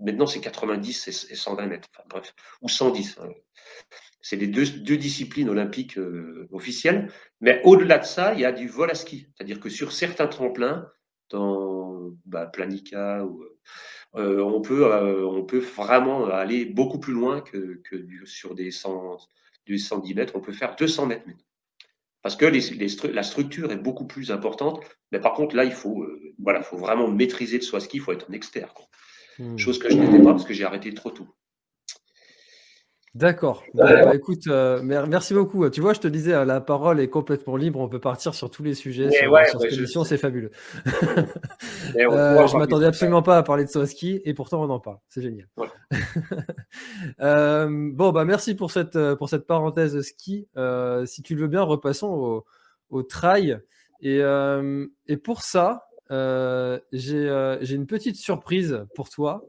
Maintenant, 0.00 0.24
c'est 0.24 0.40
90 0.40 1.28
et 1.30 1.34
120 1.34 1.66
mètres. 1.66 1.88
Enfin, 1.94 2.08
bref. 2.08 2.34
Ou 2.62 2.70
110. 2.70 3.18
Hein. 3.20 3.28
C'est 4.22 4.36
les 4.36 4.46
deux, 4.46 4.96
disciplines 4.96 5.50
olympiques 5.50 5.98
euh, 5.98 6.48
officielles. 6.50 7.12
Mais 7.42 7.60
au-delà 7.64 7.98
de 7.98 8.06
ça, 8.06 8.32
il 8.32 8.40
y 8.40 8.46
a 8.46 8.52
du 8.52 8.66
vol 8.66 8.90
à 8.90 8.94
ski. 8.94 9.26
C'est-à-dire 9.36 9.60
que 9.60 9.68
sur 9.68 9.92
certains 9.92 10.26
tremplins, 10.26 10.90
dans 11.28 12.12
bah, 12.24 12.46
Planica 12.46 13.26
ou 13.26 13.44
euh, 14.16 14.40
on, 14.42 14.60
peut, 14.60 14.92
euh, 14.92 15.26
on 15.26 15.42
peut 15.44 15.58
vraiment 15.58 16.26
aller 16.26 16.64
beaucoup 16.64 16.98
plus 16.98 17.14
loin 17.14 17.40
que, 17.40 17.80
sur 18.24 18.54
des, 18.54 18.70
100, 18.70 19.18
110 19.76 20.14
mètres. 20.14 20.34
On 20.36 20.40
peut 20.40 20.52
faire 20.52 20.76
200 20.76 21.06
mètres. 21.06 21.24
Parce 22.22 22.36
que 22.36 22.46
la 23.06 23.22
structure 23.22 23.72
est 23.72 23.76
beaucoup 23.76 24.06
plus 24.06 24.30
importante. 24.30 24.80
Mais 25.10 25.18
par 25.18 25.34
contre, 25.34 25.56
là, 25.56 25.64
il 25.64 25.72
faut, 25.72 26.02
euh, 26.02 26.34
voilà, 26.38 26.62
faut 26.62 26.76
vraiment 26.76 27.08
maîtriser 27.08 27.58
le 27.58 27.80
ski. 27.80 27.96
Il 27.96 28.00
faut 28.00 28.12
être 28.12 28.30
un 28.30 28.34
expert. 28.34 28.72
Mmh. 29.38 29.56
Chose 29.56 29.78
que 29.78 29.90
je 29.90 29.96
n'étais 29.96 30.22
pas 30.22 30.32
parce 30.32 30.44
que 30.44 30.54
j'ai 30.54 30.64
arrêté 30.64 30.92
trop 30.94 31.10
tôt. 31.10 31.26
D'accord. 33.14 33.62
Bah, 33.74 34.14
écoute, 34.14 34.46
euh, 34.46 34.80
merci 34.82 35.34
beaucoup. 35.34 35.68
Tu 35.68 35.82
vois, 35.82 35.92
je 35.92 36.00
te 36.00 36.08
disais, 36.08 36.32
euh, 36.32 36.46
la 36.46 36.62
parole 36.62 36.98
est 36.98 37.08
complètement 37.08 37.56
libre. 37.56 37.78
On 37.78 37.88
peut 37.88 38.00
partir 38.00 38.34
sur 38.34 38.50
tous 38.50 38.62
les 38.62 38.72
sujets. 38.72 39.10
sur, 39.10 39.60
cette 39.60 39.72
émission, 39.74 40.02
c'est 40.02 40.16
fabuleux. 40.16 40.50
euh, 41.96 42.46
je 42.46 42.56
m'attendais 42.56 42.86
absolument 42.86 43.20
pas 43.22 43.36
à 43.36 43.42
parler 43.42 43.64
de 43.64 43.68
Swaski 43.68 44.22
et 44.24 44.32
pourtant 44.32 44.62
on 44.62 44.70
en 44.70 44.80
parle. 44.80 44.96
C'est 45.08 45.20
génial. 45.20 45.46
euh, 47.20 47.90
bon, 47.92 48.12
bah 48.12 48.24
merci 48.24 48.54
pour 48.54 48.70
cette, 48.70 48.98
pour 49.16 49.28
cette 49.28 49.46
parenthèse 49.46 50.00
ski. 50.00 50.48
Si 51.04 51.22
tu 51.22 51.34
le 51.34 51.42
veux 51.42 51.48
bien, 51.48 51.62
repassons 51.62 52.08
au, 52.08 52.44
au 52.88 53.02
trail. 53.02 53.58
Et, 54.00 54.20
et 55.06 55.16
pour 55.18 55.42
ça, 55.42 55.84
j'ai 56.10 57.74
une 57.74 57.86
petite 57.86 58.16
surprise 58.16 58.86
pour 58.94 59.10
toi. 59.10 59.44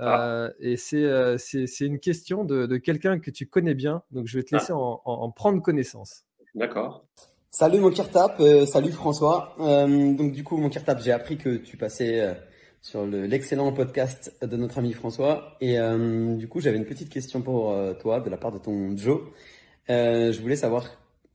Ah. 0.00 0.26
Euh, 0.26 0.50
et 0.60 0.76
euh, 0.94 1.36
c'est 1.38 1.86
une 1.86 1.98
question 1.98 2.44
de, 2.44 2.66
de 2.66 2.76
quelqu'un 2.76 3.18
que 3.18 3.30
tu 3.30 3.46
connais 3.46 3.74
bien, 3.74 4.02
donc 4.10 4.26
je 4.26 4.38
vais 4.38 4.44
te 4.44 4.54
laisser 4.54 4.72
ah. 4.72 4.78
en, 4.78 5.00
en, 5.04 5.30
prendre 5.30 5.62
connaissance. 5.62 6.24
D'accord. 6.54 7.04
Salut 7.50 7.78
mon 7.78 7.90
Kirtap, 7.90 8.40
euh, 8.40 8.66
salut 8.66 8.90
François. 8.90 9.54
donc 9.58 10.32
du 10.32 10.42
coup 10.42 10.56
mon 10.56 10.68
Kirtap, 10.68 11.00
j'ai 11.00 11.12
appris 11.12 11.36
que 11.36 11.56
tu 11.56 11.76
passais 11.76 12.36
sur 12.82 13.06
l'excellent 13.06 13.72
podcast 13.72 14.36
de 14.42 14.56
notre 14.56 14.78
ami 14.78 14.92
François. 14.92 15.56
Et 15.60 15.76
du 16.36 16.48
coup 16.48 16.60
j'avais 16.60 16.76
une 16.76 16.84
petite 16.84 17.10
question 17.10 17.42
pour 17.42 17.72
toi 18.00 18.18
de 18.18 18.28
la 18.28 18.36
part 18.36 18.50
de 18.50 18.58
ton 18.58 18.96
Joe. 18.96 19.20
je 19.88 20.40
voulais 20.40 20.56
savoir 20.56 20.84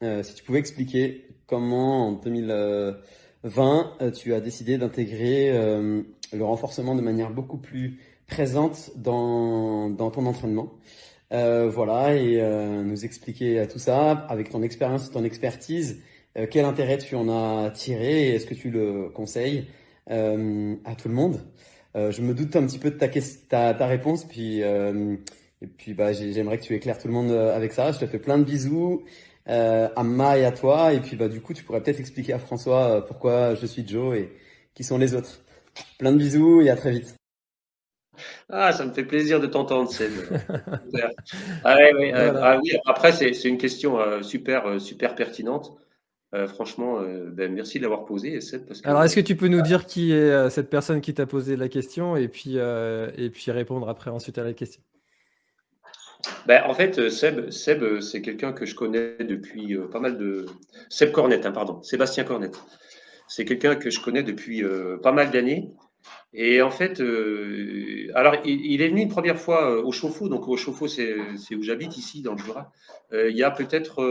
si 0.01 0.33
tu 0.33 0.43
pouvais 0.43 0.59
expliquer 0.59 1.25
comment 1.47 2.09
en 2.09 2.11
2020 2.11 4.11
tu 4.13 4.33
as 4.33 4.41
décidé 4.41 4.77
d'intégrer 4.77 5.53
le 5.53 6.43
renforcement 6.43 6.95
de 6.95 7.01
manière 7.01 7.31
beaucoup 7.31 7.57
plus 7.57 7.97
présente 8.29 8.91
dans, 8.95 9.89
dans 9.89 10.11
ton 10.11 10.25
entraînement. 10.25 10.71
Euh, 11.31 11.69
voilà, 11.69 12.15
et 12.15 12.41
euh, 12.41 12.81
nous 12.83 13.05
expliquer 13.05 13.67
tout 13.71 13.77
ça 13.77 14.11
avec 14.29 14.49
ton 14.49 14.63
expérience, 14.63 15.11
ton 15.11 15.23
expertise. 15.23 16.01
Euh, 16.37 16.47
quel 16.49 16.65
intérêt 16.65 16.97
tu 16.97 17.15
en 17.15 17.27
as 17.29 17.71
tiré 17.71 18.29
et 18.29 18.35
est-ce 18.35 18.47
que 18.47 18.55
tu 18.55 18.69
le 18.71 19.09
conseilles 19.09 19.65
euh, 20.09 20.75
à 20.85 20.95
tout 20.95 21.07
le 21.07 21.13
monde? 21.13 21.41
Euh, 21.95 22.11
Je 22.11 22.21
me 22.21 22.33
doute 22.33 22.55
un 22.55 22.65
petit 22.65 22.79
peu 22.79 22.89
de 22.91 22.97
ta, 22.97 23.07
ta, 23.07 23.73
ta 23.73 23.87
réponse, 23.87 24.23
puis 24.23 24.61
et 25.61 25.67
puis 25.67 25.93
bah 25.93 26.13
j'aimerais 26.13 26.57
que 26.57 26.63
tu 26.63 26.73
éclaires 26.73 26.97
tout 26.97 27.09
le 27.09 27.13
monde 27.13 27.31
avec 27.31 27.73
ça. 27.73 27.91
Je 27.91 27.99
te 27.99 28.05
fais 28.05 28.19
plein 28.19 28.37
de 28.37 28.43
bisous 28.43 29.03
à 29.45 30.03
Ma 30.03 30.37
et 30.37 30.45
à 30.45 30.51
toi, 30.51 30.93
et 30.93 30.99
puis 30.99 31.15
bah 31.17 31.27
du 31.27 31.41
coup 31.41 31.53
tu 31.53 31.63
pourrais 31.63 31.81
peut-être 31.83 31.99
expliquer 31.99 32.33
à 32.33 32.39
François 32.39 33.05
pourquoi 33.05 33.55
je 33.55 33.65
suis 33.65 33.85
Joe 33.85 34.17
et 34.17 34.29
qui 34.73 34.83
sont 34.83 34.97
les 34.97 35.13
autres. 35.15 35.41
Plein 35.97 36.11
de 36.11 36.17
bisous 36.17 36.61
et 36.61 36.69
à 36.69 36.75
très 36.75 36.91
vite. 36.91 37.18
Ah, 38.49 38.71
ça 38.71 38.85
me 38.85 38.91
fait 38.91 39.03
plaisir 39.03 39.39
de 39.39 39.47
t'entendre, 39.47 39.89
Seb. 39.89 40.11
ah, 41.63 41.77
euh, 41.77 42.33
ah 42.41 42.59
oui, 42.61 42.71
après, 42.85 43.11
c'est 43.11 43.45
une 43.45 43.57
question 43.57 43.99
euh, 43.99 44.21
super, 44.21 44.65
euh, 44.65 44.79
super 44.79 45.15
pertinente. 45.15 45.73
franchement, 46.47 47.01
ben, 47.31 47.51
merci 47.53 47.79
de 47.79 47.83
l'avoir 47.83 48.05
posée, 48.05 48.39
Seb. 48.41 48.65
Parce 48.65 48.81
Alors, 48.85 49.03
est-ce 49.03 49.15
que 49.15 49.21
tu 49.21 49.35
peux 49.35 49.47
nous 49.47 49.61
dire 49.61 49.85
qui 49.85 50.13
est 50.13 50.49
cette 50.49 50.69
personne 50.69 51.01
qui 51.01 51.13
t'a 51.13 51.25
posé 51.25 51.55
la 51.55 51.69
question 51.69 52.15
et 52.15 52.27
puis, 52.27 52.57
et 52.57 53.29
puis 53.29 53.51
répondre 53.51 53.89
après 53.89 54.11
ensuite 54.11 54.37
à 54.37 54.43
la 54.43 54.53
question? 54.53 54.81
Ben, 56.45 56.63
en 56.65 56.73
fait, 56.73 57.09
Seb, 57.09 57.49
Seb 57.49 58.01
c'est 58.01 58.21
quelqu'un 58.21 58.51
que 58.51 58.65
je 58.65 58.75
connais 58.75 59.15
depuis 59.19 59.77
pas 59.91 59.99
mal 59.99 60.17
de. 60.17 60.45
Seb 60.89 61.11
Cornette, 61.11 61.45
hein, 61.45 61.51
pardon, 61.51 61.81
Sébastien 61.81 62.23
Cornette. 62.23 62.59
C'est 63.27 63.45
quelqu'un 63.45 63.75
que 63.75 63.89
je 63.89 63.99
connais 63.99 64.23
depuis 64.23 64.63
pas 65.01 65.11
mal 65.11 65.31
d'années. 65.31 65.71
Et 66.31 66.61
en 66.61 66.69
fait, 66.69 67.01
euh, 67.01 68.11
alors 68.13 68.35
il, 68.45 68.81
est 68.81 68.89
venu 68.89 69.01
une 69.01 69.09
première 69.09 69.39
fois 69.39 69.71
euh, 69.71 69.81
au 69.81 69.91
Chauffour, 69.91 70.29
donc 70.29 70.47
au 70.47 70.57
Chauffour, 70.57 70.87
c'est 70.87 71.55
où 71.55 71.63
j'habite 71.63 71.97
ici, 71.97 72.21
dans 72.21 72.33
le 72.33 72.37
Jura. 72.37 72.71
Euh, 73.13 73.31
il 73.31 73.37
y 73.37 73.43
a 73.43 73.49
peut-être, 73.49 74.03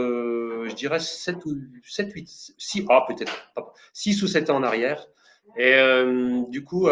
je 0.67 0.75
dirais, 0.75 0.99
7 0.99 1.45
ou 1.45 1.55
7, 1.85 2.11
8, 2.11 2.53
6, 2.57 2.85
ah, 2.89 3.05
peut-être, 3.07 3.51
6 3.93 4.21
ou 4.23 4.27
7 4.27 4.49
ans 4.49 4.57
en 4.57 4.63
arrière. 4.63 5.07
Et 5.57 5.77
du 6.49 6.63
coup, 6.63 6.89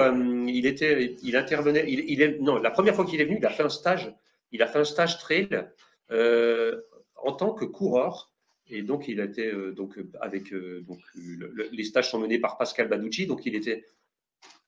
il 0.47 0.65
était, 0.65 1.15
il 1.21 1.35
intervenait, 1.35 1.85
il, 1.87 2.21
est, 2.21 2.39
non, 2.39 2.57
la 2.57 2.71
première 2.71 2.95
fois 2.95 3.05
qu'il 3.05 3.19
est 3.19 3.25
venu, 3.25 3.37
il 3.37 3.45
a 3.45 3.49
fait 3.49 3.63
un 3.63 3.69
stage, 3.69 4.15
il 4.51 4.63
a 4.63 4.67
fait 4.67 4.79
un 4.79 4.85
stage 4.85 5.19
trail 5.19 5.49
en 6.09 7.33
tant 7.33 7.53
que 7.53 7.65
coureur. 7.65 8.31
Et 8.69 8.81
donc, 8.81 9.07
il 9.07 9.19
était 9.19 9.51
donc 9.75 9.99
avec 10.21 10.53
donc 10.53 10.99
les 11.71 11.83
stages 11.83 12.09
sont 12.09 12.19
menés 12.19 12.39
par 12.39 12.57
Pascal 12.57 12.87
Baducci, 12.87 13.27
donc 13.27 13.45
il 13.45 13.55
était 13.55 13.83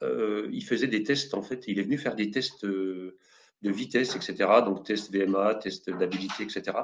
euh, 0.04 0.50
il 0.52 0.64
faisait 0.64 0.88
des 0.88 1.04
tests, 1.04 1.34
en 1.34 1.42
fait. 1.42 1.66
Il 1.68 1.80
est 1.80 1.84
venu 1.84 1.98
faire 1.98 2.16
des 2.16 2.32
tests 2.32 2.64
euh, 2.66 3.18
de 3.62 3.72
vitesse, 3.72 4.16
etc. 4.16 4.36
Donc, 4.66 4.86
test 4.86 5.14
VMA, 5.14 5.56
test 5.56 5.90
d'habilité, 5.90 6.44
etc. 6.44 6.78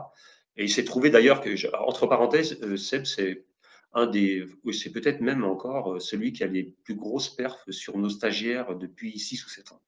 Et 0.58 0.66
il 0.66 0.70
s'est 0.70 0.86
trouvé 0.86 1.10
d'ailleurs 1.10 1.42
que, 1.42 1.50
entre 1.78 2.08
parenthèses, 2.08 2.60
Seb, 2.76 3.06
c'est 3.06 3.46
un 3.94 4.08
des, 4.08 4.46
c'est 4.74 4.92
peut-être 4.92 5.22
même 5.22 5.44
encore 5.44 6.02
celui 6.02 6.34
qui 6.34 6.44
a 6.44 6.48
les 6.48 6.76
plus 6.84 6.96
grosses 6.96 7.30
perfs 7.30 7.70
sur 7.70 7.98
nos 7.98 8.10
stagiaires 8.10 8.76
depuis 8.76 9.18
6 9.18 9.46
ou 9.46 9.50
7 9.50 9.72
ans, 9.72 9.82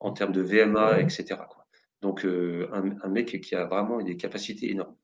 en 0.00 0.12
termes 0.12 0.32
de 0.32 0.42
VMA, 0.42 1.00
etc. 1.00 1.36
Quoi. 1.48 1.66
Donc, 2.00 2.24
un, 2.24 3.08
mec 3.08 3.40
qui 3.40 3.54
a 3.54 3.66
vraiment 3.66 4.02
des 4.02 4.16
capacités 4.16 4.70
énormes. 4.70 4.96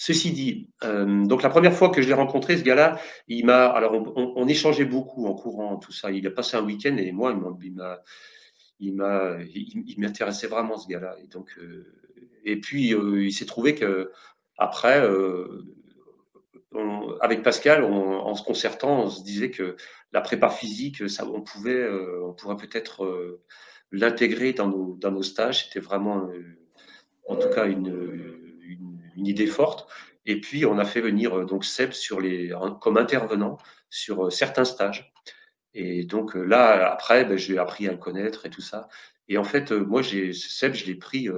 Ceci 0.00 0.30
dit, 0.30 0.70
donc 0.80 1.42
la 1.42 1.48
première 1.48 1.74
fois 1.74 1.90
que 1.90 2.00
je 2.00 2.06
l'ai 2.06 2.14
rencontré, 2.14 2.56
ce 2.56 2.62
gars-là, 2.62 3.00
il 3.26 3.44
m'a, 3.44 3.66
alors 3.66 4.00
on, 4.14 4.46
échangeait 4.46 4.84
beaucoup 4.84 5.26
en 5.26 5.34
courant, 5.34 5.76
tout 5.76 5.90
ça. 5.90 6.12
Il 6.12 6.24
a 6.24 6.30
passé 6.30 6.56
un 6.56 6.62
week-end 6.62 6.96
et 6.96 7.10
moi, 7.10 7.36
il 7.60 7.74
m'a, 7.74 7.98
il 8.78 9.96
m'intéressait 9.98 10.46
vraiment 10.46 10.78
ce 10.78 10.86
gars-là. 10.86 11.16
Et 11.20 11.26
donc, 11.26 11.58
et 12.44 12.60
puis 12.60 12.90
il 12.90 13.32
s'est 13.32 13.44
trouvé 13.44 13.74
que 13.74 14.12
après, 14.56 15.04
avec 17.20 17.42
Pascal, 17.42 17.82
en 17.82 18.34
se 18.36 18.44
concertant, 18.44 19.02
on 19.02 19.10
se 19.10 19.24
disait 19.24 19.50
que 19.50 19.74
la 20.12 20.20
prépa 20.20 20.48
physique, 20.48 21.10
ça, 21.10 21.26
on 21.26 21.40
pouvait, 21.40 21.88
on 22.22 22.34
pourrait 22.34 22.56
peut-être 22.56 23.40
l'intégrer 23.90 24.52
dans 24.52 24.68
nos, 24.68 24.94
dans 24.94 25.10
nos 25.10 25.24
stages. 25.24 25.64
C'était 25.64 25.80
vraiment, 25.80 26.30
en 27.26 27.34
tout 27.34 27.50
cas, 27.50 27.66
une 27.66 28.46
idée 29.26 29.46
forte. 29.46 29.88
Et 30.28 30.40
puis, 30.40 30.66
on 30.66 30.78
a 30.78 30.84
fait 30.84 31.00
venir 31.00 31.38
euh, 31.38 31.44
donc 31.46 31.64
Seb 31.64 31.92
sur 31.92 32.20
les, 32.20 32.52
comme 32.80 32.98
intervenant 32.98 33.56
sur 33.88 34.26
euh, 34.26 34.30
certains 34.30 34.66
stages. 34.66 35.12
Et 35.72 36.04
donc 36.04 36.36
euh, 36.36 36.42
là, 36.44 36.92
après, 36.92 37.24
ben, 37.24 37.38
j'ai 37.38 37.58
appris 37.58 37.88
à 37.88 37.92
le 37.92 37.98
connaître 37.98 38.44
et 38.44 38.50
tout 38.50 38.60
ça. 38.60 38.88
Et 39.28 39.38
en 39.38 39.44
fait, 39.44 39.72
moi, 39.72 40.02
j'ai 40.02 40.34
Seb, 40.34 40.74
je 40.74 40.86
l'ai 40.86 40.94
pris, 40.94 41.28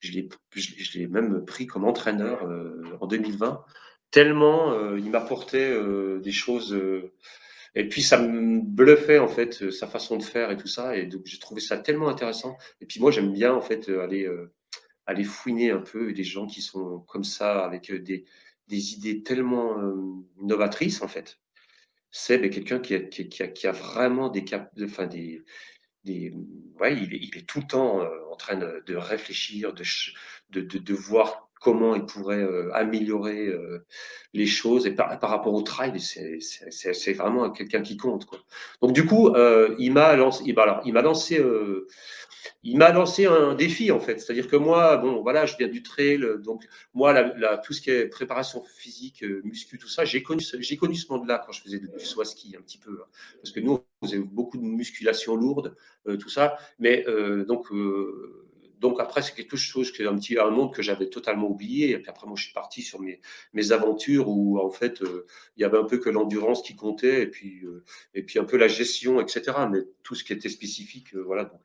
je 0.00 0.98
l'ai 0.98 1.06
même 1.06 1.44
pris 1.44 1.66
comme 1.66 1.84
entraîneur 1.84 2.46
en 3.00 3.06
2020. 3.06 3.64
Tellement 4.10 4.94
il 4.94 5.10
m'apportait 5.10 5.74
des 6.20 6.32
choses. 6.32 6.78
et 7.74 7.88
puis 7.88 8.02
ça 8.02 8.18
me 8.18 8.60
bluffait 8.60 9.18
en 9.18 9.28
fait 9.28 9.70
sa 9.70 9.86
façon 9.86 10.18
de 10.18 10.22
faire 10.22 10.50
et 10.50 10.58
tout 10.58 10.68
ça. 10.68 10.96
Et 10.98 11.06
donc 11.06 11.22
j'ai 11.24 11.38
trouvé 11.38 11.62
ça 11.62 11.78
tellement 11.78 12.10
intéressant. 12.10 12.58
Et 12.82 12.86
puis 12.86 13.00
moi, 13.00 13.10
j'aime 13.10 13.32
bien 13.32 13.54
en 13.54 13.62
fait 13.62 13.88
aller 13.88 14.28
aller 15.06 15.24
fouiner 15.24 15.70
un 15.70 15.80
peu 15.80 16.12
des 16.12 16.24
gens 16.24 16.46
qui 16.46 16.62
sont 16.62 17.00
comme 17.08 17.24
ça, 17.24 17.64
avec 17.64 17.90
euh, 17.90 17.98
des, 17.98 18.24
idées 18.68 19.22
tellement 19.22 19.78
euh, 19.78 19.94
novatrices, 20.40 21.02
en 21.02 21.08
fait. 21.08 21.38
Seb 22.10 22.44
est 22.44 22.50
quelqu'un 22.50 22.78
qui 22.78 23.66
a, 23.66 23.72
vraiment 23.72 24.28
des 24.28 24.44
cap, 24.44 24.70
enfin 24.82 25.06
des, 25.06 25.42
il 26.04 27.36
est, 27.36 27.46
tout 27.46 27.60
le 27.60 27.66
temps 27.66 28.02
euh, 28.02 28.08
en 28.30 28.36
train 28.36 28.56
de, 28.56 28.94
réfléchir, 28.96 29.72
de, 29.72 30.60
de, 30.60 30.94
voir 30.94 31.48
comment 31.60 31.94
il 31.94 32.04
pourrait 32.04 32.46
améliorer 32.74 33.50
les 34.34 34.46
choses. 34.46 34.86
Et 34.86 34.90
par, 34.90 35.20
rapport 35.20 35.54
au 35.54 35.62
trail, 35.62 35.98
c'est 36.00 37.12
vraiment 37.14 37.50
quelqu'un 37.50 37.82
qui 37.82 37.96
compte. 37.96 38.26
Donc 38.82 38.92
du 38.92 39.06
coup, 39.06 39.34
il 39.78 39.92
m'a 39.92 40.16
lancé, 40.16 40.44
il, 40.46 40.58
alors, 40.58 40.82
lancé 40.84 41.42
il 42.62 42.76
m'a 42.76 42.90
lancé 42.90 43.26
un 43.26 43.54
défi 43.54 43.90
en 43.90 44.00
fait. 44.00 44.20
C'est-à-dire 44.20 44.48
que 44.48 44.56
moi, 44.56 44.96
bon, 44.96 45.22
voilà, 45.22 45.46
je 45.46 45.56
viens 45.56 45.68
du 45.68 45.82
trail, 45.82 46.24
donc 46.42 46.66
moi, 46.94 47.12
la, 47.12 47.58
tout 47.58 47.72
ce 47.72 47.80
qui 47.80 47.90
est 47.90 48.06
préparation 48.06 48.62
physique, 48.64 49.22
euh, 49.22 49.40
muscu, 49.44 49.78
tout 49.78 49.88
ça, 49.88 50.04
j'ai 50.04 50.22
connu, 50.22 50.42
j'ai 50.58 50.76
connu 50.76 50.94
ce 50.94 51.10
monde-là 51.12 51.42
quand 51.44 51.52
je 51.52 51.62
faisais 51.62 51.78
du 51.78 51.88
saut 52.04 52.24
ski 52.24 52.54
un 52.58 52.62
petit 52.62 52.78
peu, 52.78 53.00
hein. 53.02 53.06
parce 53.42 53.52
que 53.52 53.60
nous, 53.60 53.84
on 54.00 54.06
faisait 54.06 54.18
beaucoup 54.18 54.58
de 54.58 54.62
musculation 54.62 55.36
lourde, 55.36 55.76
euh, 56.06 56.16
tout 56.16 56.28
ça, 56.28 56.56
mais 56.78 57.04
euh, 57.08 57.44
donc 57.44 57.68
donc 58.82 58.98
après, 58.98 59.22
c'est 59.22 59.34
quelque 59.34 59.56
chose 59.56 59.92
qui 59.92 60.02
est 60.02 60.06
un 60.06 60.16
petit 60.16 60.36
un 60.36 60.50
monde 60.50 60.74
que 60.74 60.82
j'avais 60.82 61.08
totalement 61.08 61.48
oublié. 61.48 61.90
Et 61.90 61.98
puis 61.98 62.10
après, 62.10 62.26
moi, 62.26 62.34
je 62.36 62.42
suis 62.46 62.52
parti 62.52 62.82
sur 62.82 63.00
mes, 63.00 63.20
mes 63.52 63.70
aventures 63.70 64.28
où 64.28 64.58
en 64.58 64.70
fait, 64.70 65.02
euh, 65.02 65.24
il 65.56 65.62
y 65.62 65.64
avait 65.64 65.78
un 65.78 65.84
peu 65.84 65.98
que 65.98 66.10
l'endurance 66.10 66.62
qui 66.62 66.74
comptait 66.74 67.22
et 67.22 67.26
puis 67.28 67.60
euh, 67.64 67.84
et 68.14 68.24
puis 68.24 68.40
un 68.40 68.44
peu 68.44 68.56
la 68.56 68.66
gestion, 68.66 69.20
etc. 69.20 69.52
Mais 69.70 69.78
tout 70.02 70.16
ce 70.16 70.24
qui 70.24 70.32
était 70.32 70.48
spécifique, 70.48 71.14
euh, 71.14 71.22
voilà. 71.22 71.44
Donc. 71.44 71.60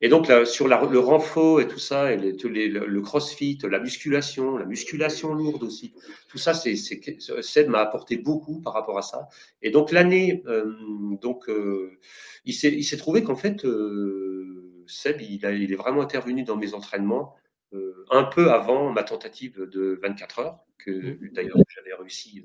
Et 0.00 0.08
donc 0.08 0.28
là, 0.28 0.44
sur 0.44 0.68
le 0.68 0.98
renfort 1.00 1.60
et 1.60 1.66
tout 1.66 1.80
ça, 1.80 2.12
et 2.12 2.16
le 2.16 3.00
CrossFit, 3.00 3.58
la 3.68 3.80
musculation, 3.80 4.56
la 4.56 4.64
musculation 4.64 5.34
lourde 5.34 5.64
aussi. 5.64 5.92
Tout 6.28 6.38
ça, 6.38 6.54
c'est 6.54 6.76
c'est 6.76 7.68
m'a 7.68 7.80
apporté 7.80 8.16
beaucoup 8.18 8.60
par 8.60 8.74
rapport 8.74 8.98
à 8.98 9.02
ça. 9.02 9.28
Et 9.62 9.70
donc 9.70 9.90
l'année, 9.90 10.44
donc 11.20 11.50
il 12.44 12.54
s'est 12.54 12.72
il 12.72 12.84
s'est 12.84 12.96
trouvé 12.96 13.24
qu'en 13.24 13.36
fait 13.36 13.64
Seb, 14.86 15.20
il, 15.20 15.44
est 15.44 15.76
vraiment 15.76 16.02
intervenu 16.02 16.42
dans 16.44 16.56
mes 16.56 16.74
entraînements 16.74 17.34
euh, 17.74 18.04
un 18.10 18.24
peu 18.24 18.50
avant 18.50 18.92
ma 18.92 19.02
tentative 19.02 19.60
de 19.60 19.98
24 20.02 20.38
heures, 20.40 20.58
que 20.78 20.90
mmh. 20.90 21.30
d'ailleurs 21.32 21.56
j'avais 21.68 21.94
réussi 21.94 22.44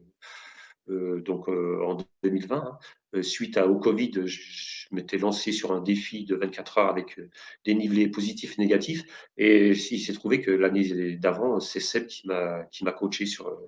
euh, 0.90 1.22
donc 1.22 1.50
euh, 1.50 1.84
en 1.86 1.98
2020. 2.24 2.80
Hein. 3.14 3.22
suite 3.22 3.58
au 3.58 3.78
Covid, 3.78 4.26
je, 4.26 4.88
m'étais 4.92 5.18
lancé 5.18 5.52
sur 5.52 5.74
un 5.74 5.82
défi 5.82 6.24
de 6.24 6.36
24 6.36 6.78
heures 6.78 6.90
avec 6.90 7.20
des 7.66 7.76
nivelés 7.76 8.08
positifs 8.08 8.58
et 8.58 8.62
négatifs. 8.62 9.04
Et 9.38 9.72
il 9.72 10.00
s'est 10.00 10.14
trouvé 10.14 10.42
que 10.42 10.52
l'année 10.52 11.18
d'avant, 11.18 11.60
c'est 11.60 11.82
Seb 11.82 12.08
qui 12.08 12.28
m'a 12.28 12.64
qui 12.72 12.86
m'a 12.86 12.94
coaché 12.94 13.26
sur 13.26 13.60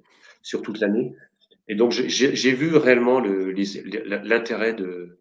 sur 0.41 0.61
toute 0.61 0.79
l'année. 0.79 1.13
Et 1.67 1.75
donc 1.75 1.91
j'ai 1.91 2.53
vu 2.53 2.75
réellement 2.77 3.19
l'intérêt 3.19 4.73
de 4.73 5.18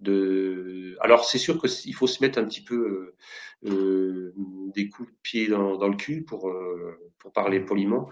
de. 0.00 0.96
Alors 1.00 1.24
c'est 1.24 1.38
sûr 1.38 1.60
qu'il 1.60 1.94
faut 1.94 2.06
se 2.06 2.22
mettre 2.22 2.38
un 2.38 2.44
petit 2.44 2.62
peu 2.62 3.14
euh, 3.64 3.70
euh, 3.70 4.34
des 4.74 4.88
coups 4.88 5.10
de 5.10 5.16
pied 5.22 5.48
dans, 5.48 5.76
dans 5.76 5.88
le 5.88 5.96
cul 5.96 6.22
pour, 6.24 6.48
euh, 6.48 6.98
pour 7.18 7.32
parler 7.32 7.60
poliment, 7.60 8.10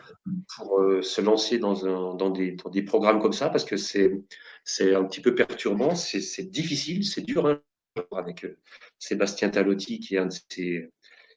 pour 0.57 0.81
se 1.03 1.21
lancer 1.21 1.59
dans, 1.59 1.87
un, 1.87 2.15
dans, 2.15 2.31
des, 2.31 2.53
dans 2.53 2.71
des 2.71 2.83
programmes 2.83 3.21
comme 3.21 3.33
ça, 3.33 3.49
parce 3.51 3.65
que 3.65 3.77
c'est 3.77 4.13
un 4.95 5.05
petit 5.05 5.21
peu 5.21 5.35
perturbant, 5.35 5.95
c'est 5.95 6.51
difficile, 6.51 7.05
c'est 7.05 7.23
dur. 7.23 7.47
Hein, 7.47 7.61
avec 8.17 8.47
Sébastien 8.99 9.51
Talotti, 9.51 10.01
qui 10.01 10.15
est 10.15 10.19
un 10.19 10.27
de 10.27 10.33
ses, 10.49 10.91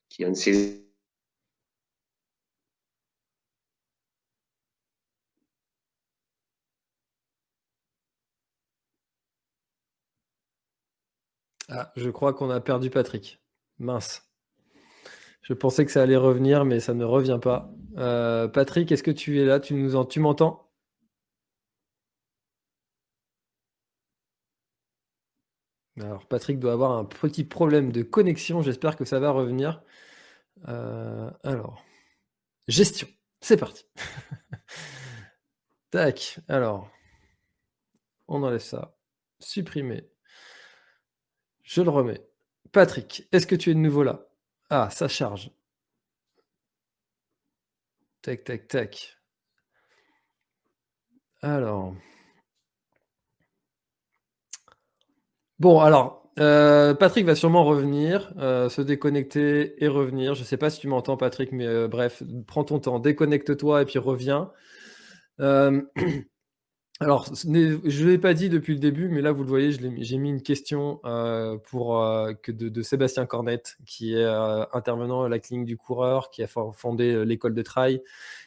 qui 0.07 0.23
est 0.23 0.25
un 0.25 0.31
de 0.31 0.35
ses 0.35 0.84
Ah, 11.77 11.91
je 11.97 12.09
crois 12.09 12.33
qu'on 12.33 12.49
a 12.49 12.61
perdu 12.61 12.89
Patrick. 12.89 13.41
Mince. 13.79 14.23
Je 15.41 15.53
pensais 15.53 15.85
que 15.85 15.91
ça 15.91 16.01
allait 16.03 16.15
revenir, 16.15 16.65
mais 16.65 16.79
ça 16.79 16.93
ne 16.93 17.03
revient 17.05 17.39
pas. 17.41 17.69
Euh, 17.97 18.47
Patrick, 18.47 18.91
est-ce 18.91 19.03
que 19.03 19.11
tu 19.11 19.41
es 19.41 19.45
là? 19.45 19.59
Tu 19.59 19.73
nous 19.75 19.95
en... 19.95 20.05
tu 20.05 20.19
m'entends? 20.21 20.71
Alors, 25.99 26.25
Patrick 26.27 26.59
doit 26.59 26.73
avoir 26.73 26.91
un 26.93 27.05
petit 27.05 27.43
problème 27.43 27.91
de 27.91 28.03
connexion. 28.03 28.61
J'espère 28.61 28.95
que 28.95 29.05
ça 29.05 29.19
va 29.19 29.31
revenir. 29.31 29.81
Euh, 30.67 31.29
alors, 31.43 31.85
gestion. 32.67 33.07
C'est 33.41 33.57
parti. 33.57 33.85
Tac. 35.91 36.39
Alors, 36.47 36.89
on 38.27 38.43
enlève 38.43 38.59
ça. 38.61 38.97
Supprimer. 39.39 40.09
Je 41.65 41.81
le 41.81 41.89
remets. 41.89 42.21
Patrick, 42.71 43.27
est-ce 43.31 43.47
que 43.47 43.55
tu 43.55 43.71
es 43.71 43.73
de 43.73 43.79
nouveau 43.79 44.03
là? 44.03 44.27
Ah, 44.69 44.89
ça 44.91 45.07
charge. 45.07 45.51
Tac, 48.21 48.43
tac, 48.43 48.67
tac. 48.67 49.17
Alors. 51.41 51.95
Bon, 55.59 55.79
alors, 55.79 56.29
euh, 56.39 56.93
Patrick 56.93 57.25
va 57.25 57.33
sûrement 57.35 57.63
revenir, 57.63 58.33
euh, 58.37 58.69
se 58.69 58.81
déconnecter 58.81 59.83
et 59.83 59.87
revenir. 59.87 60.35
Je 60.35 60.41
ne 60.41 60.45
sais 60.45 60.57
pas 60.57 60.69
si 60.69 60.79
tu 60.79 60.87
m'entends, 60.87 61.17
Patrick, 61.17 61.51
mais 61.51 61.65
euh, 61.65 61.87
bref, 61.87 62.21
prends 62.47 62.63
ton 62.63 62.79
temps, 62.79 62.99
déconnecte-toi 62.99 63.81
et 63.83 63.85
puis 63.85 63.99
reviens. 63.99 64.51
Alors, 67.01 67.29
je 67.35 67.49
ne 67.49 68.09
l'ai 68.09 68.17
pas 68.17 68.33
dit 68.33 68.47
depuis 68.47 68.73
le 68.73 68.79
début, 68.79 69.09
mais 69.09 69.19
là, 69.19 69.33
vous 69.33 69.43
le 69.43 69.49
voyez, 69.49 69.73
j'ai 69.73 70.17
mis 70.17 70.29
une 70.29 70.41
question 70.41 71.01
euh, 71.03 71.57
pour, 71.57 72.01
euh, 72.01 72.31
que 72.41 72.53
de, 72.53 72.81
Sébastien 72.83 73.25
Cornette, 73.25 73.77
qui 73.85 74.13
est 74.13 74.23
euh, 74.23 74.63
intervenant 74.71 75.23
à 75.23 75.29
la 75.29 75.39
clinique 75.39 75.65
du 75.65 75.75
coureur, 75.75 76.29
qui 76.29 76.41
a 76.41 76.47
fondé 76.47 77.25
l'école 77.25 77.53
de 77.53 77.61
trail 77.63 78.01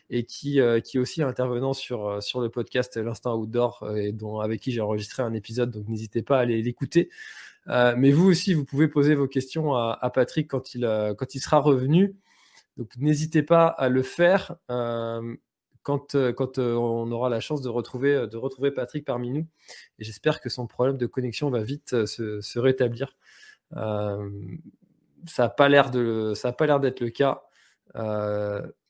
et 0.09 0.25
qui, 0.25 0.61
qui 0.83 0.97
est 0.97 1.01
aussi 1.01 1.23
intervenant 1.23 1.75
sur, 1.75 2.23
sur 2.23 2.41
le 2.41 2.49
podcast 2.49 2.97
L'Instant 2.97 3.37
Outdoor, 3.37 3.87
et 3.99 4.13
dont, 4.13 4.41
avec 4.41 4.63
qui 4.63 4.73
j'ai 4.73 4.81
enregistré 4.81 5.23
un 5.23 5.35
épisode, 5.35 5.71
donc 5.71 5.87
n'hésitez 5.87 6.23
pas 6.23 6.39
à 6.39 6.41
aller 6.41 6.63
l'écouter. 6.63 7.11
mais 7.67 8.11
vous 8.13 8.31
aussi, 8.31 8.55
vous 8.55 8.65
pouvez 8.65 8.89
poser 8.89 9.15
vos 9.15 9.29
questions 9.29 9.75
à, 9.75 10.11
Patrick 10.15 10.49
quand 10.49 10.75
il, 10.75 10.89
quand 11.19 11.35
il 11.35 11.41
sera 11.41 11.59
revenu. 11.59 12.17
Donc 12.79 12.97
n'hésitez 12.97 13.43
pas 13.43 13.67
à 13.67 13.91
le 13.91 14.03
faire 14.03 14.57
quand 15.88 16.59
euh, 16.59 16.74
on 16.74 17.11
aura 17.11 17.28
la 17.28 17.41
chance 17.41 17.62
de 17.62 17.68
retrouver, 17.68 18.14
euh, 18.14 18.26
de 18.26 18.36
retrouver 18.36 18.70
Patrick 18.70 19.05
parmi 19.05 19.30
nous. 19.30 19.47
Et 19.99 20.05
j'espère 20.05 20.41
que 20.41 20.49
son 20.49 20.66
problème 20.66 20.99
de 20.99 21.07
connexion 21.07 21.51
va 21.51 21.62
vite 21.62 22.07
se, 22.07 22.59
rétablir. 22.59 23.16
ça 23.72 24.18
n'a 25.39 25.49
pas 25.49 25.68
l'air 25.68 25.91
d'être 25.91 27.01
le 27.01 27.11
cas. 27.11 27.43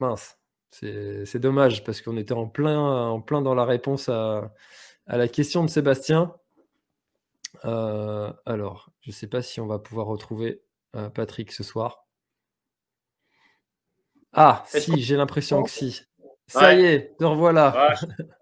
mince. 0.01 0.39
C'est 0.71 1.39
dommage 1.39 1.85
parce 1.85 2.03
qu'on 2.03 2.17
était 2.17 2.35
en 2.35 2.47
plein, 2.47 2.79
en 2.79 3.21
plein 3.21 3.41
dans 3.43 3.55
la 3.55 3.65
réponse 3.65 4.09
à, 4.09 4.53
la 5.07 5.29
question 5.29 5.65
de 5.65 5.71
Sébastien. 5.71 6.35
Euh, 7.65 8.33
alors, 8.47 8.91
je 9.01 9.11
ne 9.11 9.15
sais 9.15 9.27
pas 9.27 9.43
si 9.43 9.61
on 9.61 9.67
va 9.67 9.79
pouvoir 9.79 10.07
retrouver 10.07 10.63
euh, 10.97 11.09
Patrick 11.09 11.53
ce 11.53 11.63
soir. 11.63 12.07
Ah, 14.33 14.65
si, 14.67 15.01
j'ai 15.01 15.17
l'impression 15.17 15.63
que 15.63 15.71
si. 15.71 16.03
Ça 16.49 16.75
y 16.75 16.85
est, 16.85 17.17
te 17.19 17.25
revoilà. 17.25 17.95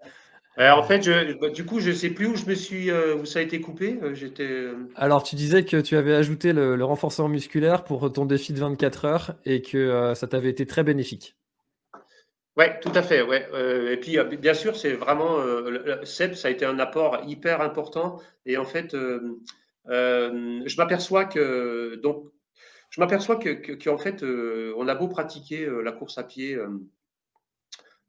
en 0.59 0.83
fait, 0.85 1.07
bah, 1.41 1.51
du 1.51 1.67
coup, 1.67 1.81
je 1.81 1.91
ne 1.91 1.95
sais 1.95 2.11
plus 2.11 2.27
où 2.27 2.37
je 2.37 2.47
me 2.47 2.55
suis, 2.55 2.91
où 2.91 3.27
ça 3.27 3.41
a 3.41 3.43
été 3.43 3.61
coupé. 3.61 3.99
J'étais. 4.15 4.69
Alors, 4.95 5.23
tu 5.23 5.37
disais 5.37 5.65
que 5.65 5.81
tu 5.81 5.97
avais 5.97 6.15
ajouté 6.15 6.53
le, 6.53 6.77
le, 6.77 6.85
renforcement 6.85 7.29
musculaire 7.29 7.85
pour 7.85 8.11
ton 8.13 8.25
défi 8.25 8.53
de 8.53 8.61
24 8.61 9.05
heures 9.05 9.35
et 9.45 9.61
que 9.61 10.15
ça 10.15 10.27
t'avait 10.27 10.51
été 10.51 10.67
très 10.67 10.83
bénéfique. 10.83 11.37
Oui, 12.57 12.65
tout 12.81 12.93
à 12.95 13.03
fait. 13.03 13.21
Ouais. 13.23 13.47
Euh, 13.53 13.93
et 13.93 13.99
puis, 13.99 14.19
euh, 14.19 14.25
bien 14.25 14.55
sûr, 14.55 14.77
c'est 14.77 14.95
vraiment. 14.95 15.39
Euh, 15.41 16.03
Seb, 16.05 16.35
ça 16.35 16.49
a 16.49 16.51
été 16.51 16.65
un 16.65 16.79
apport 16.79 17.23
hyper 17.27 17.61
important. 17.61 18.19
Et 18.47 18.57
en 18.57 18.65
fait, 18.65 18.93
je 18.95 20.77
m'aperçois 20.79 21.27
que. 21.27 21.97
Donc, 21.97 22.25
je 22.91 23.01
m'aperçois 23.01 23.37
que, 23.37 23.51
que, 23.51 23.91
en 23.91 23.99
fait, 23.99 24.23
on 24.23 24.89
a 24.89 24.95
beau 24.95 25.09
pratiquer 25.09 25.69
la 25.85 25.93
course 25.93 26.17
à 26.19 26.25
pied 26.25 26.59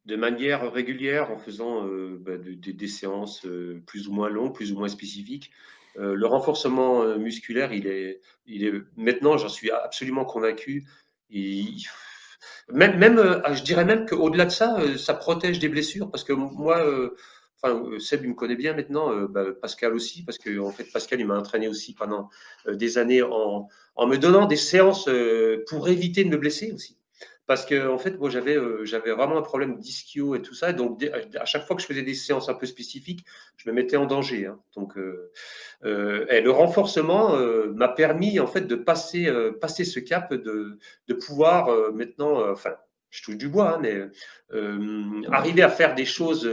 de 0.08 0.16
manière 0.16 0.72
régulière 0.72 1.30
en 1.30 1.38
faisant 1.38 1.86
bah, 2.20 2.32
des 2.38 2.88
séances 2.88 3.46
plus 3.86 4.08
ou 4.08 4.12
moins 4.12 4.28
longues, 4.28 4.54
plus 4.54 4.72
ou 4.72 4.78
moins 4.78 4.88
spécifiques. 4.88 5.50
le 5.96 6.26
renforcement 6.26 7.16
musculaire, 7.18 7.72
il 7.72 7.86
est, 7.86 8.20
il 8.46 8.64
est 8.64 8.72
maintenant, 8.96 9.36
j'en 9.36 9.50
suis 9.50 9.70
absolument 9.70 10.24
convaincu. 10.24 10.84
Même, 12.72 12.98
même 12.98 13.18
euh, 13.18 13.54
je 13.54 13.62
dirais 13.62 13.84
même 13.84 14.06
qu'au-delà 14.06 14.44
de 14.44 14.50
ça, 14.50 14.78
euh, 14.78 14.96
ça 14.96 15.14
protège 15.14 15.58
des 15.58 15.68
blessures 15.68 16.10
parce 16.10 16.24
que 16.24 16.32
moi, 16.32 16.84
euh, 16.84 17.98
Seb, 17.98 18.24
il 18.24 18.30
me 18.30 18.34
connaît 18.34 18.56
bien 18.56 18.74
maintenant, 18.74 19.22
bah, 19.22 19.44
Pascal 19.60 19.94
aussi, 19.94 20.22
parce 20.22 20.38
que 20.38 20.70
fait, 20.70 20.84
Pascal, 20.92 21.20
il 21.20 21.26
m'a 21.26 21.38
entraîné 21.38 21.66
aussi 21.66 21.94
pendant 21.94 22.30
des 22.70 22.98
années 22.98 23.22
en, 23.22 23.66
me 24.06 24.16
donnant 24.16 24.46
des 24.46 24.56
séances 24.56 25.08
pour 25.68 25.88
éviter 25.88 26.22
de 26.22 26.28
me 26.28 26.36
blesser 26.36 26.70
aussi. 26.72 26.97
Parce 27.48 27.64
que, 27.66 27.88
en 27.88 27.98
fait, 27.98 28.18
moi, 28.18 28.30
j'avais 28.30 28.56
j'avais 28.84 29.10
vraiment 29.10 29.38
un 29.38 29.42
problème 29.42 29.78
d'ischio 29.78 30.36
et 30.36 30.42
tout 30.42 30.54
ça. 30.54 30.72
Donc, 30.72 31.02
à 31.34 31.44
chaque 31.46 31.66
fois 31.66 31.74
que 31.74 31.82
je 31.82 31.86
faisais 31.86 32.02
des 32.02 32.14
séances 32.14 32.48
un 32.48 32.54
peu 32.54 32.66
spécifiques, 32.66 33.24
je 33.56 33.68
me 33.68 33.74
mettais 33.74 33.96
en 33.96 34.06
danger. 34.06 34.46
Hein. 34.46 34.60
Donc, 34.76 34.96
euh, 35.84 36.26
et 36.28 36.40
le 36.40 36.50
renforcement 36.50 37.36
euh, 37.36 37.72
m'a 37.72 37.88
permis 37.88 38.40
en 38.40 38.46
fait 38.46 38.62
de 38.62 38.74
passer, 38.74 39.26
euh, 39.26 39.52
ce 39.66 40.00
cap 40.00 40.34
de, 40.34 40.78
pouvoir 41.26 41.92
maintenant, 41.92 42.50
enfin, 42.50 42.74
je 43.10 43.22
touche 43.22 43.36
du 43.36 43.48
bois, 43.48 43.76
hein, 43.76 43.80
mais 43.80 44.08
arriver 45.30 45.62
à 45.62 45.70
faire 45.70 45.94
des 45.94 46.04
choses, 46.04 46.48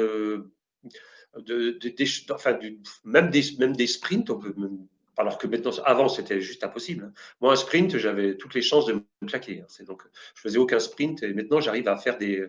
même, 3.03 3.29
des, 3.29 3.43
même 3.59 3.75
des 3.75 3.87
sprints, 3.87 4.31
alors 5.17 5.37
que 5.37 5.47
maintenant, 5.47 5.71
avant, 5.85 6.09
c'était 6.09 6.41
juste 6.41 6.63
impossible. 6.63 7.13
Moi, 7.41 7.53
un 7.53 7.55
sprint, 7.55 7.97
j'avais 7.97 8.35
toutes 8.37 8.53
les 8.53 8.61
chances 8.61 8.85
de 8.85 8.93
me 8.93 9.27
claquer. 9.27 9.61
Hein. 9.61 9.65
C'est 9.67 9.85
donc, 9.85 10.03
je 10.35 10.41
faisais 10.41 10.57
aucun 10.57 10.79
sprint 10.79 11.23
et 11.23 11.33
maintenant, 11.33 11.59
j'arrive 11.59 11.87
à 11.87 11.97
faire 11.97 12.17
des, 12.17 12.45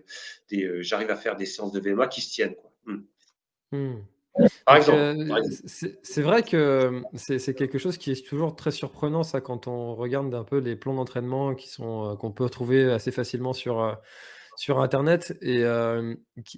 des 0.51 0.83
j'arrive 0.83 1.11
à 1.11 1.17
faire 1.17 1.37
des 1.37 1.47
séances 1.47 1.73
de 1.73 1.81
VMA 1.81 2.09
qui 2.09 2.21
se 2.21 2.33
tiennent. 2.33 2.55
Quoi. 2.55 2.73
Hmm. 2.87 3.03
Hmm. 3.73 4.03
Par 4.65 4.77
exemple. 4.77 4.99
Euh, 4.99 5.41
c'est 5.67 6.23
vrai 6.23 6.43
que 6.43 7.03
c'est 7.15 7.55
quelque 7.55 7.79
chose 7.79 7.97
qui 7.97 8.11
est 8.11 8.27
toujours 8.27 8.57
très 8.57 8.71
surprenant, 8.71 9.23
ça, 9.23 9.41
quand 9.41 9.67
on 9.67 9.95
regarde 9.95 10.35
un 10.35 10.45
peu 10.45 10.59
les 10.59 10.77
plans 10.77 10.95
d'entraînement 10.95 11.55
qui 11.55 11.69
sont 11.69 12.13
euh, 12.13 12.17
qu'on 12.17 12.33
peut 12.33 12.49
trouver 12.49 12.91
assez 12.91 13.11
facilement 13.11 13.53
sur, 13.53 13.81
euh, 13.81 13.95
sur 14.57 14.81
Internet. 14.81 15.37
Et, 15.41 15.65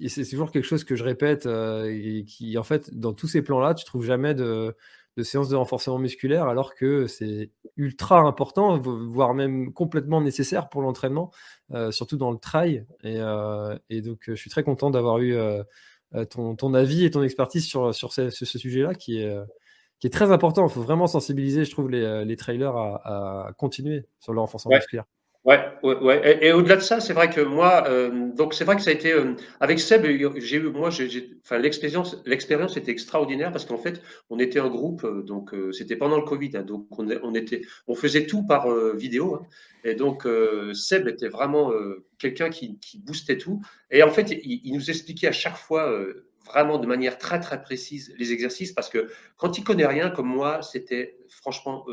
c'est 0.09 0.29
toujours 0.29 0.51
quelque 0.51 0.65
chose 0.65 0.85
que 0.85 0.97
je 0.97 1.05
répète 1.05 1.47
et 1.47 2.25
qui, 2.27 2.59
en 2.59 2.65
fait, 2.65 2.95
dans 2.95 3.13
tous 3.13 3.29
ces 3.29 3.43
plans-là, 3.43 3.75
tu 3.75 3.85
trouves 3.85 4.05
jamais 4.05 4.35
de, 4.35 4.75
de 5.19 5.23
séances 5.25 5.49
de 5.49 5.57
renforcement 5.57 5.99
musculaire, 5.99 6.47
alors 6.47 6.75
que 6.75 7.07
c'est 7.07 7.51
ultra 7.77 8.21
important, 8.21 8.79
voire 8.79 9.35
même 9.35 9.73
complètement 9.73 10.21
nécessaire 10.21 10.69
pour 10.69 10.81
l'entraînement, 10.81 11.31
surtout 11.91 12.17
dans 12.17 12.31
le 12.31 12.39
trail. 12.39 12.87
Et, 13.03 13.19
et, 13.91 14.01
donc, 14.01 14.21
je 14.27 14.35
suis 14.35 14.51
très 14.51 14.63
content 14.63 14.91
d'avoir 14.91 15.19
eu 15.19 15.37
euh, 16.15 16.25
ton, 16.25 16.57
ton, 16.57 16.73
avis 16.73 17.05
et 17.05 17.11
ton 17.11 17.23
expertise 17.23 17.67
sur, 17.67 17.95
sur 17.95 18.15
ce, 18.15 18.31
sujet-là 18.31 18.95
qui 18.95 19.21
est, 19.21 19.27
euh, 19.27 19.45
qui 20.01 20.07
est 20.07 20.11
très 20.11 20.33
important. 20.33 20.67
Il 20.67 20.73
faut 20.73 20.81
vraiment 20.81 21.07
sensibiliser, 21.07 21.67
je 21.67 21.71
trouve, 21.71 21.91
les, 21.91 22.03
euh, 22.03 22.25
les 22.25 22.37
trailers 22.37 22.75
à, 22.75 23.53
continuer 23.59 24.07
sur 24.19 24.33
le 24.33 24.41
renforcement 24.41 24.75
musculaire. 24.75 25.05
Ouais, 25.49 25.65
ouais, 25.83 25.97
ouais. 26.01 26.39
Et, 26.43 26.53
au-delà 26.53 26.77
de 26.77 26.83
ça, 26.83 27.01
c'est 27.01 27.15
vrai 27.15 27.31
que 27.31 27.41
moi, 27.41 27.89
donc 28.37 28.53
c'est 28.53 28.65
vrai 28.65 28.77
que 28.77 28.83
ça 28.83 28.91
a 28.91 28.93
été 28.93 29.15
avec 29.61 29.81
Seb, 29.81 30.05
j'ai 30.37 30.59
eu, 30.59 30.69
moi, 30.69 30.91
enfin 31.43 31.59
l'expérience, 31.59 32.19
l'expérience 32.27 32.77
était 32.77 32.93
extraordinaire 32.93 33.51
parce 33.51 33.65
qu'en 33.65 33.79
fait, 33.79 34.03
on 34.29 34.39
était 34.39 34.61
un 34.61 34.69
groupe, 34.69 35.07
donc 35.25 35.55
c'était 35.73 35.97
pendant 35.97 36.19
le 36.19 36.25
Covid, 36.25 36.51
hein, 36.55 36.65
donc 36.65 36.87
on, 36.99 37.35
était, 37.35 37.63
on 37.87 37.95
faisait 37.95 38.27
tout 38.27 38.45
par 38.47 38.69
vidéo, 38.95 39.37
hein. 39.37 39.47
et 39.85 39.95
donc 39.95 40.29
Seb 40.75 41.09
était 41.09 41.29
vraiment 41.29 41.73
quelqu'un 42.19 42.51
qui, 42.51 42.79
boostait 42.99 43.39
tout, 43.39 43.63
et 43.91 44.03
en 44.03 44.11
fait, 44.11 44.31
il, 44.31 44.61
il 44.65 44.75
nous 44.75 44.91
expliquait 44.91 45.29
à 45.29 45.33
chaque 45.33 45.57
fois 45.57 45.91
vraiment 46.45 46.77
de 46.77 46.87
manière 46.87 47.17
très 47.17 47.41
très 47.41 47.63
précise 47.63 48.15
les 48.19 48.33
exercices 48.33 48.73
parce 48.73 48.89
que 48.91 49.09
quand 49.37 49.57
il 49.57 49.65
connaît 49.65 49.87
rien 49.87 50.11
comme 50.11 50.29
moi, 50.29 50.61
c'était 50.63 51.17
franchement 51.29 51.87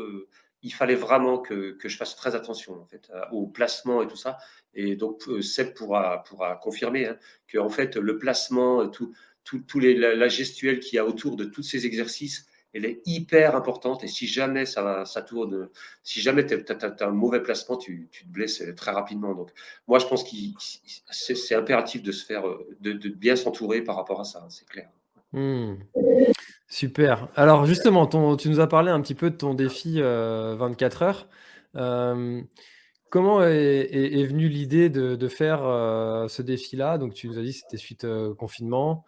il 0.66 0.72
fallait 0.72 0.96
vraiment 0.96 1.38
que, 1.38 1.78
je 1.82 1.96
fasse 1.96 2.16
très 2.16 2.34
attention 2.34 2.80
en 2.82 2.86
fait, 2.86 3.08
au 3.30 3.46
placement 3.46 4.02
et 4.02 4.08
tout 4.08 4.16
ça. 4.16 4.38
Et 4.74 4.96
donc, 4.96 5.28
euh, 5.28 5.40
Seb 5.40 5.74
pourra, 5.74 6.24
pourra 6.24 6.56
confirmer 6.56 7.06
hein, 7.06 7.18
que 7.46 7.58
en 7.58 7.68
fait, 7.68 7.94
le 7.96 8.18
placement, 8.18 8.88
tout, 8.88 9.14
tout, 9.44 9.78
les, 9.78 9.94
la, 9.94 10.28
gestuelle 10.28 10.80
qu'il 10.80 10.96
y 10.96 10.98
a 10.98 11.06
autour 11.06 11.36
de 11.36 11.44
tous 11.44 11.62
ces 11.62 11.86
exercices, 11.86 12.46
elle 12.74 12.84
est 12.84 13.00
hyper 13.06 13.54
importante. 13.54 14.02
Et 14.02 14.08
si 14.08 14.26
jamais 14.26 14.66
ça, 14.66 15.04
ça 15.04 15.22
tourne, 15.22 15.68
si 16.02 16.20
jamais 16.20 16.44
tu 16.44 16.54
as, 16.54 16.96
un 17.06 17.10
mauvais 17.12 17.42
placement, 17.42 17.76
tu, 17.76 18.08
te 18.10 18.26
blesses 18.26 18.62
très 18.76 18.90
rapidement. 18.90 19.34
Donc, 19.34 19.52
moi, 19.86 20.00
je 20.00 20.06
pense 20.06 20.24
que 20.24 20.36
c'est 21.10 21.54
impératif 21.54 22.02
de 22.02 22.10
se 22.10 22.26
faire, 22.26 22.42
de, 22.80 23.08
bien 23.08 23.36
s'entourer 23.36 23.82
par 23.82 23.94
rapport 23.94 24.20
à 24.20 24.24
ça, 24.24 24.40
hein, 24.44 24.50
c'est 24.50 24.68
clair. 24.68 24.90
Mmh. 25.32 25.76
Super. 26.68 27.28
Alors 27.36 27.64
justement, 27.64 28.06
tu 28.36 28.48
nous 28.48 28.60
as 28.60 28.66
parlé 28.66 28.90
un 28.90 29.00
petit 29.00 29.14
peu 29.14 29.30
de 29.30 29.36
ton 29.36 29.54
défi 29.54 30.00
24 30.00 30.02
euh, 30.02 31.06
heures. 31.06 31.28
Euh, 31.76 32.42
comment 33.08 33.42
est, 33.42 34.24
venue 34.24 34.48
l'idée 34.48 34.90
de, 34.90 35.28
faire 35.28 35.64
euh, 35.64 36.26
ce 36.28 36.42
défi-là? 36.42 36.98
Donc 36.98 37.14
tu 37.14 37.28
nous 37.28 37.38
as 37.38 37.42
dit 37.42 37.52
que 37.52 37.58
c'était 37.58 37.76
suite 37.76 38.04
au 38.04 38.34
confinement. 38.34 39.04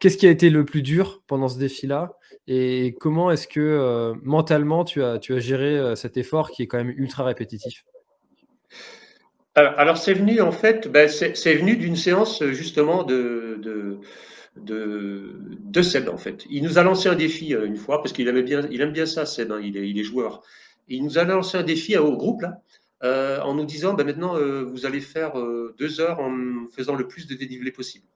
Qu'est-ce 0.00 0.16
qui 0.16 0.26
a 0.26 0.30
été 0.30 0.50
le 0.50 0.64
plus 0.64 0.82
dur 0.82 1.22
pendant 1.26 1.48
ce 1.48 1.58
défi-là? 1.58 2.12
Et 2.46 2.94
comment 3.00 3.30
est-ce 3.30 3.48
que 3.48 4.12
mentalement 4.22 4.84
tu 4.84 5.02
as, 5.02 5.18
géré 5.38 5.96
cet 5.96 6.18
effort 6.18 6.50
qui 6.50 6.62
est 6.62 6.66
quand 6.66 6.78
même 6.78 6.94
ultra 6.94 7.24
répétitif? 7.24 7.86
Alors, 9.54 9.96
c'est 9.96 10.14
venu 10.14 10.42
en 10.42 10.52
fait, 10.52 10.88
ben, 10.88 11.08
c'est 11.08 11.54
venu 11.54 11.76
d'une 11.76 11.96
séance 11.96 12.44
justement 12.44 13.02
de, 13.02 14.00
de 14.56 15.82
Seb, 15.82 16.08
en 16.08 16.16
fait. 16.16 16.44
Il 16.50 16.62
nous 16.62 16.78
a 16.78 16.82
lancé 16.82 17.08
un 17.08 17.14
défi 17.14 17.54
euh, 17.54 17.66
une 17.66 17.76
fois, 17.76 17.98
parce 18.02 18.12
qu'il 18.12 18.28
aime 18.28 18.40
bien, 18.42 18.66
il 18.70 18.80
aime 18.80 18.92
bien 18.92 19.06
ça, 19.06 19.26
Seb, 19.26 19.52
hein, 19.52 19.60
il, 19.62 19.76
est, 19.76 19.88
il, 19.88 19.98
est, 19.98 20.04
joueur. 20.04 20.42
il 20.88 21.04
nous 21.04 21.18
a 21.18 21.24
lancé 21.24 21.58
un 21.58 21.62
défi 21.62 21.96
au 21.96 22.16
groupe, 22.16 22.42
là, 22.42 22.62
euh, 23.02 23.40
en 23.40 23.54
nous 23.54 23.64
disant, 23.64 23.94
ben 23.94 24.06
maintenant, 24.06 24.36
euh, 24.36 24.62
vous 24.62 24.86
allez 24.86 25.00
faire 25.00 25.34
deux 25.78 26.00
heures 26.00 26.20
en 26.20 26.66
faisant 26.70 26.94
le 26.94 27.06
plus 27.06 27.26
de 27.26 27.34
dénivelé 27.34 27.70
possible. 27.70 28.06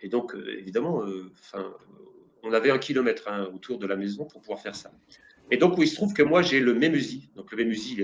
Et 0.00 0.08
donc, 0.08 0.34
évidemment, 0.58 1.02
on 2.42 2.52
avait 2.54 2.70
un 2.70 2.78
kilomètre 2.78 3.28
hein, 3.28 3.48
autour 3.54 3.78
de 3.78 3.86
la 3.86 3.96
maison 3.96 4.24
pour 4.24 4.40
pouvoir 4.40 4.60
faire 4.60 4.74
ça. 4.74 4.90
Et 5.50 5.58
donc, 5.58 5.74
il 5.76 5.86
se 5.86 5.94
trouve 5.94 6.14
que 6.14 6.22
moi, 6.22 6.40
j'ai 6.40 6.60
le 6.60 6.72
Mémusi. 6.72 7.28
Donc, 7.36 7.50
le 7.50 7.58
Mémusi, 7.58 7.98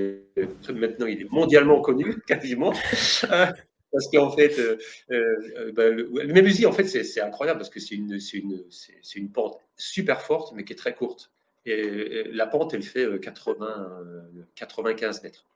maintenant, 0.69 1.07
il 1.07 1.23
est 1.23 1.33
mondialement 1.33 1.81
connu, 1.81 2.17
quasiment. 2.27 2.75
Parce 3.93 4.09
qu'en 4.09 4.31
fait, 4.31 4.59
euh, 4.59 4.79
euh, 5.11 5.73
bah, 5.73 5.89
le, 5.89 6.09
le 6.13 6.67
en 6.67 6.73
fait, 6.73 6.87
c'est 6.87 7.21
incroyable 7.21 7.59
parce 7.59 7.71
que 7.71 7.81
c'est 7.81 7.95
une, 7.95 8.19
une, 8.35 8.65
une 9.15 9.31
pente 9.31 9.59
super 9.77 10.23
forte, 10.23 10.53
mais 10.55 10.65
qui 10.65 10.73
est 10.73 10.77
très 10.77 10.95
courte. 10.95 11.31
Et, 11.65 12.25
la 12.33 12.47
pente, 12.47 12.75
elle 12.75 12.83
fait 12.83 13.07
80, 13.21 13.67
euh, 13.67 14.43
95 14.55 15.23
mètres. 15.23 15.47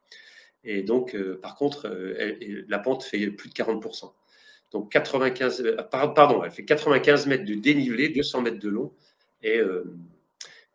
Et 0.65 0.83
donc, 0.83 1.17
par 1.41 1.55
contre, 1.55 1.89
la 2.69 2.79
pente 2.79 3.03
fait 3.03 3.29
plus 3.29 3.49
de 3.49 3.55
40%. 3.55 4.13
Donc, 4.73 4.93
95, 4.93 5.77
pardon, 5.91 6.45
elle 6.45 6.51
fait 6.51 6.65
95 6.65 7.27
mètres 7.27 7.45
de 7.45 7.55
dénivelé, 7.55 8.11
200 8.11 8.43
mètres 8.43 8.59
de 8.59 8.69
long. 8.69 8.93
Et, 9.43 9.61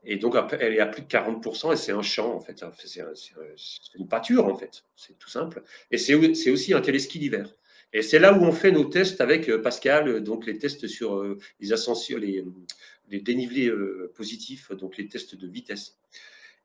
et 0.06 0.18
donc, 0.18 0.36
elle 0.60 0.74
est 0.74 0.80
à 0.80 0.86
plus 0.86 1.02
de 1.02 1.08
40% 1.08 1.74
et 1.74 1.78
c'est 1.78 1.92
un 1.92 2.04
champ, 2.04 2.34
en 2.36 2.40
fait. 2.40 2.64
C'est 2.78 3.02
une 3.98 4.08
pâture, 4.08 4.46
en 4.46 4.56
fait. 4.56 4.84
C'est 4.96 5.18
tout 5.18 5.30
simple. 5.30 5.64
Et 5.90 5.98
c'est 5.98 6.16
aussi 6.52 6.74
un 6.74 6.82
téléski 6.82 7.18
d'hiver. 7.18 7.56
Et 7.92 8.02
c'est 8.02 8.20
là 8.20 8.38
où 8.38 8.44
on 8.44 8.52
fait 8.52 8.72
nos 8.72 8.84
tests 8.86 9.22
avec 9.22 9.50
euh, 9.50 9.62
Pascal, 9.62 10.22
donc 10.22 10.46
les 10.46 10.58
tests 10.58 10.86
sur 10.88 11.16
euh, 11.16 11.38
les 11.62 11.72
ascensions, 11.72 12.18
les, 12.18 12.44
dénivelés 13.22 13.70
euh, 13.70 14.12
positifs, 14.16 14.72
donc 14.72 14.98
les 14.98 15.08
tests 15.08 15.36
de 15.36 15.48
vitesse. 15.48 15.98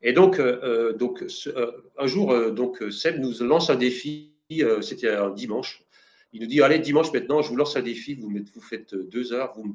Et 0.03 0.13
donc, 0.13 0.39
un 0.39 2.07
jour, 2.07 2.51
donc 2.51 2.83
Seb 2.91 3.19
nous 3.19 3.43
lance 3.43 3.69
un 3.69 3.75
défi 3.75 4.33
c'était 4.81 5.11
un 5.11 5.29
dimanche. 5.29 5.85
Il 6.33 6.41
nous 6.41 6.47
dit 6.47 6.61
allez 6.61 6.79
dimanche 6.79 7.13
maintenant, 7.13 7.43
je 7.43 7.49
vous 7.49 7.55
lance 7.55 7.77
un 7.77 7.83
défi, 7.83 8.15
vous, 8.15 8.61
faites 8.61 8.95
deux 8.95 9.31
heures, 9.31 9.53
vous 9.55 9.71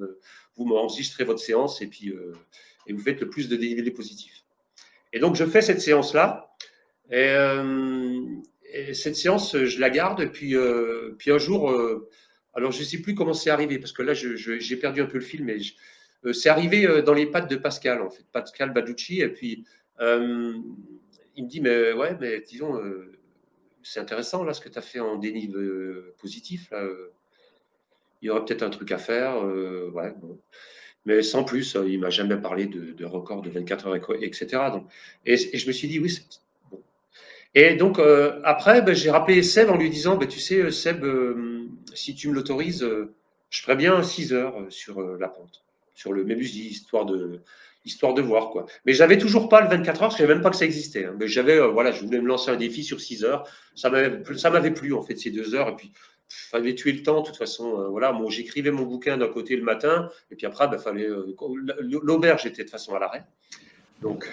vous 0.56 0.64
m'enregistrez 0.66 1.22
votre 1.22 1.38
séance 1.38 1.80
et 1.80 1.86
puis 1.86 2.12
et 2.86 2.92
vous 2.92 3.02
faites 3.02 3.20
le 3.20 3.28
plus 3.28 3.48
de 3.48 3.56
dénivelé 3.56 3.90
positif. 3.90 4.44
Et 5.12 5.18
donc 5.18 5.36
je 5.36 5.44
fais 5.44 5.62
cette 5.62 5.80
séance 5.80 6.14
là. 6.14 6.54
Et, 7.10 7.34
cette 8.92 9.16
séance, 9.16 9.56
je 9.56 9.80
la 9.80 9.88
garde. 9.88 10.20
Et 10.20 10.26
puis, 10.26 10.54
puis 11.18 11.30
un 11.30 11.38
jour, 11.38 11.72
alors 12.56 12.72
je 12.72 12.80
ne 12.80 12.84
sais 12.84 12.98
plus 12.98 13.14
comment 13.14 13.34
c'est 13.34 13.50
arrivé, 13.50 13.78
parce 13.78 13.92
que 13.92 14.02
là, 14.02 14.14
j'ai 14.14 14.76
perdu 14.76 15.02
un 15.02 15.06
peu 15.06 15.18
le 15.18 15.24
film, 15.24 15.44
mais 15.44 15.58
euh, 16.24 16.32
c'est 16.32 16.48
arrivé 16.48 16.86
euh, 16.86 17.02
dans 17.02 17.12
les 17.12 17.26
pattes 17.26 17.50
de 17.50 17.56
Pascal, 17.56 18.00
en 18.00 18.08
fait, 18.08 18.24
Pascal 18.32 18.72
Baducci. 18.72 19.20
Et 19.20 19.28
puis, 19.28 19.64
euh, 20.00 20.54
il 21.36 21.44
me 21.44 21.48
dit, 21.48 21.60
mais 21.60 21.92
ouais, 21.92 22.16
mais 22.18 22.40
disons, 22.40 22.80
c'est 23.82 24.00
intéressant, 24.00 24.42
là, 24.42 24.54
ce 24.54 24.62
que 24.62 24.70
tu 24.70 24.78
as 24.78 24.82
fait 24.82 25.00
en 25.00 25.16
déni 25.16 25.52
positif. 26.18 26.70
Là, 26.70 26.82
il 28.22 28.26
y 28.26 28.30
aurait 28.30 28.44
peut-être 28.44 28.62
un 28.62 28.70
truc 28.70 28.90
à 28.90 28.98
faire. 28.98 29.44
ouais, 29.44 30.14
Mais 31.06 31.22
sans 31.22 31.44
plus, 31.44 31.76
il 31.86 31.98
m'a 31.98 32.10
jamais 32.10 32.36
parlé 32.36 32.66
de, 32.66 33.04
record 33.04 33.40
de 33.40 33.50
24 33.50 33.86
heures, 33.86 33.96
etc. 34.20 34.46
Donc, 34.72 34.84
et, 35.24 35.34
et 35.34 35.58
je 35.58 35.66
me 35.66 35.72
suis 35.72 35.88
dit, 35.88 35.98
oui, 35.98 36.10
c'est 36.10 36.22
bon. 36.70 36.82
Et 37.54 37.74
donc, 37.76 37.98
après, 38.44 38.82
ben, 38.82 38.94
j'ai 38.94 39.10
rappelé 39.10 39.42
Seb 39.42 39.70
en 39.70 39.76
lui 39.76 39.88
disant, 39.88 40.16
ben, 40.16 40.28
tu 40.28 40.40
sais, 40.40 40.70
Seb, 40.70 41.04
si 41.96 42.14
tu 42.14 42.28
me 42.28 42.34
l'autorises, 42.34 42.82
euh, 42.82 43.12
je 43.50 43.62
ferais 43.62 43.76
bien 43.76 44.02
6 44.02 44.32
heures 44.32 44.60
euh, 44.60 44.70
sur 44.70 45.00
euh, 45.00 45.16
la 45.18 45.28
pente, 45.28 45.64
sur 45.94 46.12
le 46.12 46.24
Mébusi, 46.24 46.66
histoire 46.66 47.06
de, 47.06 47.40
histoire 47.84 48.14
de 48.14 48.22
voir 48.22 48.50
quoi. 48.50 48.66
Mais 48.84 48.92
j'avais 48.92 49.18
toujours 49.18 49.48
pas 49.48 49.60
le 49.60 49.68
24 49.68 50.02
heures, 50.02 50.10
je 50.10 50.18
savais 50.18 50.34
même 50.34 50.42
pas 50.42 50.50
que 50.50 50.56
ça 50.56 50.64
existait. 50.64 51.06
Hein. 51.06 51.16
Mais 51.18 51.26
j'avais, 51.28 51.58
voilà, 51.68 51.90
je 51.92 52.04
voulais 52.04 52.20
me 52.20 52.28
lancer 52.28 52.50
un 52.50 52.56
défi 52.56 52.84
sur 52.84 53.00
6 53.00 53.24
heures. 53.24 53.48
Ça 53.74 53.90
m'avait, 53.90 54.70
plu 54.70 54.92
en 54.92 55.02
fait 55.02 55.16
ces 55.16 55.30
deux 55.30 55.54
heures. 55.54 55.68
Et 55.68 55.76
puis, 55.76 55.92
fallait 56.28 56.74
tuer 56.74 56.92
le 56.92 57.02
temps. 57.02 57.20
De 57.20 57.26
toute 57.26 57.36
façon, 57.36 57.88
voilà, 57.90 58.12
moi 58.12 58.30
j'écrivais 58.30 58.70
mon 58.70 58.84
bouquin 58.84 59.16
d'un 59.16 59.28
côté 59.28 59.56
le 59.56 59.62
matin, 59.62 60.10
et 60.30 60.36
puis 60.36 60.46
après, 60.46 60.68
ben, 60.68 60.78
fallait 60.78 61.08
l'auberge 61.80 62.46
était 62.46 62.58
de 62.58 62.62
toute 62.62 62.70
façon 62.70 62.94
à 62.94 62.98
l'arrêt. 62.98 63.24
Donc, 64.02 64.28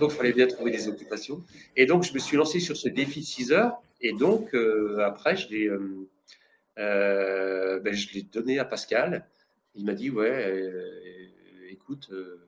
donc, 0.00 0.12
il 0.12 0.16
fallait 0.16 0.32
bien 0.32 0.46
trouver 0.48 0.72
des 0.72 0.88
occupations. 0.88 1.44
Et 1.76 1.86
donc, 1.86 2.02
je 2.02 2.12
me 2.12 2.18
suis 2.18 2.36
lancé 2.36 2.58
sur 2.58 2.76
ce 2.76 2.88
défi 2.88 3.20
de 3.20 3.24
6 3.24 3.52
heures. 3.52 3.80
Et 4.00 4.12
donc, 4.12 4.54
après, 4.98 5.36
je 5.36 5.48
l'ai, 5.50 5.70
euh, 6.78 7.80
ben, 7.80 7.94
je 7.94 8.12
l'ai 8.12 8.22
donné 8.22 8.58
à 8.58 8.64
Pascal. 8.64 9.26
Il 9.74 9.84
m'a 9.84 9.94
dit 9.94 10.10
Ouais, 10.10 10.30
euh, 10.30 11.70
écoute, 11.70 12.08
euh, 12.12 12.46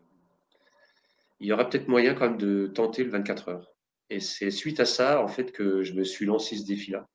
il 1.40 1.46
y 1.46 1.52
aura 1.52 1.68
peut-être 1.68 1.88
moyen 1.88 2.14
quand 2.14 2.28
même 2.28 2.38
de 2.38 2.66
tenter 2.66 3.04
le 3.04 3.10
24 3.10 3.48
heures. 3.48 3.74
Et 4.10 4.20
c'est 4.20 4.50
suite 4.50 4.80
à 4.80 4.84
ça, 4.84 5.22
en 5.22 5.28
fait, 5.28 5.52
que 5.52 5.82
je 5.82 5.92
me 5.92 6.04
suis 6.04 6.26
lancé 6.26 6.56
ce 6.56 6.64
défi-là. 6.64 7.08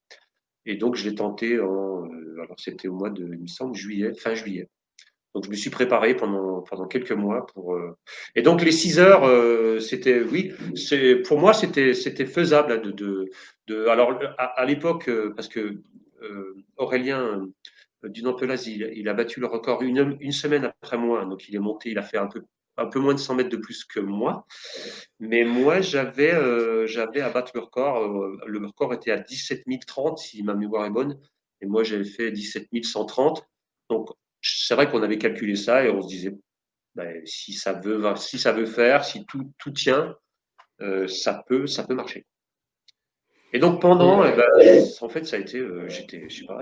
Et 0.66 0.76
donc, 0.76 0.95
je 0.95 1.09
l'ai 1.09 1.16
tenté 1.16 1.59
en. 1.59 2.03
alors, 2.41 2.55
c'était 2.57 2.88
au 2.88 2.93
mois 2.93 3.09
de, 3.09 3.24
il 3.24 3.41
me 3.41 3.47
semble, 3.47 3.76
juillet, 3.76 4.14
fin 4.14 4.34
juillet. 4.34 4.70
Donc, 5.34 5.45
je 5.45 5.49
me 5.49 5.55
suis 5.55 5.72
préparé 5.72 6.16
pendant, 6.16 6.61
pendant 6.61 6.88
quelques 6.88 7.11
mois 7.11 7.45
pour. 7.47 7.76
Et 8.36 8.43
donc, 8.43 8.61
les 8.61 8.72
6 8.72 8.99
heures, 8.99 9.82
c'était. 9.82 10.22
Oui, 10.22 10.53
c'est, 10.76 11.16
pour 11.16 11.39
moi, 11.39 11.53
c'était, 11.53 11.93
c'était 11.93 12.28
faisable 12.28 12.72
hein, 12.72 12.78
de, 12.78 12.91
de, 12.91 13.30
de. 13.68 13.88
alors, 13.88 14.20
à 14.38 14.64
l'époque, 14.66 15.09
parce 15.36 15.47
que 15.47 15.82
euh, 16.24 16.55
Aurélien 16.78 17.51
euh, 18.03 18.09
du 18.09 18.24
Nampelaz, 18.24 18.68
il, 18.68 19.07
a 19.07 19.14
battu 19.14 19.39
le 19.39 19.47
record 19.47 19.82
une, 19.82 20.18
une, 20.20 20.32
semaine 20.32 20.66
après 20.66 20.97
moi. 20.97 21.26
Donc, 21.26 21.47
il 21.47 21.55
est 21.55 21.59
monté, 21.59 21.91
il 21.91 21.97
a 21.97 22.01
fait 22.01 22.18
un 22.18 22.28
peu, 22.28 22.43
un 22.78 22.88
peu 22.88 22.99
moins 22.99 23.13
de 23.13 23.19
100 23.19 23.36
mètres 23.36 23.49
de 23.49 23.57
plus 23.57 23.86
que 23.86 23.99
moi. 23.99 24.45
Mais 25.19 25.43
moi, 25.43 25.82
j'avais 25.82 26.34
euh, 26.34 26.88
j'avais 26.88 27.21
à 27.21 27.30
battre 27.30 27.51
le 27.55 27.61
record. 27.61 28.07
le 28.45 28.65
record 28.65 28.93
était 28.93 29.11
à 29.11 29.19
17 29.19 29.63
030, 29.88 30.17
si 30.17 30.43
ma 30.43 30.55
mémoire 30.55 30.86
est 30.86 30.89
bonne. 30.89 31.19
Et 31.61 31.65
moi, 31.65 31.84
j'avais 31.84 32.05
fait 32.05 32.32
17 32.32 32.67
130. 32.84 33.45
Donc, 33.89 34.09
c'est 34.41 34.76
vrai 34.76 34.89
qu'on 34.89 35.03
avait 35.03 35.17
calculé 35.17 35.55
ça 35.55 35.86
et 35.86 35.89
on 35.89 36.01
se 36.01 36.07
disait, 36.07 36.36
ben, 36.95 37.21
si, 37.26 37.53
ça 37.53 37.74
veut, 37.74 38.03
si 38.17 38.38
ça 38.39 38.51
veut 38.51 38.65
faire, 38.65 39.05
si 39.05 39.26
tout, 39.26 39.51
tout 39.57 39.71
tient, 39.71 40.15
ça, 41.07 41.43
peut, 41.47 41.67
ça 41.67 41.84
peut 41.84 41.95
marcher. 41.95 42.26
Et 43.55 43.59
donc 43.59 43.80
pendant, 43.80 44.26
eh 44.26 44.36
ben, 44.36 44.84
en 45.01 45.09
fait, 45.09 45.26
ça 45.26 45.36
a 45.36 45.39
été, 45.39 45.59
euh, 45.59 45.88
j'étais, 45.88 46.28
je 46.28 46.39
sais 46.39 46.45
pas, 46.47 46.61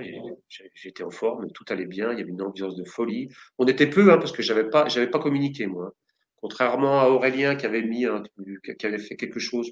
j'étais 0.76 1.04
en 1.04 1.10
forme, 1.10 1.50
tout 1.52 1.64
allait 1.70 1.86
bien, 1.86 2.12
il 2.12 2.20
y 2.20 2.22
avait 2.22 2.32
une 2.32 2.42
ambiance 2.42 2.76
de 2.76 2.84
folie. 2.84 3.30
On 3.58 3.66
était 3.66 3.90
peu, 3.90 4.12
hein, 4.12 4.18
parce 4.18 4.34
que 4.34 4.44
j'avais 4.44 4.70
pas, 4.70 4.90
j'avais 4.90 5.10
pas 5.10 5.20
communiqué 5.20 5.68
moi. 5.68 5.94
Contrairement 6.42 7.00
à 7.00 7.08
Aurélien 7.10 7.56
qui 7.56 7.66
avait 7.66 7.84
mis, 7.84 8.06
un, 8.06 8.24
qui 8.80 8.86
avait 8.86 8.98
fait 8.98 9.16
quelque 9.16 9.40
chose 9.40 9.72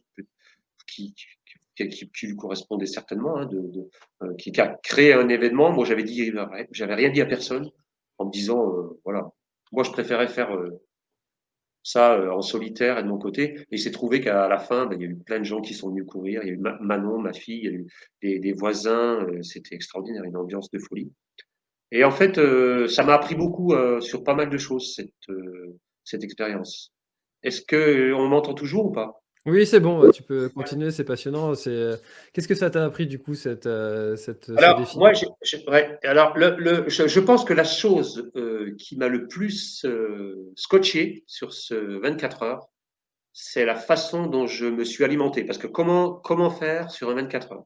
qui, 0.87 1.15
qui, 1.75 1.89
qui, 1.89 2.27
lui 2.27 2.35
correspondait 2.35 2.85
certainement, 2.85 3.37
hein, 3.37 3.45
de, 3.45 3.59
de 3.59 3.89
euh, 4.23 4.35
qui, 4.35 4.59
a 4.61 4.67
créé 4.83 5.13
un 5.13 5.29
événement. 5.29 5.71
Moi, 5.71 5.85
j'avais 5.85 6.03
dit, 6.03 6.31
j'avais 6.71 6.95
rien 6.95 7.09
dit 7.09 7.21
à 7.21 7.25
personne 7.25 7.69
en 8.17 8.25
me 8.25 8.31
disant, 8.31 8.73
euh, 8.73 8.99
voilà, 9.03 9.29
moi, 9.71 9.83
je 9.83 9.91
préférais 9.91 10.27
faire 10.27 10.49
ça 11.83 12.13
euh, 12.13 12.31
en 12.31 12.41
solitaire 12.41 12.97
et 12.97 13.03
de 13.03 13.07
mon 13.07 13.17
côté. 13.17 13.59
Et 13.59 13.65
il 13.71 13.79
s'est 13.79 13.91
trouvé 13.91 14.21
qu'à 14.21 14.47
la 14.47 14.59
fin, 14.59 14.85
ben, 14.85 14.99
il 14.99 15.03
y 15.03 15.07
a 15.07 15.09
eu 15.09 15.15
plein 15.15 15.39
de 15.39 15.43
gens 15.45 15.61
qui 15.61 15.73
sont 15.73 15.89
venus 15.89 16.05
courir. 16.05 16.41
Il 16.43 16.47
y 16.47 16.51
a 16.51 16.53
eu 16.53 16.57
Manon, 16.81 17.19
ma 17.19 17.33
fille, 17.33 17.59
il 17.59 17.63
y 17.63 17.67
a 17.67 17.71
eu 17.71 17.87
des, 18.21 18.39
des 18.39 18.53
voisins. 18.53 19.25
Euh, 19.25 19.41
c'était 19.41 19.75
extraordinaire, 19.75 20.23
une 20.23 20.37
ambiance 20.37 20.69
de 20.71 20.79
folie. 20.79 21.11
Et 21.91 22.03
en 22.03 22.11
fait, 22.11 22.37
euh, 22.37 22.87
ça 22.87 23.03
m'a 23.03 23.15
appris 23.15 23.35
beaucoup 23.35 23.73
sur 23.99 24.23
pas 24.23 24.35
mal 24.35 24.49
de 24.49 24.57
choses, 24.59 24.93
cette, 24.95 25.11
cette 26.09 26.23
expérience. 26.23 26.91
Est-ce 27.43 27.61
que 27.61 28.13
on 28.13 28.27
m'entend 28.27 28.53
toujours 28.53 28.87
ou 28.87 28.91
pas? 28.91 29.21
Oui, 29.45 29.65
c'est 29.65 29.79
bon, 29.79 30.11
tu 30.11 30.21
peux 30.21 30.49
continuer, 30.49 30.91
c'est 30.91 31.05
passionnant. 31.05 31.55
C'est... 31.55 31.91
Qu'est-ce 32.33 32.47
que 32.47 32.55
ça 32.55 32.69
t'a 32.69 32.83
appris 32.83 33.07
du 33.07 33.19
coup, 33.19 33.35
cette, 33.35 33.69
cette, 34.17 34.49
Alors, 34.57 34.97
moi, 34.97 35.13
Alors, 36.03 36.37
le, 36.37 36.89
je, 36.89 37.19
pense 37.21 37.45
que 37.45 37.53
la 37.53 37.63
chose 37.63 38.29
euh, 38.35 38.75
qui 38.77 38.97
m'a 38.97 39.07
le 39.07 39.27
plus 39.27 39.85
euh, 39.85 40.51
scotché 40.55 41.23
sur 41.25 41.53
ce 41.53 41.75
24 41.75 42.43
heures, 42.43 42.67
c'est 43.31 43.65
la 43.65 43.75
façon 43.75 44.27
dont 44.27 44.45
je 44.45 44.65
me 44.65 44.83
suis 44.83 45.05
alimenté. 45.05 45.45
Parce 45.45 45.57
que 45.57 45.67
comment, 45.67 46.11
comment 46.11 46.49
faire 46.49 46.91
sur 46.91 47.09
un 47.09 47.15
24 47.15 47.53
heures? 47.53 47.65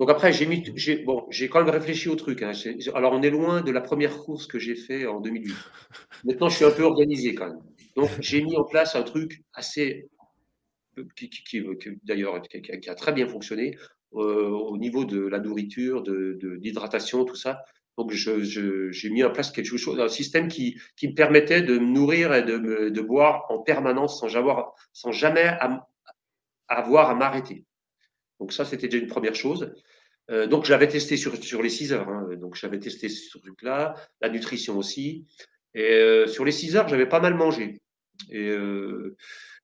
Donc 0.00 0.10
après, 0.10 0.32
j'ai, 0.32 1.04
quand 1.48 1.64
même 1.64 1.70
réfléchi 1.70 2.08
au 2.08 2.16
truc. 2.16 2.42
Hein. 2.42 2.52
alors, 2.94 3.12
on 3.12 3.22
est 3.22 3.30
loin 3.30 3.62
de 3.62 3.70
la 3.70 3.80
première 3.80 4.18
course 4.18 4.46
que 4.46 4.58
j'ai 4.58 4.74
fait 4.74 5.06
en 5.06 5.20
2008. 5.20 5.54
Maintenant, 6.24 6.48
je 6.48 6.56
suis 6.56 6.64
un 6.64 6.72
peu 6.72 6.82
organisé 6.82 7.34
quand 7.34 7.46
même. 7.46 7.62
Donc, 7.94 8.10
j'ai 8.20 8.42
mis 8.42 8.56
en 8.56 8.64
place 8.64 8.96
un 8.96 9.04
truc 9.04 9.42
assez 9.52 10.08
qui, 11.16 11.64
d'ailleurs 12.02 12.40
qui, 12.42 12.90
a 12.90 12.94
très 12.94 13.12
bien 13.12 13.28
fonctionné 13.28 13.76
euh, 14.14 14.48
au 14.48 14.76
niveau 14.78 15.04
de 15.04 15.20
la 15.26 15.38
nourriture, 15.38 16.02
de, 16.02 16.58
l'hydratation, 16.60 17.24
tout 17.24 17.36
ça. 17.36 17.62
Donc, 17.96 18.10
j'ai 18.10 19.10
mis 19.10 19.22
en 19.22 19.30
place 19.30 19.52
quelque 19.52 19.76
chose, 19.76 20.00
un 20.00 20.08
système 20.08 20.48
qui, 20.48 20.76
qui 20.96 21.06
me 21.06 21.14
permettait 21.14 21.62
de 21.62 21.78
me 21.78 21.86
nourrir 21.86 22.34
et 22.34 22.42
de 22.42 23.00
boire 23.00 23.44
en 23.48 23.60
permanence 23.60 24.18
sans, 24.18 24.36
avoir, 24.36 24.74
sans 24.92 25.12
jamais 25.12 25.56
avoir 26.66 27.10
à 27.10 27.14
m'arrêter. 27.14 27.64
Donc, 28.44 28.52
ça, 28.52 28.66
c'était 28.66 28.88
déjà 28.88 29.02
une 29.02 29.08
première 29.08 29.34
chose. 29.34 29.72
Euh, 30.30 30.46
donc, 30.46 30.66
j'avais 30.66 30.86
testé 30.86 31.16
sur, 31.16 31.42
sur 31.42 31.62
les 31.62 31.70
6 31.70 31.94
heures. 31.94 32.10
Hein. 32.10 32.28
Donc, 32.36 32.56
j'avais 32.56 32.78
testé 32.78 33.08
ce 33.08 33.38
truc-là, 33.38 33.94
la 34.20 34.28
nutrition 34.28 34.76
aussi. 34.76 35.24
Et 35.72 35.94
euh, 35.94 36.26
sur 36.26 36.44
les 36.44 36.52
6 36.52 36.76
heures, 36.76 36.86
j'avais 36.86 37.08
pas 37.08 37.20
mal 37.20 37.32
mangé. 37.36 37.80
Et, 38.28 38.50
euh, 38.50 39.16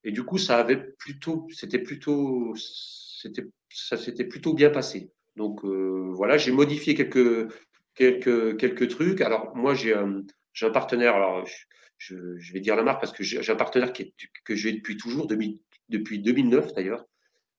et 0.03 0.12
du 0.12 0.24
coup, 0.24 0.39
ça 0.39 0.57
avait 0.57 0.78
plutôt, 0.78 1.47
c'était 1.51 1.78
plutôt, 1.78 2.55
c'était, 2.57 3.45
ça 3.68 3.99
s'était 3.99 4.24
plutôt 4.24 4.55
bien 4.55 4.70
passé. 4.70 5.11
Donc 5.37 5.62
euh, 5.62 6.11
voilà, 6.14 6.39
j'ai 6.39 6.53
modifié 6.53 6.95
quelques, 6.95 7.53
quelques, 7.95 8.57
quelques 8.57 8.89
trucs. 8.89 9.20
Alors 9.20 9.55
moi, 9.55 9.74
j'ai 9.74 9.93
un, 9.93 10.22
j'ai 10.55 10.64
un 10.64 10.70
partenaire. 10.70 11.16
Alors 11.16 11.47
je, 11.99 12.16
vais 12.55 12.61
dire 12.61 12.76
la 12.76 12.83
marque 12.83 13.03
parce 13.03 13.12
que 13.12 13.22
j'ai 13.22 13.51
un 13.51 13.57
partenaire 13.57 13.93
qui 13.93 14.05
est, 14.05 14.14
que 14.43 14.57
j'ai 14.57 14.72
depuis 14.72 14.97
toujours, 14.97 15.26
depuis 15.26 16.18
2009 16.18 16.72
d'ailleurs, 16.72 17.05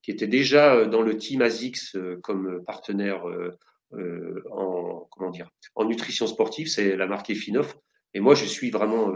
qui 0.02 0.12
était 0.12 0.28
déjà 0.28 0.76
euh, 0.76 0.86
dans 0.88 1.02
le 1.02 1.18
team 1.18 1.41
ASICS 1.41 1.95
euh, 1.95 2.20
comme 2.22 2.64
partenaire 2.66 3.28
euh, 3.28 4.43
en 4.52 5.08
comment 5.12 5.32
dire 5.32 5.49
en 5.76 5.86
nutrition 5.86 6.28
sportive. 6.28 6.68
C'est 6.68 6.95
la 6.95 7.08
marque 7.08 7.30
Efinoff. 7.30 7.76
Et 8.14 8.20
moi, 8.20 8.36
je 8.36 8.43
suis 8.43 8.72
vraiment 8.72 9.08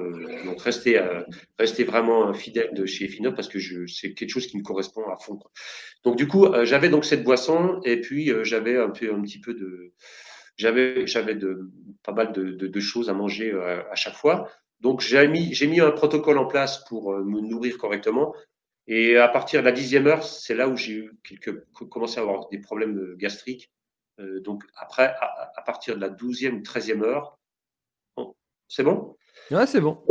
donc 0.45 0.61
rester, 0.61 0.97
euh, 0.97 1.21
rester 1.59 1.83
vraiment 1.83 2.33
fidèle 2.33 2.73
de 2.73 2.85
chez 2.85 3.09
Finop 3.09 3.35
parce 3.35 3.49
que 3.49 3.59
c'est 3.87 4.13
quelque 4.13 4.29
chose 4.29 4.47
qui 4.47 4.57
me 4.57 4.63
correspond 4.63 5.03
à 5.09 5.17
fond. 5.17 5.37
Donc 6.05 6.15
du 6.15 6.29
coup, 6.29 6.47
j'avais 6.63 6.87
donc 6.87 7.03
cette 7.03 7.25
boisson 7.25 7.81
et 7.83 7.99
puis 7.99 8.31
j'avais 8.43 8.77
un 8.77 8.89
peu 8.91 9.13
un 9.13 9.21
petit 9.21 9.41
peu 9.41 9.53
de, 9.53 9.91
j'avais 10.55 11.05
j'avais 11.07 11.35
de 11.35 11.69
pas 12.03 12.13
mal 12.13 12.31
de, 12.31 12.51
de, 12.51 12.67
de 12.67 12.79
choses 12.79 13.09
à 13.09 13.13
manger 13.13 13.51
à 13.51 13.95
chaque 13.95 14.15
fois. 14.15 14.49
Donc 14.79 15.01
j'ai 15.01 15.27
mis 15.27 15.53
j'ai 15.53 15.67
mis 15.67 15.81
un 15.81 15.91
protocole 15.91 16.37
en 16.37 16.45
place 16.45 16.85
pour 16.85 17.11
me 17.17 17.41
nourrir 17.41 17.77
correctement. 17.77 18.33
Et 18.87 19.17
à 19.17 19.27
partir 19.27 19.61
de 19.61 19.65
la 19.65 19.71
dixième 19.71 20.07
heure, 20.07 20.23
c'est 20.23 20.55
là 20.55 20.69
où 20.69 20.77
j'ai 20.77 20.93
eu 20.93 21.13
quelques 21.23 21.65
commencé 21.89 22.19
à 22.19 22.21
avoir 22.21 22.49
des 22.49 22.59
problèmes 22.59 23.15
gastriques. 23.17 23.71
donc 24.19 24.63
après, 24.77 25.15
à, 25.19 25.51
à 25.55 25.61
partir 25.63 25.95
de 25.95 26.01
la 26.01 26.09
douzième 26.09 26.57
ou 26.57 26.61
treizième 26.61 27.03
heure, 27.03 27.39
c'est 28.67 28.83
bon? 28.83 29.15
Ouais, 29.51 29.67
c'est 29.67 29.81
bon. 29.81 30.01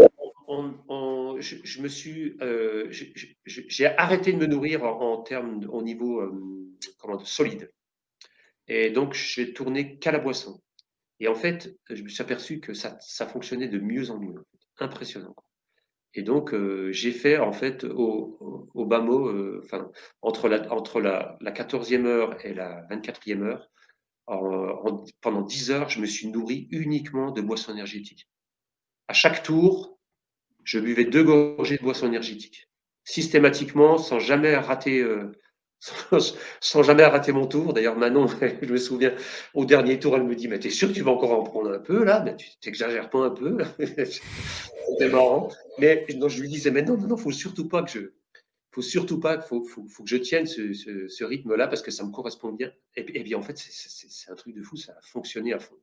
je, 1.40 1.82
me 1.82 1.88
suis, 1.88 2.36
euh, 2.40 2.88
j'ai 3.44 3.86
arrêté 3.86 4.32
de 4.32 4.38
me 4.38 4.46
nourrir 4.46 4.84
en, 4.84 5.22
termes 5.22 5.64
au 5.68 5.82
niveau 5.82 6.20
euh, 6.20 6.32
comment, 6.98 7.18
solide. 7.24 7.70
Et 8.68 8.90
donc, 8.90 9.14
je 9.14 9.40
n'ai 9.40 9.52
tourné 9.52 9.98
qu'à 9.98 10.12
la 10.12 10.18
boisson. 10.18 10.60
Et 11.20 11.28
en 11.28 11.34
fait, 11.34 11.76
je 11.90 12.02
me 12.02 12.08
suis 12.08 12.22
aperçu 12.22 12.60
que 12.60 12.74
ça, 12.74 12.96
ça 13.00 13.26
fonctionnait 13.26 13.68
de 13.68 13.78
mieux 13.78 14.10
en 14.10 14.18
mieux. 14.18 14.44
Impressionnant. 14.78 15.34
Et 16.14 16.22
donc, 16.22 16.54
euh, 16.54 16.92
j'ai 16.92 17.10
fait, 17.10 17.38
en 17.38 17.52
fait, 17.52 17.84
au, 17.84 18.68
au, 18.72 18.86
bas 18.86 19.00
mot, 19.00 19.28
euh, 19.28 19.66
entre, 20.22 20.48
la 20.48 21.50
14e 21.50 22.06
heure 22.06 22.44
et 22.44 22.54
la 22.54 22.86
24e 22.88 23.42
heure, 23.42 23.70
pendant 25.20 25.42
10 25.42 25.70
heures, 25.70 25.88
je 25.88 26.00
me 26.00 26.06
suis 26.06 26.28
nourri 26.28 26.68
uniquement 26.70 27.30
de 27.30 27.40
boissons 27.40 27.72
énergétiques. 27.72 28.28
À 29.08 29.12
chaque 29.12 29.42
tour, 29.42 29.98
je 30.62 30.78
buvais 30.78 31.04
deux 31.04 31.24
gorgées 31.24 31.76
de 31.76 31.82
boissons 31.82 32.06
énergétiques, 32.06 32.68
systématiquement, 33.04 33.98
sans 33.98 34.18
jamais 34.18 34.56
rater, 34.56 35.00
euh, 35.00 35.32
sans, 36.60 36.82
jamais 36.82 37.04
rater 37.04 37.32
mon 37.32 37.46
tour. 37.46 37.72
D'ailleurs, 37.72 37.96
Manon, 37.96 38.26
je 38.62 38.72
me 38.72 38.76
souviens, 38.76 39.14
au 39.54 39.64
dernier 39.64 39.98
tour, 39.98 40.16
elle 40.16 40.24
me 40.24 40.34
dit, 40.34 40.48
mais 40.48 40.58
t'es 40.58 40.70
sûr 40.70 40.88
que 40.88 40.94
tu 40.94 41.02
vas 41.02 41.12
encore 41.12 41.32
en 41.32 41.42
prendre 41.42 41.72
un 41.72 41.78
peu 41.78 42.04
là? 42.04 42.22
Mais 42.24 42.36
tu 42.36 42.48
t'exagères 42.60 43.10
pas 43.10 43.20
un 43.20 43.30
peu 43.30 43.58
C'était 43.78 45.08
marrant. 45.10 45.48
Mais 45.78 46.06
non, 46.16 46.28
je 46.28 46.40
lui 46.40 46.48
disais, 46.48 46.70
mais 46.70 46.82
non, 46.82 46.96
non, 46.96 47.08
non, 47.08 47.16
faut 47.16 47.32
surtout 47.32 47.68
pas 47.68 47.82
que 47.82 47.90
je, 47.90 48.00
faut 48.70 48.82
surtout 48.82 49.20
pas, 49.20 49.40
faut, 49.40 49.64
faut, 49.64 50.02
que 50.02 50.10
je 50.10 50.16
tienne 50.16 50.46
ce, 50.46 50.72
ce, 50.72 51.24
rythme-là 51.24 51.68
parce 51.68 51.82
que 51.82 51.90
ça 51.90 52.04
me 52.04 52.10
correspond 52.10 52.52
bien. 52.52 52.72
Et, 52.96 53.04
et 53.20 53.22
bien, 53.22 53.38
en 53.38 53.42
fait, 53.42 53.56
c'est 53.56 54.30
un 54.30 54.34
truc 54.34 54.54
de 54.54 54.62
fou, 54.62 54.76
ça 54.76 54.92
a 54.92 55.00
fonctionné 55.02 55.52
à 55.52 55.58
fond. 55.58 55.76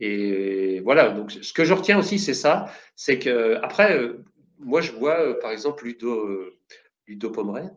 Et 0.00 0.80
voilà, 0.80 1.10
donc 1.10 1.32
ce 1.32 1.52
que 1.52 1.64
je 1.64 1.72
retiens 1.72 1.98
aussi, 1.98 2.18
c'est 2.18 2.34
ça, 2.34 2.66
c'est 2.96 3.18
que 3.18 3.54
après, 3.62 3.96
euh, 3.96 4.24
moi, 4.58 4.80
je 4.80 4.92
vois, 4.92 5.20
euh, 5.20 5.34
par 5.40 5.52
exemple, 5.52 5.84
Ludo, 5.84 6.12
euh, 6.12 6.58
Ludo 7.06 7.30
Pomeray, 7.30 7.70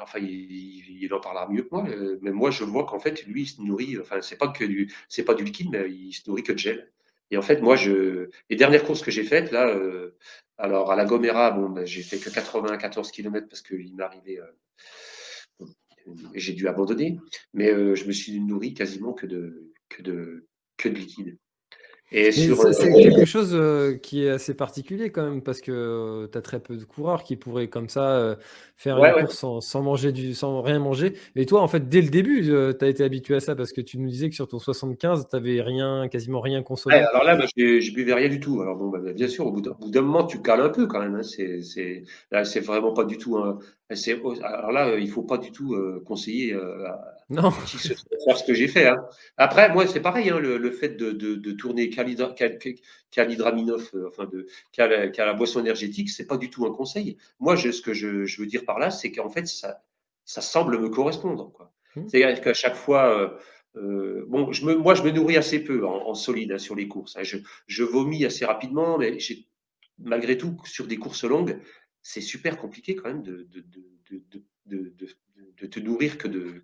enfin, 0.00 0.18
il, 0.20 1.08
en 1.12 1.20
parlera 1.20 1.48
mieux 1.48 1.62
que 1.62 1.68
moi, 1.70 1.84
mais 2.20 2.32
moi, 2.32 2.50
je 2.50 2.64
vois 2.64 2.84
qu'en 2.84 2.98
fait, 2.98 3.24
lui, 3.26 3.42
il 3.42 3.46
se 3.46 3.60
nourrit, 3.62 3.98
enfin, 3.98 4.20
c'est 4.22 4.36
pas 4.36 4.48
que 4.48 4.64
du, 4.64 4.92
pas 5.24 5.34
du 5.34 5.44
liquide, 5.44 5.68
mais 5.70 5.90
il 5.90 6.12
se 6.12 6.28
nourrit 6.28 6.42
que 6.42 6.52
de 6.52 6.58
gel. 6.58 6.90
Et 7.30 7.36
en 7.36 7.42
fait, 7.42 7.60
moi, 7.60 7.76
je, 7.76 8.30
les 8.50 8.56
dernières 8.56 8.84
courses 8.84 9.02
que 9.02 9.10
j'ai 9.10 9.24
faites, 9.24 9.50
là, 9.50 9.68
euh, 9.68 10.16
alors 10.58 10.92
à 10.92 10.96
la 10.96 11.04
Gomera, 11.04 11.50
bon, 11.50 11.68
ben, 11.70 11.84
j'ai 11.84 12.02
fait 12.02 12.18
que 12.18 12.30
94 12.30 13.10
km 13.10 13.48
parce 13.48 13.62
qu'il 13.62 13.94
m'est 13.96 14.02
arrivé, 14.02 14.38
euh, 14.38 15.66
j'ai 16.34 16.52
dû 16.52 16.68
abandonner, 16.68 17.18
mais 17.52 17.70
euh, 17.72 17.94
je 17.94 18.06
me 18.06 18.12
suis 18.12 18.40
nourri 18.40 18.74
quasiment 18.74 19.12
que 19.12 19.26
de, 19.26 19.72
que 19.88 20.02
de 20.02 20.44
liquide. 20.84 21.36
Et 22.12 22.30
sur, 22.30 22.72
c'est 22.72 22.92
quelque 22.92 23.24
chose 23.24 23.56
qui 24.00 24.24
est 24.24 24.30
assez 24.30 24.54
particulier 24.54 25.10
quand 25.10 25.24
même, 25.24 25.42
parce 25.42 25.60
que 25.60 26.28
tu 26.30 26.38
as 26.38 26.40
très 26.40 26.60
peu 26.60 26.76
de 26.76 26.84
coureurs 26.84 27.24
qui 27.24 27.34
pourraient 27.36 27.68
comme 27.68 27.88
ça 27.88 28.36
faire 28.76 29.02
une 29.02 29.24
course 29.24 29.44
sans, 29.60 29.82
manger 29.82 30.12
du, 30.12 30.34
sans 30.34 30.62
rien 30.62 30.78
manger. 30.78 31.14
Et 31.34 31.46
toi, 31.46 31.62
en 31.62 31.68
fait, 31.68 31.88
dès 31.88 32.00
le 32.00 32.08
début, 32.08 32.42
tu 32.42 32.84
as 32.84 32.88
été 32.88 33.02
habitué 33.02 33.34
à 33.34 33.40
ça, 33.40 33.56
parce 33.56 33.72
que 33.72 33.80
tu 33.80 33.98
nous 33.98 34.08
disais 34.08 34.28
que 34.28 34.36
sur 34.36 34.46
ton 34.46 34.60
75, 34.60 35.26
tu 35.28 35.36
n'avais 35.36 35.60
rien, 35.60 36.08
quasiment 36.08 36.40
rien 36.40 36.62
consommé. 36.62 36.94
alors 36.94 37.24
là, 37.24 37.36
bah, 37.36 37.46
je 37.56 37.92
buvais 37.92 38.14
rien 38.14 38.28
du 38.28 38.38
tout. 38.38 38.60
Alors 38.60 38.76
bon, 38.76 38.88
bah, 38.88 39.00
bien 39.12 39.28
sûr, 39.28 39.46
au 39.46 39.52
bout 39.52 39.60
d'un 39.60 40.02
moment, 40.02 40.24
tu 40.24 40.40
cales 40.40 40.60
un 40.60 40.68
peu 40.68 40.86
quand 40.86 41.00
même. 41.00 41.16
Hein. 41.16 41.22
C'est, 41.22 42.04
là, 42.30 42.44
c'est 42.44 42.60
vraiment 42.60 42.92
pas 42.92 43.04
du 43.04 43.18
tout. 43.18 43.36
alors 43.36 44.72
là, 44.72 44.96
il 44.96 45.10
faut 45.10 45.22
pas 45.22 45.38
du 45.38 45.50
tout 45.50 45.76
conseiller 46.04 46.56
non. 47.28 47.50
faire 47.50 48.38
ce 48.38 48.44
que 48.44 48.54
j'ai 48.54 48.68
fait. 48.68 48.86
Hein. 48.86 49.04
Après, 49.36 49.72
moi, 49.72 49.86
c'est 49.86 50.00
pareil, 50.00 50.30
hein, 50.30 50.38
le, 50.38 50.70
fait 50.70 50.90
de, 50.90 51.10
de, 51.10 51.34
de 51.34 51.52
tourner 51.52 51.90
Kalidraminov, 51.90 53.90
euh, 53.94 54.08
enfin, 54.08 54.26
de, 54.26 54.46
qu'à 54.72 54.86
la, 54.86 55.34
boisson 55.34 55.60
énergétique, 55.60 56.10
c'est 56.10 56.26
pas 56.26 56.36
du 56.36 56.50
tout 56.50 56.66
un 56.66 56.72
conseil. 56.72 57.16
Moi, 57.40 57.56
je, 57.56 57.72
ce 57.72 57.82
que 57.82 57.92
je, 57.92 58.26
je, 58.26 58.40
veux 58.40 58.46
dire 58.46 58.64
par 58.64 58.78
là, 58.78 58.90
c'est 58.90 59.10
qu'en 59.10 59.28
fait, 59.28 59.46
ça, 59.48 59.82
ça 60.24 60.40
semble 60.40 60.78
me 60.78 60.88
correspondre. 60.88 61.52
Mmh. 61.96 62.08
C'est-à-dire 62.08 62.40
qu'à 62.40 62.54
chaque 62.54 62.76
fois, 62.76 63.18
euh, 63.18 63.28
euh, 63.76 64.24
bon, 64.28 64.52
je 64.52 64.64
me, 64.64 64.76
moi, 64.76 64.94
je 64.94 65.02
me 65.02 65.10
nourris 65.10 65.36
assez 65.36 65.58
peu 65.58 65.84
en, 65.84 66.08
en 66.08 66.14
solide 66.14 66.52
hein, 66.52 66.58
sur 66.58 66.76
les 66.76 66.86
courses. 66.86 67.16
Je, 67.22 67.38
je, 67.66 67.82
vomis 67.82 68.24
assez 68.24 68.44
rapidement, 68.44 68.98
mais 68.98 69.18
malgré 69.98 70.38
tout, 70.38 70.56
sur 70.64 70.86
des 70.86 70.96
courses 70.96 71.24
longues, 71.24 71.58
c'est 72.02 72.20
super 72.20 72.56
compliqué 72.56 72.94
quand 72.94 73.08
même 73.08 73.24
de, 73.24 73.48
de, 73.50 73.64
de, 74.66 74.94
de 75.56 75.66
te 75.66 75.80
nourrir 75.80 76.18
que 76.18 76.28
de 76.28 76.62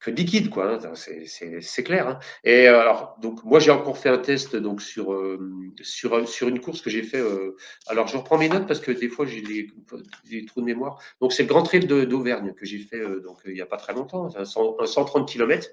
que 0.00 0.10
liquide, 0.10 0.50
quoi. 0.50 0.80
Hein, 0.84 0.94
c'est 0.94 1.82
clair. 1.82 2.08
Hein. 2.08 2.18
Et 2.44 2.68
euh, 2.68 2.80
alors, 2.80 3.16
donc, 3.20 3.42
moi, 3.44 3.58
j'ai 3.58 3.70
encore 3.70 3.98
fait 3.98 4.08
un 4.08 4.18
test 4.18 4.54
donc 4.54 4.80
sur 4.80 5.12
euh, 5.12 5.38
sur 5.82 6.28
sur 6.28 6.48
une 6.48 6.60
course 6.60 6.80
que 6.80 6.90
j'ai 6.90 7.02
fait. 7.02 7.20
Euh, 7.20 7.56
alors, 7.88 8.06
je 8.06 8.16
reprends 8.16 8.38
mes 8.38 8.48
notes 8.48 8.66
parce 8.66 8.80
que 8.80 8.92
des 8.92 9.08
fois, 9.08 9.26
j'ai 9.26 9.42
des, 9.42 10.46
trous 10.46 10.60
de 10.60 10.66
mémoire. 10.66 11.02
Donc, 11.20 11.32
c'est 11.32 11.42
le 11.42 11.48
Grand 11.48 11.62
Trail 11.62 11.86
d'Auvergne 11.86 12.54
que 12.54 12.64
j'ai 12.64 12.78
fait 12.78 13.00
donc 13.22 13.38
il 13.46 13.54
n'y 13.54 13.60
a 13.60 13.66
pas 13.66 13.76
très 13.76 13.92
longtemps, 13.92 14.28
un, 14.36 14.44
130 14.44 15.28
km. 15.28 15.68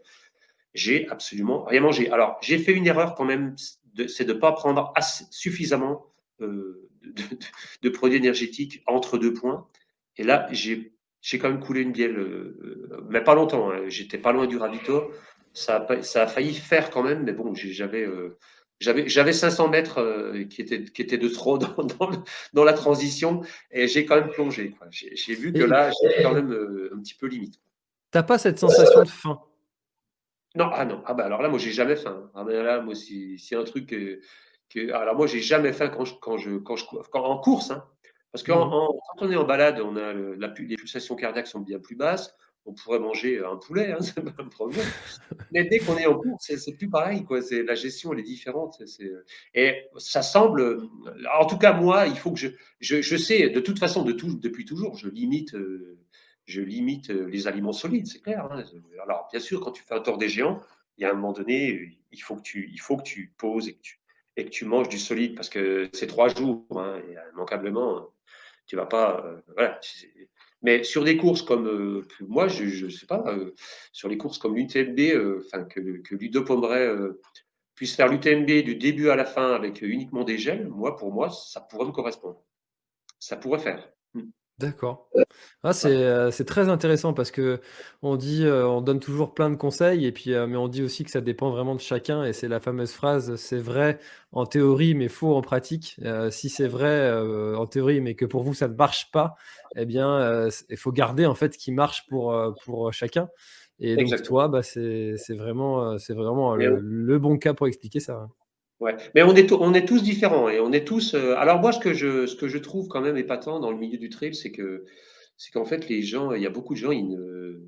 J'ai 0.74 1.08
absolument 1.10 1.64
rien 1.64 1.82
mangé. 1.82 2.10
Alors, 2.10 2.38
j'ai 2.42 2.58
fait 2.58 2.74
une 2.74 2.88
erreur 2.88 3.16
quand 3.16 3.26
même, 3.26 3.56
c'est 4.08 4.26
de 4.26 4.34
ne 4.34 4.40
pas 4.40 4.52
prendre 4.52 4.92
suffisamment 5.32 6.08
de, 6.40 6.90
de 7.82 7.90
produits 7.90 8.18
énergétiques 8.18 8.82
entre 8.88 9.18
deux 9.18 9.34
points. 9.34 9.68
Et 10.18 10.24
là, 10.24 10.48
j'ai 10.52 10.95
j'ai 11.26 11.40
quand 11.40 11.50
même 11.50 11.60
coulé 11.60 11.82
une 11.82 11.92
bielle, 11.92 12.20
euh, 12.20 12.56
euh, 12.92 13.02
mais 13.10 13.20
pas 13.20 13.34
longtemps. 13.34 13.72
Hein. 13.72 13.86
J'étais 13.88 14.20
pas 14.20 14.32
loin 14.32 14.46
du 14.46 14.58
ravito. 14.58 15.12
Ça 15.54 15.78
a, 15.90 16.02
ça 16.04 16.24
a 16.24 16.28
failli 16.28 16.54
faire 16.54 16.92
quand 16.92 17.02
même, 17.02 17.24
mais 17.24 17.32
bon, 17.34 17.56
j'avais 17.56 18.04
euh, 18.04 18.38
j'avais 18.80 19.34
500 19.34 19.70
mètres 19.70 20.34
qui, 20.50 20.62
étaient, 20.62 20.84
qui 20.84 21.02
étaient 21.02 21.18
de 21.18 21.30
trop 21.30 21.58
dans, 21.58 21.84
dans, 21.84 22.12
dans 22.54 22.64
la 22.64 22.74
transition 22.74 23.42
et 23.72 23.88
j'ai 23.88 24.06
quand 24.06 24.18
même 24.18 24.30
plongé. 24.30 24.76
J'ai 24.92 25.34
vu 25.34 25.52
que 25.52 25.64
là, 25.64 25.90
j'étais 26.04 26.22
quand 26.22 26.34
même 26.34 26.52
un 26.94 27.00
petit 27.00 27.16
peu 27.16 27.26
limite. 27.26 27.56
T'as 28.12 28.22
pas 28.22 28.38
cette 28.38 28.60
sensation 28.60 29.02
de 29.02 29.10
faim? 29.10 29.40
Non, 30.56 30.70
ah 30.74 30.86
non. 30.86 31.02
Ah 31.08 31.16
bah 31.16 31.26
alors 31.26 31.42
là, 31.42 31.50
moi, 31.50 31.58
j'ai 31.58 31.72
jamais 31.72 31.96
faim. 31.96 32.30
Ah 32.36 32.44
ben 32.44 32.62
là, 32.62 32.82
moi, 32.82 32.94
c'est 32.94 33.56
un 33.56 33.64
truc 33.64 33.88
que, 33.88 34.20
que, 34.70 34.92
alors 34.92 35.16
moi, 35.16 35.26
j'ai 35.26 35.42
jamais 35.42 35.74
faim 35.74 35.88
quand 35.88 36.06
je, 36.06 36.14
quand 36.22 36.38
je, 36.38 36.58
quand 36.58 36.76
je, 36.76 36.86
quand, 37.12 37.24
en 37.24 37.40
course. 37.40 37.72
Hein. 37.72 37.84
Parce 38.36 38.44
que 38.44 38.52
mmh. 38.52 38.56
quand 38.56 38.98
on 39.20 39.32
est 39.32 39.38
en 39.38 39.46
balade, 39.46 39.80
on 39.80 39.96
a 39.96 40.12
la, 40.12 40.54
les 40.60 40.76
pulsations 40.76 41.16
cardiaques 41.16 41.48
sont 41.48 41.62
bien 41.62 41.80
plus 41.80 41.96
basses. 41.96 42.36
On 42.66 42.74
pourrait 42.74 43.00
manger 43.00 43.42
un 43.42 43.56
poulet, 43.56 43.94
hein, 43.94 44.00
c'est 44.02 44.22
pas 44.22 44.44
un 44.44 44.50
problème. 44.50 44.86
Mais 45.54 45.64
dès 45.64 45.80
qu'on 45.80 45.96
est 45.96 46.06
en 46.06 46.20
course, 46.20 46.54
c'est 46.58 46.74
plus 46.74 46.90
pareil. 46.90 47.24
Quoi. 47.24 47.40
La 47.66 47.76
gestion, 47.76 48.12
elle 48.12 48.20
est 48.20 48.24
différente. 48.24 48.84
Et 49.54 49.86
ça 50.00 50.22
semble, 50.22 50.82
en 51.40 51.46
tout 51.46 51.58
cas, 51.58 51.72
moi, 51.72 52.08
il 52.08 52.18
faut 52.18 52.34
que 52.34 52.40
je, 52.40 52.50
je, 52.82 53.02
je 53.02 53.16
sais, 53.16 53.48
de 53.52 53.62
toute 53.62 53.80
façon, 53.80 54.04
de 54.04 54.12
tout, 54.12 54.34
depuis 54.34 54.66
toujours, 54.66 54.98
je 54.98 55.08
limite, 55.08 55.56
euh, 55.56 55.98
je 56.44 56.60
limite 56.60 57.12
euh, 57.12 57.30
les 57.30 57.48
aliments 57.48 57.72
solides, 57.72 58.08
c'est 58.08 58.20
clair. 58.20 58.50
Hein. 58.52 58.66
Alors, 59.02 59.30
bien 59.32 59.40
sûr, 59.40 59.62
quand 59.62 59.72
tu 59.72 59.82
fais 59.82 59.96
un 59.96 60.02
tour 60.02 60.18
des 60.18 60.28
géants, 60.28 60.60
il 60.98 61.04
y 61.04 61.06
a 61.06 61.12
un 61.12 61.14
moment 61.14 61.32
donné, 61.32 61.98
il 62.12 62.22
faut 62.22 62.36
que 62.36 62.42
tu, 62.42 62.70
il 62.70 62.82
faut 62.82 62.98
que 62.98 63.04
tu 63.04 63.34
poses 63.38 63.70
et 63.70 63.76
que 63.76 63.82
tu, 63.82 64.02
et 64.36 64.44
que 64.44 64.50
tu 64.50 64.66
manges 64.66 64.90
du 64.90 65.00
solide 65.00 65.36
parce 65.36 65.48
que 65.48 65.90
c'est 65.94 66.08
trois 66.08 66.28
jours, 66.28 66.66
hein, 66.72 67.00
et 67.10 67.16
immanquablement 67.34 68.10
tu 68.66 68.76
vas 68.76 68.86
pas. 68.86 69.24
Euh, 69.26 69.42
voilà. 69.56 69.80
Mais 70.62 70.84
sur 70.84 71.04
des 71.04 71.18
courses 71.18 71.42
comme 71.42 71.68
euh, 71.68 72.08
moi, 72.22 72.48
je 72.48 72.86
ne 72.86 72.90
sais 72.90 73.06
pas, 73.06 73.24
euh, 73.28 73.54
sur 73.92 74.10
les 74.10 74.18
courses 74.18 74.38
comme 74.38 74.56
l'UTMB, 74.56 75.00
enfin 75.46 75.64
que, 75.66 76.02
que 76.02 76.16
Ludo 76.16 76.44
Pomeray 76.44 76.90
puisse 77.76 77.96
faire 77.96 78.08
l'UTMB 78.08 78.64
du 78.64 78.76
début 78.76 79.10
à 79.10 79.16
la 79.16 79.26
fin 79.26 79.54
avec 79.54 79.82
uniquement 79.82 80.24
des 80.24 80.38
gels, 80.38 80.68
moi, 80.68 80.96
pour 80.96 81.12
moi, 81.12 81.30
ça 81.30 81.62
pourrait 81.62 81.86
me 81.86 81.92
correspondre. 81.92 82.42
Ça 83.20 83.36
pourrait 83.38 83.60
faire. 83.60 83.95
D'accord. 84.60 85.10
Ah, 85.64 85.72
euh, 85.86 86.32
c'est 86.32 86.46
très 86.46 86.70
intéressant 86.70 87.14
parce 87.14 87.32
que 87.32 87.60
on 88.02 88.16
dit, 88.16 88.46
euh, 88.46 88.66
on 88.68 88.82
donne 88.82 89.00
toujours 89.02 89.34
plein 89.34 89.50
de 89.50 89.56
conseils 89.56 90.06
et 90.06 90.12
puis, 90.14 90.34
euh, 90.34 90.48
mais 90.48 90.56
on 90.56 90.68
dit 90.70 90.82
aussi 90.84 91.04
que 91.04 91.12
ça 91.12 91.20
dépend 91.22 91.50
vraiment 91.50 91.76
de 91.76 91.82
chacun 91.82 92.24
et 92.24 92.32
c'est 92.34 92.48
la 92.48 92.60
fameuse 92.62 92.92
phrase: 92.94 93.36
«C'est 93.36 93.58
vrai 93.58 94.00
en 94.32 94.46
théorie, 94.46 94.94
mais 94.96 95.10
faux 95.10 95.36
en 95.36 95.42
pratique». 95.42 96.00
si 96.32 96.50
c'est 96.50 96.68
vrai, 96.68 97.12
en 97.56 97.66
théorie, 97.68 98.00
mais 98.02 98.16
que 98.16 98.26
pour 98.26 98.44
vous 98.44 98.54
ça 98.54 98.68
ne 98.70 98.76
marche 98.76 99.12
pas, 99.12 99.36
eh 99.76 99.86
bien, 99.86 100.48
il 100.70 100.78
faut 100.78 100.92
garder 100.94 101.26
en 101.26 101.36
fait 101.36 101.54
ce 101.54 101.58
qui 101.58 101.72
marche 101.74 102.06
pour, 102.08 102.34
pour 102.64 102.94
chacun 102.94 103.30
et 103.80 103.98
donc 103.98 104.22
toi, 104.22 104.48
bah, 104.48 104.64
c'est 104.64 105.16
vraiment, 105.32 105.98
c'est 106.00 106.14
vraiment 106.14 106.56
le 106.56 107.20
bon 107.20 107.38
cas 107.38 107.54
pour 107.54 107.68
expliquer 107.68 108.00
ça, 108.00 108.14
hein. 108.16 108.30
Ouais, 108.82 108.98
mais 109.14 109.24
on 109.24 109.34
est, 109.36 109.52
on 109.54 109.74
est 109.74 109.86
tous 109.86 110.04
différents 110.04 110.50
et 110.50 110.60
on 110.60 110.72
est 110.74 110.86
tous. 110.86 111.14
Euh, 111.14 111.36
alors 111.38 111.62
moi, 111.62 111.72
ce 111.72 111.80
que 111.80 111.94
je, 111.94 112.28
ce 112.28 112.36
que 112.36 112.50
je 112.50 112.58
trouve 112.58 112.88
quand 112.90 113.02
même 113.02 113.18
épatant 113.18 113.60
dans 113.60 113.72
le 113.72 113.78
milieu 113.78 113.98
du 113.98 114.10
trail, 114.10 114.36
c'est 114.36 114.52
que, 114.52 114.84
c'est 115.38 115.52
qu'en 115.52 115.66
fait, 115.66 115.88
les 115.88 116.02
gens, 116.02 116.34
il 116.34 116.42
y 116.42 116.46
a 116.46 116.50
beaucoup 116.50 116.74
de 116.74 116.80
gens, 116.80 116.92
ils 116.92 117.08
ne, 117.08 117.62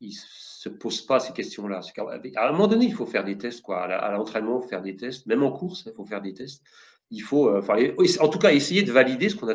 ils 0.00 0.12
se 0.14 0.68
posent 0.68 1.02
pas 1.02 1.18
ces 1.18 1.32
questions-là. 1.32 1.80
À 2.36 2.48
un 2.48 2.52
moment 2.52 2.68
donné, 2.68 2.86
il 2.86 2.94
faut 2.94 3.06
faire 3.06 3.24
des 3.24 3.38
tests, 3.38 3.62
quoi. 3.62 3.82
À 3.82 4.12
l'entraînement, 4.12 4.60
faire 4.60 4.82
des 4.82 4.96
tests, 4.96 5.26
même 5.26 5.42
en 5.42 5.50
course, 5.50 5.84
il 5.86 5.92
faut 5.94 6.04
faire 6.04 6.22
des 6.22 6.34
tests. 6.34 6.62
Il 7.10 7.20
faut, 7.20 7.48
euh, 7.48 7.58
enfin, 7.58 7.76
en 8.20 8.28
tout 8.28 8.38
cas, 8.38 8.52
essayer 8.52 8.82
de 8.84 8.92
valider 8.92 9.28
ce 9.28 9.36
qu'on 9.36 9.48
a, 9.48 9.54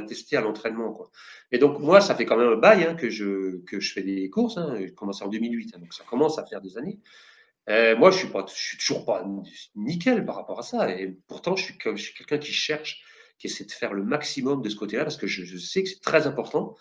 testé, 0.00 0.36
à 0.36 0.40
l'entraînement. 0.40 1.08
Et 1.52 1.58
donc 1.58 1.78
moi, 1.78 2.00
ça 2.00 2.14
fait 2.14 2.26
quand 2.26 2.36
même 2.36 2.48
un 2.48 2.56
bail 2.56 2.84
hein, 2.84 2.94
que 2.94 3.08
je, 3.10 3.58
que 3.64 3.80
je 3.80 3.92
fais 3.92 4.02
des 4.02 4.28
courses. 4.28 4.58
Hein. 4.58 4.76
J'ai 4.78 4.92
en 5.00 5.28
2008, 5.28 5.74
hein, 5.74 5.78
donc 5.78 5.94
ça 5.94 6.04
commence 6.04 6.38
à 6.38 6.44
faire 6.44 6.60
des 6.60 6.76
années. 6.76 6.98
Euh, 7.68 7.96
moi, 7.96 8.10
je 8.10 8.18
suis, 8.18 8.28
suis 8.48 8.78
toujours 8.78 9.04
pas 9.04 9.24
nickel 9.76 10.24
par 10.24 10.36
rapport 10.36 10.58
à 10.58 10.62
ça. 10.62 10.90
Et 10.90 11.16
pourtant, 11.28 11.56
je 11.56 11.64
suis, 11.64 11.78
quelqu'un 11.78 12.38
qui 12.38 12.52
cherche, 12.52 13.02
qui 13.38 13.46
essaie 13.46 13.64
de 13.64 13.72
faire 13.72 13.92
le 13.92 14.02
maximum 14.02 14.62
de 14.62 14.68
ce 14.68 14.76
côté-là, 14.76 15.04
parce 15.04 15.16
que 15.16 15.26
je, 15.26 15.56
sais 15.56 15.82
que 15.82 15.88
c'est 15.88 16.00
très 16.00 16.26
important. 16.26 16.76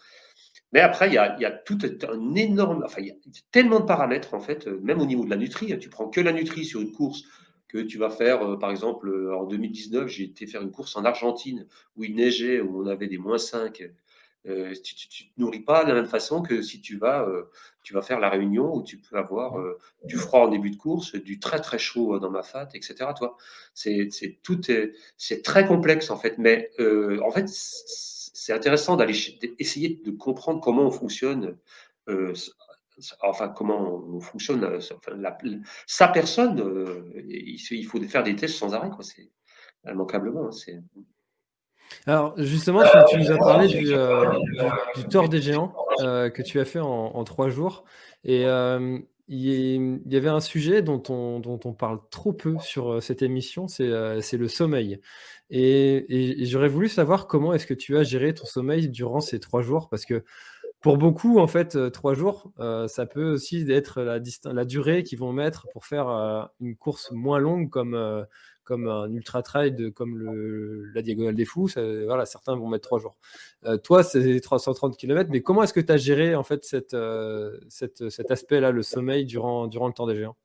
Mais 0.73 0.79
après, 0.79 1.09
il 1.09 1.13
y 1.13 1.17
a, 1.17 1.51
tout 1.51 1.77
un 1.83 2.35
énorme, 2.35 2.83
enfin, 2.85 3.01
il 3.01 3.07
y 3.07 3.11
a 3.11 3.15
tellement 3.51 3.79
de 3.79 3.85
paramètres, 3.85 4.33
en 4.33 4.39
fait, 4.39 4.67
euh, 4.67 4.79
même 4.81 5.01
au 5.01 5.05
niveau 5.05 5.25
de 5.25 5.29
la 5.29 5.35
nutrie. 5.35 5.73
Hein. 5.73 5.77
tu 5.77 5.89
prends 5.89 6.09
que 6.09 6.21
la 6.21 6.31
nutrie 6.31 6.65
sur 6.65 6.81
une 6.81 6.91
course 6.91 7.23
que 7.67 7.77
tu 7.79 7.97
vas 7.97 8.09
faire, 8.09 8.41
euh, 8.41 8.57
par 8.57 8.71
exemple, 8.71 9.33
en 9.33 9.45
2019, 9.45 10.07
j'ai 10.07 10.23
été 10.23 10.47
faire 10.47 10.61
une 10.61 10.71
course 10.71 10.95
en 10.95 11.05
Argentine 11.05 11.67
où 11.95 12.03
il 12.03 12.15
neigeait, 12.15 12.61
où 12.61 12.83
on 12.83 12.87
avait 12.87 13.07
des 13.07 13.17
moins 13.17 13.37
5. 13.37 13.83
Tu 14.43 14.49
ne 14.49 15.33
te 15.33 15.39
nourris 15.39 15.59
pas 15.61 15.83
de 15.83 15.89
la 15.89 15.95
même 15.95 16.07
façon 16.07 16.41
que 16.41 16.61
si 16.61 16.81
tu 16.81 16.97
vas, 16.97 17.27
tu 17.83 17.93
vas 17.93 18.01
faire 18.01 18.19
la 18.19 18.29
réunion 18.29 18.75
où 18.75 18.83
tu 18.83 18.97
peux 18.97 19.17
avoir 19.17 19.55
du 20.03 20.17
froid 20.17 20.41
en 20.41 20.47
début 20.47 20.71
de 20.71 20.77
course, 20.77 21.15
du 21.15 21.39
très 21.39 21.59
très 21.59 21.77
chaud 21.77 22.19
dans 22.19 22.31
ma 22.31 22.43
fat, 22.43 22.69
etc. 22.73 23.11
Toi, 23.15 23.37
c'est 23.73 24.09
tout, 24.43 24.59
c'est 25.17 25.41
très 25.43 25.65
complexe 25.67 26.09
en 26.09 26.17
fait. 26.17 26.37
Mais 26.37 26.71
en 26.79 27.31
fait, 27.31 27.47
c'est 28.33 28.53
intéressant 28.53 28.95
d'aller 28.95 29.15
essayer 29.59 30.01
de 30.03 30.09
comprendre 30.09 30.61
comment 30.61 30.87
on 30.87 30.91
fonctionne, 30.91 31.57
euh, 32.09 32.33
enfin 33.21 33.49
comment 33.49 34.03
on 34.03 34.19
fonctionne, 34.19 34.63
euh, 34.63 34.79
sa 35.85 36.07
personne. 36.07 36.59
Euh, 36.59 37.23
il, 37.27 37.85
faut 37.85 38.01
faire 38.01 38.23
des 38.23 38.35
tests 38.35 38.55
sans 38.57 38.73
arrêt, 38.73 38.89
quoi. 38.89 39.03
C'est 39.03 39.29
immanquablement. 39.87 40.49
Hein, 40.49 40.81
alors 42.07 42.33
justement, 42.37 42.81
tu, 43.09 43.17
nous 43.17 43.31
as 43.31 43.37
parlé 43.37 43.67
du, 43.67 43.93
du, 44.95 45.07
tort 45.09 45.29
des 45.29 45.41
géants 45.41 45.73
que 45.99 46.41
tu 46.41 46.59
as 46.59 46.65
fait 46.65 46.79
en, 46.79 47.23
trois 47.23 47.49
jours. 47.49 47.83
Et 48.23 48.45
il 49.27 50.01
y 50.07 50.15
avait 50.15 50.29
un 50.29 50.39
sujet 50.39 50.81
dont 50.81 51.03
on, 51.09 51.73
parle 51.73 51.99
trop 52.09 52.33
peu 52.33 52.57
sur 52.59 53.01
cette 53.01 53.21
émission, 53.21 53.67
c'est 53.67 53.87
le 53.87 54.47
sommeil. 54.47 54.99
Et, 55.51 56.45
j'aurais 56.45 56.69
voulu 56.69 56.87
savoir 56.87 57.27
comment 57.27 57.53
est-ce 57.53 57.67
que 57.67 57.73
tu 57.73 57.97
as 57.97 58.03
géré 58.03 58.33
ton 58.33 58.45
sommeil 58.45 58.89
durant 58.89 59.19
ces 59.19 59.39
trois 59.39 59.61
jours, 59.61 59.89
parce 59.89 60.05
que 60.05 60.23
pour 60.79 60.97
beaucoup, 60.97 61.39
en 61.39 61.45
fait, 61.45 61.75
euh, 61.75 61.91
trois 61.91 62.15
jours, 62.15 62.51
euh, 62.59 62.87
ça 62.87 63.05
peut 63.05 63.33
aussi 63.33 63.69
être 63.69 64.01
la, 64.01 64.65
durée 64.65 65.03
qu'ils 65.03 65.19
vont 65.19 65.31
mettre 65.31 65.67
pour 65.73 65.85
faire 65.85 66.09
euh, 66.09 66.43
une 66.59 66.75
course 66.75 67.11
moins 67.11 67.37
longue 67.37 67.69
comme, 67.69 68.25
comme 68.63 68.87
un 68.87 69.11
ultra 69.11 69.41
trail, 69.41 69.91
comme 69.93 70.17
le, 70.17 70.91
la 70.93 71.01
Diagonale 71.01 71.35
des 71.35 71.45
Fous. 71.45 71.69
voilà, 71.75 72.25
certains 72.25 72.55
vont 72.55 72.67
mettre 72.67 72.87
trois 72.87 72.99
jours. 72.99 73.17
toi, 73.83 74.03
c'est 74.03 74.39
330 74.39 74.97
km, 74.97 75.29
mais 75.31 75.41
comment 75.41 75.63
est-ce 75.63 75.73
que 75.73 75.79
tu 75.79 75.91
as 75.91 75.97
géré 75.97 76.35
en 76.35 76.43
fait 76.43 76.63
cette, 76.63 76.95
cet 77.69 78.31
aspect-là, 78.31 78.71
le 78.71 78.83
sommeil, 78.83 79.25
durant, 79.25 79.67
durant 79.67 79.87
le 79.87 79.93
temps 79.93 80.07
des 80.07 80.15
géants? 80.15 80.37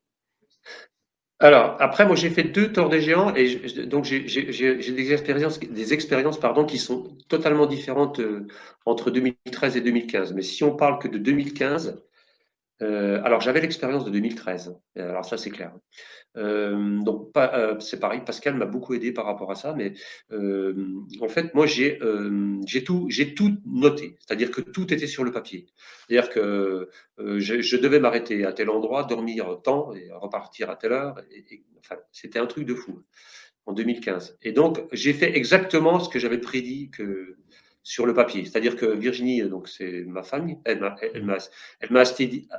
Alors, 1.39 1.77
après, 1.81 2.07
moi, 2.07 2.17
j'ai 2.17 2.31
fait 2.31 2.45
deux 2.45 2.73
tours 2.73 2.89
des 2.89 3.03
géants 3.03 3.35
et 3.35 3.59
donc 3.87 4.05
j'ai 4.05 4.23
des 4.23 5.12
expériences, 5.12 5.61
des 5.61 5.93
expériences 5.93 6.41
pardon, 6.41 6.64
qui 6.64 6.79
sont 6.79 7.14
totalement 7.29 7.67
différentes 7.67 8.21
euh, 8.21 8.47
entre 8.87 9.11
2013 9.11 9.77
et 9.77 9.83
2015. 9.83 10.33
Mais 10.33 10.41
si 10.41 10.64
on 10.64 10.75
parle 10.75 10.99
que 10.99 11.09
de 11.09 11.19
2015, 11.19 12.03
euh, 12.83 13.20
alors 13.24 13.41
j'avais 13.41 13.61
l'expérience 13.61 14.05
de 14.05 14.11
2013, 14.11 14.77
alors 14.97 15.24
ça 15.24 15.39
c'est 15.39 15.51
clair. 15.51 15.72
Euh, 16.37 17.01
donc 17.01 17.31
euh, 17.37 17.79
c'est 17.81 17.99
pareil, 17.99 18.20
Pascal 18.24 18.55
m'a 18.55 18.66
beaucoup 18.66 18.93
aidé 18.93 19.12
par 19.12 19.24
rapport 19.24 19.51
à 19.51 19.55
ça, 19.55 19.74
mais 19.74 19.95
en 20.31 21.29
fait 21.29 21.55
moi 21.55 21.66
j'ai 21.66 21.99
j'ai 22.66 22.85
tout 22.85 23.07
j'ai 23.09 23.35
tout 23.35 23.57
noté, 23.64 24.16
c'est-à-dire 24.20 24.51
que 24.51 24.61
tout 24.61 24.93
était 24.93 25.07
sur 25.07 25.24
le 25.24 25.33
papier. 25.33 25.66
C'est-à-dire 26.07 26.31
que 26.31 26.91
je, 27.18 27.77
devais 27.77 28.01
m'arrêter 28.01 28.45
à 28.45 28.53
tel 28.53 28.68
endroit, 28.68 29.05
dormir 29.05 29.59
tant 29.64 29.95
et 29.95 30.11
repartir 30.12 30.68
à 30.68 30.77
telle 30.77 30.93
heure. 30.93 31.14
Enfin 31.79 31.97
c'était 32.12 32.39
un 32.39 32.47
truc 32.47 32.66
de 32.66 32.74
fou 32.74 33.03
en 33.64 33.72
2015. 33.72 34.39
Et 34.43 34.53
donc 34.53 34.81
j'ai 34.93 35.14
fait 35.14 35.35
exactement 35.37 35.99
ce 35.99 36.11
que 36.11 36.18
j'avais 36.18 36.39
prédit 36.39 36.91
que 36.91 37.37
sur 37.87 38.05
le 38.05 38.14
papier. 38.14 38.45
C'est-à-dire 38.45 38.74
que 38.74 38.84
Virginie, 38.84 39.43
donc 39.43 39.68
c'est 39.68 40.03
ma 40.07 40.24
famille, 40.24 40.59
elle 40.64 40.80
m'a, 40.80 40.97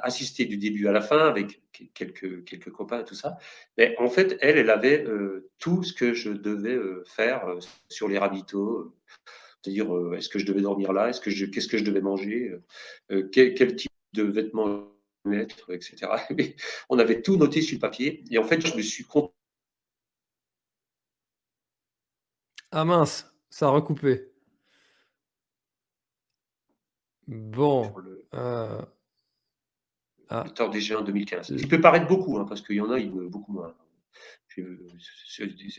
assisté, 0.01 0.45
du 0.45 0.55
début 0.55 0.87
à 0.87 0.93
la 0.93 1.01
fin 1.01 1.27
avec 1.27 1.61
quelques, 1.93 2.45
quelques 2.45 2.71
copains 2.71 3.01
et 3.01 3.03
tout 3.03 3.13
ça. 3.13 3.37
Mais 3.77 3.93
en 3.99 4.07
fait, 4.07 4.37
elle, 4.39 4.57
elle 4.57 4.69
avait 4.69 5.03
euh, 5.03 5.49
tout 5.59 5.83
ce 5.83 5.91
que 5.91 6.13
je 6.13 6.29
devais 6.29 6.75
euh, 6.75 7.03
faire 7.05 7.45
euh, 7.45 7.59
sur 7.89 8.07
les 8.07 8.17
ravitaux. 8.17 8.95
C'est-à-dire, 9.61 9.89
est-ce 10.15 10.29
que 10.29 10.39
je 10.39 10.45
devais 10.45 10.61
dormir 10.61 10.93
là 10.93 11.09
Est-ce 11.09 11.19
que 11.19 11.29
qu'est-ce 11.29 11.67
que 11.67 11.77
je 11.77 11.83
devais 11.83 11.99
manger 11.99 12.55
quel, 13.33 13.75
type 13.75 13.91
de 14.13 14.23
vêtements 14.23 14.93
mettre, 15.25 15.73
etc. 15.73 16.07
on 16.89 16.99
avait 16.99 17.21
tout 17.21 17.35
noté 17.35 17.61
sur 17.61 17.75
le 17.75 17.81
papier. 17.81 18.23
Et 18.31 18.37
en 18.37 18.45
fait, 18.45 18.65
je 18.65 18.77
me 18.77 18.81
suis 18.81 19.03
compte. 19.03 19.33
Ah 22.71 22.85
mince, 22.85 23.29
ça 23.49 23.65
a 23.67 23.71
recoupé. 23.71 24.36
Bon. 27.27 27.93
le, 27.97 28.25
euh, 28.33 28.81
ah. 30.29 30.45
tort 30.55 30.69
des 30.69 30.81
géants 30.81 31.01
2015. 31.01 31.49
Il 31.49 31.67
peut 31.67 31.81
paraître 31.81 32.07
beaucoup, 32.07 32.37
hein, 32.37 32.45
parce 32.47 32.61
qu'il 32.61 32.75
y 32.75 32.81
en 32.81 32.91
a 32.91 32.99
il, 32.99 33.11
beaucoup 33.11 33.53
moins. 33.53 33.73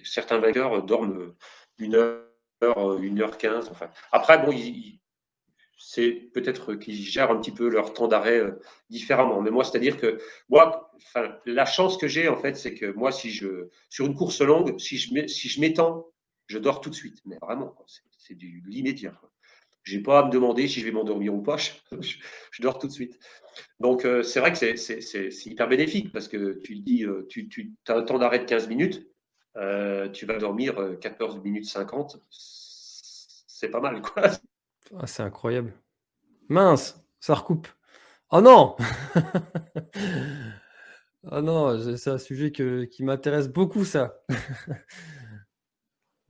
Certains 0.05 0.39
vainqueurs 0.39 0.83
dorment 0.85 1.35
une 1.79 1.95
heure, 1.95 2.99
une 3.01 3.21
heure 3.21 3.37
quinze. 3.39 3.69
Enfin. 3.71 3.91
Après, 4.13 4.39
bon, 4.39 4.53
c'est 5.79 6.11
peut-être 6.35 6.75
qu'ils 6.75 7.03
gèrent 7.03 7.31
un 7.31 7.41
petit 7.41 7.53
peu 7.53 7.69
leur 7.69 7.93
temps 7.93 8.09
d'arrêt 8.09 8.39
euh, 8.39 8.61
différemment. 8.91 9.41
Mais 9.41 9.51
moi, 9.51 9.65
c'est-à-dire 9.65 9.97
que 9.97 10.21
moi, 10.49 10.93
la 11.47 11.65
chance 11.65 11.97
que 11.97 12.09
j'ai, 12.09 12.29
en 12.29 12.37
fait, 12.37 12.57
c'est 12.57 12.75
que 12.75 12.87
moi, 12.93 13.11
si 13.11 13.31
je, 13.31 13.69
sur 13.89 14.07
une 14.07 14.15
course 14.15 14.41
longue, 14.41 14.79
si 14.79 14.99
je, 14.99 15.27
si 15.27 15.49
je 15.49 15.61
m'étends, 15.61 16.07
je 16.47 16.59
dors 16.59 16.81
tout 16.81 16.91
de 16.91 16.95
suite. 16.95 17.21
Mais 17.25 17.37
vraiment, 17.41 17.75
c'est 18.19 18.35
du 18.35 18.63
l'immédiat. 18.67 19.19
Je 19.89 19.97
n'ai 19.97 20.03
pas 20.03 20.21
à 20.21 20.27
me 20.27 20.31
demander 20.31 20.69
si 20.69 20.81
je 20.81 20.85
vais 20.85 20.93
m'endormir 20.93 21.35
ou 21.35 21.41
pas. 21.41 21.57
Je, 21.57 22.61
dors 22.61 22.79
tout 22.79 22.89
de 22.89 22.93
suite. 22.93 23.19
Donc, 23.81 24.05
euh, 24.05 24.23
c'est 24.23 24.39
vrai 24.39 24.53
que 24.53 24.77
c'est 24.77 25.47
hyper 25.47 25.67
bénéfique 25.67 26.13
parce 26.13 26.29
que 26.29 26.61
tu 26.63 26.77
dis, 26.77 27.05
euh, 27.05 27.27
tu, 27.31 27.49
tu 27.49 27.73
as 27.89 27.95
un 27.95 28.03
temps 28.03 28.19
d'arrêt 28.19 28.41
de 28.41 28.45
15 28.45 28.69
minutes, 28.69 29.09
euh, 29.57 30.11
tu 30.11 30.27
vas 30.27 30.37
dormir 30.37 30.77
14 31.01 31.43
minutes 31.43 31.65
50. 31.65 32.21
C'est 32.31 33.71
pas 33.71 33.81
mal, 33.81 34.03
quoi. 34.03 34.23
Ah, 34.97 35.07
c'est 35.07 35.23
incroyable. 35.23 35.75
Mince, 36.49 36.99
ça 37.21 37.35
recoupe. 37.35 37.69
Oh 38.31 38.41
non 38.41 38.75
Oh 41.31 41.43
non, 41.43 41.79
c'est 41.99 42.11
un 42.11 42.17
sujet 42.17 42.53
qui 42.53 43.03
m'intéresse 43.03 43.49
beaucoup, 43.49 43.85
ça. 43.85 44.23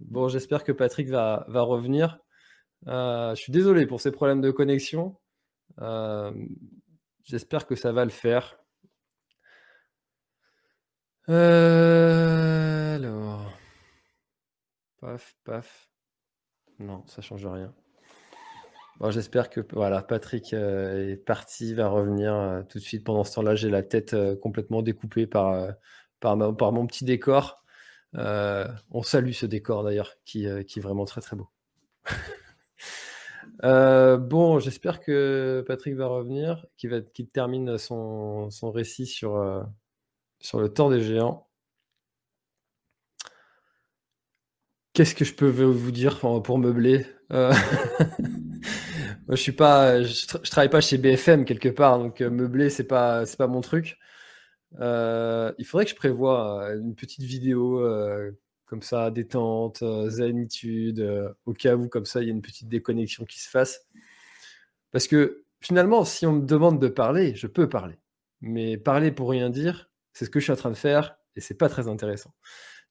bon, 0.00 0.26
j'espère 0.26 0.64
que 0.64 0.72
Patrick 0.72 1.08
va, 1.08 1.44
va 1.46 1.62
revenir. 1.62 2.18
Euh, 2.86 3.34
je 3.34 3.40
suis 3.40 3.52
désolé 3.52 3.86
pour 3.86 4.00
ces 4.00 4.12
problèmes 4.12 4.40
de 4.40 4.50
connexion. 4.50 5.16
Euh, 5.80 6.32
j'espère 7.24 7.66
que 7.66 7.74
ça 7.74 7.92
va 7.92 8.04
le 8.04 8.10
faire. 8.10 8.58
Euh, 11.28 12.96
alors. 12.96 13.52
Paf, 15.00 15.36
paf. 15.44 15.90
Non, 16.78 17.04
ça 17.06 17.22
change 17.22 17.46
rien. 17.46 17.74
J'espère 19.10 19.48
que 19.48 19.60
voilà, 19.72 20.02
Patrick 20.02 20.52
est 20.52 21.24
parti, 21.24 21.72
va 21.72 21.88
revenir 21.88 22.64
tout 22.68 22.78
de 22.78 22.82
suite. 22.82 23.04
Pendant 23.04 23.22
ce 23.22 23.34
temps-là, 23.34 23.54
j'ai 23.54 23.70
la 23.70 23.84
tête 23.84 24.16
complètement 24.40 24.82
découpée 24.82 25.28
par, 25.28 25.68
par, 26.18 26.56
par, 26.56 26.72
mon 26.72 26.84
petit 26.86 27.04
décor. 27.04 27.64
on 28.14 29.02
salue 29.04 29.30
ce 29.30 29.46
décor 29.46 29.84
d'ailleurs, 29.84 30.14
qui, 30.24 30.48
qui 30.66 30.78
est 30.80 30.82
vraiment 30.82 31.04
très 31.04 31.20
très 31.20 31.36
beau. 31.36 31.48
Euh, 33.64 34.16
bon, 34.18 34.60
j'espère 34.60 35.00
que 35.00 35.64
Patrick 35.66 35.94
va 35.94 36.06
revenir, 36.06 36.66
qu'il 36.76 37.28
termine 37.32 37.76
son, 37.78 38.48
récit 38.62 39.06
sur, 39.06 39.36
euh, 39.36 39.62
sur 40.40 40.60
le 40.60 40.72
temps 40.72 40.90
des 40.90 41.00
géants. 41.02 41.48
Qu'est-ce 44.92 45.14
que 45.14 45.24
je 45.24 45.34
peux 45.34 45.48
vous 45.48 45.90
dire 45.92 46.18
pour 46.42 46.58
meubler 46.58 47.06
euh, 47.32 47.52
Moi, 49.28 49.36
je 49.36 49.42
suis 49.42 49.52
pas, 49.52 50.02
je, 50.02 50.26
travaille 50.26 50.70
pas 50.70 50.80
chez 50.80 50.98
BFM 50.98 51.44
quelque 51.44 51.68
part, 51.68 51.98
donc 51.98 52.20
meubler 52.20 52.70
c'est 52.70 52.86
pas, 52.86 53.26
c'est 53.26 53.36
pas 53.36 53.46
mon 53.46 53.60
truc. 53.60 53.98
il 54.80 55.64
faudrait 55.64 55.84
que 55.84 55.90
je 55.90 55.96
prévoie 55.96 56.70
une 56.74 56.94
petite 56.94 57.24
vidéo 57.24 57.80
comme 58.68 58.82
ça, 58.82 59.10
détente, 59.10 59.82
euh, 59.82 60.10
zénitude, 60.10 61.00
euh, 61.00 61.32
au 61.46 61.54
cas 61.54 61.74
où, 61.74 61.88
comme 61.88 62.04
ça, 62.04 62.20
il 62.20 62.26
y 62.26 62.28
a 62.28 62.32
une 62.32 62.42
petite 62.42 62.68
déconnexion 62.68 63.24
qui 63.24 63.40
se 63.40 63.48
fasse. 63.48 63.86
Parce 64.92 65.08
que 65.08 65.44
finalement, 65.60 66.04
si 66.04 66.26
on 66.26 66.34
me 66.34 66.46
demande 66.46 66.78
de 66.78 66.88
parler, 66.88 67.34
je 67.34 67.46
peux 67.46 67.68
parler. 67.68 67.98
Mais 68.42 68.76
parler 68.76 69.10
pour 69.10 69.30
rien 69.30 69.48
dire, 69.48 69.90
c'est 70.12 70.26
ce 70.26 70.30
que 70.30 70.38
je 70.38 70.44
suis 70.44 70.52
en 70.52 70.56
train 70.56 70.70
de 70.70 70.76
faire 70.76 71.16
et 71.34 71.40
c'est 71.40 71.56
pas 71.56 71.68
très 71.68 71.88
intéressant. 71.88 72.34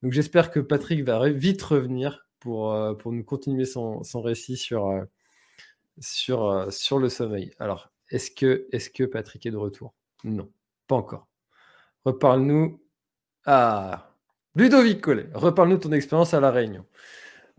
Donc 0.01 0.13
j'espère 0.13 0.51
que 0.51 0.59
Patrick 0.59 1.03
va 1.03 1.30
vite 1.30 1.61
revenir 1.61 2.28
pour, 2.39 2.73
euh, 2.73 2.93
pour 2.95 3.11
nous 3.11 3.23
continuer 3.23 3.65
son, 3.65 4.01
récit 4.15 4.57
sur, 4.57 5.05
sur, 5.99 6.67
sur 6.71 6.97
le 6.97 7.09
sommeil. 7.09 7.53
Alors, 7.59 7.91
est-ce 8.09 8.32
que, 8.32 8.67
est 8.71 8.91
que 8.91 9.03
Patrick 9.03 9.45
est 9.45 9.51
de 9.51 9.57
retour? 9.57 9.93
Non, 10.23 10.51
pas 10.88 10.95
encore. 10.95 11.28
Reparle-nous. 12.03 12.82
Ah, 13.45 14.16
Ludovic 14.58 15.01
Collet, 15.01 15.30
reparle-nous 15.36 15.78
de 15.78 15.82
ton 15.84 15.91
expérience 15.91 16.34
à 16.34 16.39
La 16.39 16.49
Réunion. 16.49 16.84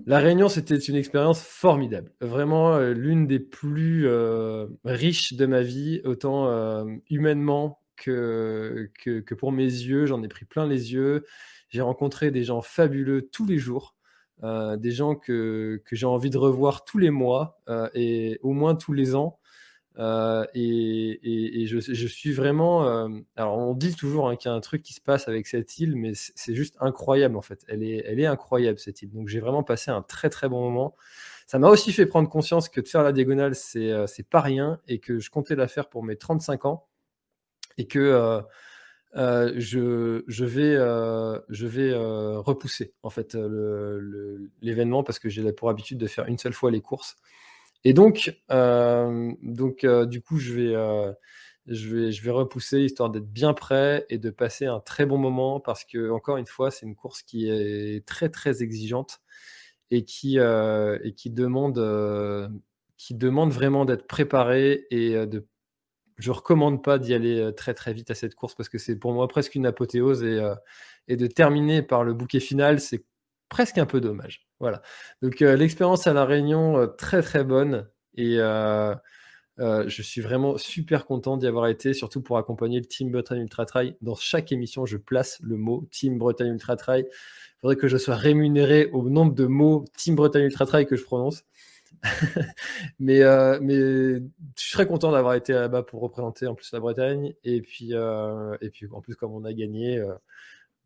La 0.05 0.19
Réunion, 0.19 0.49
c'était 0.49 0.77
une 0.77 0.97
expérience 0.97 1.41
formidable. 1.41 2.11
Vraiment 2.21 2.75
euh, 2.75 2.93
l'une 2.93 3.29
des 3.29 3.39
plus 3.39 4.09
euh, 4.09 4.67
riches 4.85 5.35
de 5.35 5.47
ma 5.47 5.61
vie, 5.61 6.01
autant 6.05 6.49
euh, 6.49 6.85
humainement 7.09 7.81
que, 7.95 8.91
pour 9.39 9.53
mes 9.53 9.63
yeux. 9.63 10.07
J'en 10.07 10.25
ai 10.25 10.29
pris 10.29 10.45
plein 10.45 10.67
les 10.67 10.93
yeux. 10.93 11.25
J'ai 11.69 11.83
rencontré 11.83 12.33
des 12.33 12.43
gens 12.43 12.63
fabuleux 12.63 13.29
tous 13.31 13.47
les 13.47 13.59
jours, 13.59 13.95
des 14.43 14.91
gens 14.91 15.15
que 15.15 15.81
j'ai 15.93 16.07
envie 16.07 16.31
de 16.31 16.39
revoir 16.39 16.85
tous 16.85 16.99
les 16.99 17.11
mois 17.11 17.61
et 17.95 18.41
au 18.43 18.53
moins 18.53 18.75
tous 18.75 18.93
les 18.93 19.15
ans. 19.15 19.38
Euh, 19.99 20.47
et, 20.55 21.67
je, 21.67 22.07
suis 22.07 22.33
vraiment. 22.33 22.87
Euh, 22.87 23.09
alors, 23.37 23.59
on 23.59 23.75
dit 23.75 23.95
toujours 23.95 24.29
hein, 24.29 24.37
qu'il 24.37 24.51
y 24.51 24.53
a 24.53 24.57
un 24.57 24.61
truc 24.61 24.83
qui 24.83 24.95
se 24.95 25.01
passe 25.01 25.29
avec 25.29 25.47
cette 25.47 25.79
île, 25.79 25.97
mais 25.97 26.13
c'est 26.15 26.55
juste 26.55 26.77
incroyable 26.81 27.37
en 27.37 27.43
fait. 27.43 27.65
Elle 27.69 27.83
est, 27.83 28.27
incroyable 28.27 28.79
cette 28.79 29.03
île. 29.03 29.11
Donc, 29.11 29.29
j'ai 29.29 29.41
vraiment 29.41 29.63
passé 29.63 29.91
un 29.91 30.03
très 30.03 30.31
très 30.31 30.49
bon 30.49 30.61
moment. 30.61 30.95
Ça 31.47 31.59
m'a 31.59 31.69
aussi 31.69 31.93
fait 31.93 32.07
prendre 32.07 32.29
conscience 32.29 32.69
que 32.69 32.81
de 32.81 32.89
faire 32.89 33.03
la 33.03 33.13
diagonale, 33.13 33.55
c'est 33.55 33.91
euh, 33.91 34.07
pas 34.31 34.41
rien 34.41 34.81
et 34.87 34.99
que 34.99 35.19
je 35.19 35.31
comptais 35.31 35.57
la 35.57 35.67
faire 35.67 35.89
pour 35.89 36.05
mes 36.05 36.17
35 36.17 36.67
ans 36.67 36.87
et 37.79 37.87
que 37.87 38.43
je, 39.15 40.25
je, 40.27 40.45
vais, 40.45 40.75
je 41.49 41.67
vais 41.67 41.95
repousser 42.37 42.93
en 43.03 43.11
fait 43.11 43.37
l'événement 44.61 45.03
parce 45.03 45.19
que 45.19 45.29
j'ai 45.29 45.53
pour 45.53 45.71
habitude 45.71 45.99
de 45.99 46.07
faire 46.07 46.27
une 46.27 46.39
seule 46.39 46.53
fois 46.53 46.71
les 46.71 46.83
courses. 46.83 47.17
Et 47.85 47.93
donc, 47.93 48.35
euh, 48.51 49.33
donc 49.43 49.85
euh, 49.85 50.07
du 50.07 50.21
coup, 50.23 50.39
je 50.39 50.53
vais, 50.53 50.75
euh, 50.75 51.13
je, 51.67 51.97
vais, 51.97 52.13
je 52.13 52.23
vais 52.25 52.31
repousser 52.31 52.81
histoire 52.81 53.11
d'être 53.11 53.31
bien 53.31 53.55
prêt 53.55 54.07
et 54.11 54.19
de 54.19 54.31
passer 54.31 54.67
un 54.67 54.81
très 54.81 55.07
bon 55.07 55.19
moment 55.19 55.61
parce 55.61 55.85
que, 55.85 56.11
encore 56.11 56.37
une 56.39 56.47
fois, 56.47 56.71
c'est 56.71 56.87
une 56.87 56.97
course 56.97 57.23
qui 57.23 57.49
est 57.49 58.05
très, 58.07 58.29
très 58.31 58.63
exigeante 58.63 59.21
et 59.91 60.05
qui, 60.05 60.39
et 60.39 61.15
qui, 61.17 61.31
demande, 61.31 61.79
qui 62.97 63.15
demande 63.15 63.53
vraiment 63.53 63.85
d'être 63.85 64.07
préparé 64.07 64.87
et 64.91 65.27
de 65.27 65.47
je 66.19 66.33
recommande 66.33 66.83
pas 66.83 66.99
d'y 66.99 67.15
aller 67.15 67.53
très 67.57 67.75
très 67.75 67.93
vite 67.93 68.11
à 68.11 68.15
cette 68.15 68.35
course 68.35 68.55
parce 68.55 68.69
que 68.69 68.79
c'est 68.79 68.97
pour 68.99 69.13
moi 69.13 69.29
presque 69.29 69.55
une 69.55 69.67
apothéose 69.67 70.25
et, 70.25 70.41
et 71.09 71.17
de 71.17 71.27
terminer 71.29 71.83
par 71.83 72.05
le 72.05 72.15
bouquet 72.15 72.41
final, 72.41 72.81
c'est 72.81 73.05
presque 73.49 73.79
un 73.79 73.87
peu 73.87 74.01
dommage. 74.01 74.48
Voilà. 74.61 74.83
Donc 75.23 75.41
euh, 75.43 75.57
l'expérience 75.57 76.07
à 76.07 76.13
La 76.13 76.25
Réunion, 76.25 76.79
euh, 76.79 76.87
très 76.87 77.23
très 77.23 77.45
bonne. 77.45 77.89
Et 78.17 78.37
euh, 78.39 78.95
je 79.59 80.03
suis 80.03 80.21
vraiment 80.21 80.59
super 80.59 81.07
content 81.07 81.37
d'y 81.37 81.47
avoir 81.47 81.69
été, 81.69 81.95
surtout 81.95 82.21
pour 82.21 82.39
accompagner 82.39 82.81
le 82.81 82.87
Team 82.87 83.11
Bretagne 83.11 83.43
Ultra 83.43 83.65
Trail. 83.67 83.97
Dans 84.03 84.17
chaque 84.17 84.51
émission, 84.53 84.87
je 84.87 84.97
place 84.97 85.39
le 85.43 85.57
mot 85.57 85.87
Team 85.91 86.19
Bretagne 86.19 86.53
Ultra 86.53 86.77
Trail. 86.77 87.07
Il 87.09 87.61
faudrait 87.61 87.77
que 87.77 87.89
je 87.89 87.97
sois 87.97 88.17
rémunéré 88.17 88.89
au 88.93 89.09
nombre 89.09 89.35
de 89.35 89.47
mots 89.47 89.85
Team 89.97 90.17
Bretagne 90.17 90.45
Ultra 90.45 90.67
Trail 90.67 90.87
que 90.87 90.97
je 90.97 91.05
prononce. 91.05 91.45
mais, 93.01 93.21
mais 93.61 93.77
je 93.77 94.23
suis 94.57 94.73
très 94.73 94.87
content 94.87 95.11
d'avoir 95.13 95.35
été 95.35 95.53
là-bas 95.53 95.83
pour 95.83 96.01
représenter 96.01 96.47
en 96.47 96.55
plus 96.55 96.73
la 96.73 96.81
Bretagne. 96.81 97.35
Et 97.45 97.61
puis, 97.61 97.93
et 97.93 98.71
puis 98.71 98.87
en 98.93 99.01
plus, 99.01 99.15
comme 99.15 99.33
on 99.33 99.45
a 99.45 99.53
gagné, 99.53 100.01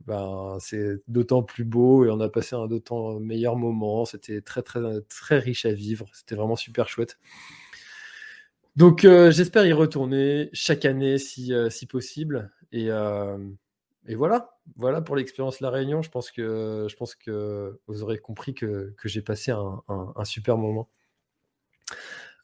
ben, 0.06 0.58
c'est 0.60 0.96
d'autant 1.08 1.42
plus 1.42 1.64
beau 1.64 2.04
et 2.04 2.10
on 2.10 2.20
a 2.20 2.28
passé 2.28 2.56
un 2.56 2.66
d'autant 2.66 3.20
meilleur 3.20 3.56
moment. 3.56 4.04
C'était 4.04 4.40
très, 4.40 4.62
très, 4.62 4.80
très 5.08 5.38
riche 5.38 5.66
à 5.66 5.72
vivre. 5.72 6.06
C'était 6.12 6.34
vraiment 6.34 6.56
super 6.56 6.88
chouette. 6.88 7.18
Donc, 8.76 9.04
euh, 9.04 9.30
j'espère 9.30 9.66
y 9.66 9.72
retourner 9.72 10.48
chaque 10.52 10.84
année 10.84 11.18
si, 11.18 11.52
euh, 11.52 11.68
si 11.68 11.86
possible. 11.86 12.50
Et, 12.72 12.90
euh, 12.90 13.36
et, 14.06 14.14
voilà, 14.14 14.56
voilà 14.76 15.02
pour 15.02 15.14
l'expérience 15.14 15.60
La 15.60 15.70
Réunion. 15.70 16.00
Je 16.00 16.10
pense 16.10 16.30
que, 16.30 16.86
je 16.88 16.96
pense 16.96 17.14
que 17.14 17.78
vous 17.86 18.02
aurez 18.02 18.18
compris 18.18 18.54
que, 18.54 18.94
que 18.96 19.08
j'ai 19.08 19.20
passé 19.20 19.50
un, 19.50 19.82
un, 19.88 20.24
super 20.24 20.56
moment. 20.56 20.88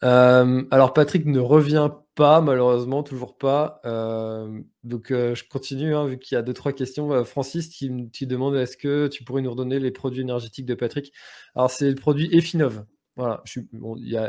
Alors, 0.01 0.92
Patrick 0.92 1.26
ne 1.26 1.40
revient 1.40 1.90
pas, 2.18 2.40
malheureusement, 2.40 3.05
toujours 3.05 3.38
pas. 3.38 3.80
Euh, 3.84 4.61
donc, 4.82 5.12
euh, 5.12 5.36
je 5.36 5.44
continue, 5.49 5.94
hein, 5.94 6.05
vu 6.05 6.18
qu'il 6.18 6.34
y 6.34 6.38
a 6.38 6.42
deux, 6.42 6.53
trois 6.53 6.72
questions. 6.72 7.12
Euh, 7.12 7.22
Francis 7.22 7.68
qui, 7.68 8.26
demande 8.26 8.57
est-ce 8.57 8.76
que 8.76 9.07
tu 9.07 9.22
pourrais 9.22 9.40
nous 9.40 9.53
redonner 9.53 9.78
les 9.78 9.92
produits 9.92 10.22
énergétiques 10.22 10.66
de 10.66 10.74
Patrick? 10.74 11.12
Alors, 11.55 11.70
c'est 11.70 11.88
le 11.88 11.94
produit 11.94 12.28
Effinov. 12.32 12.84
Voilà, 13.14 13.42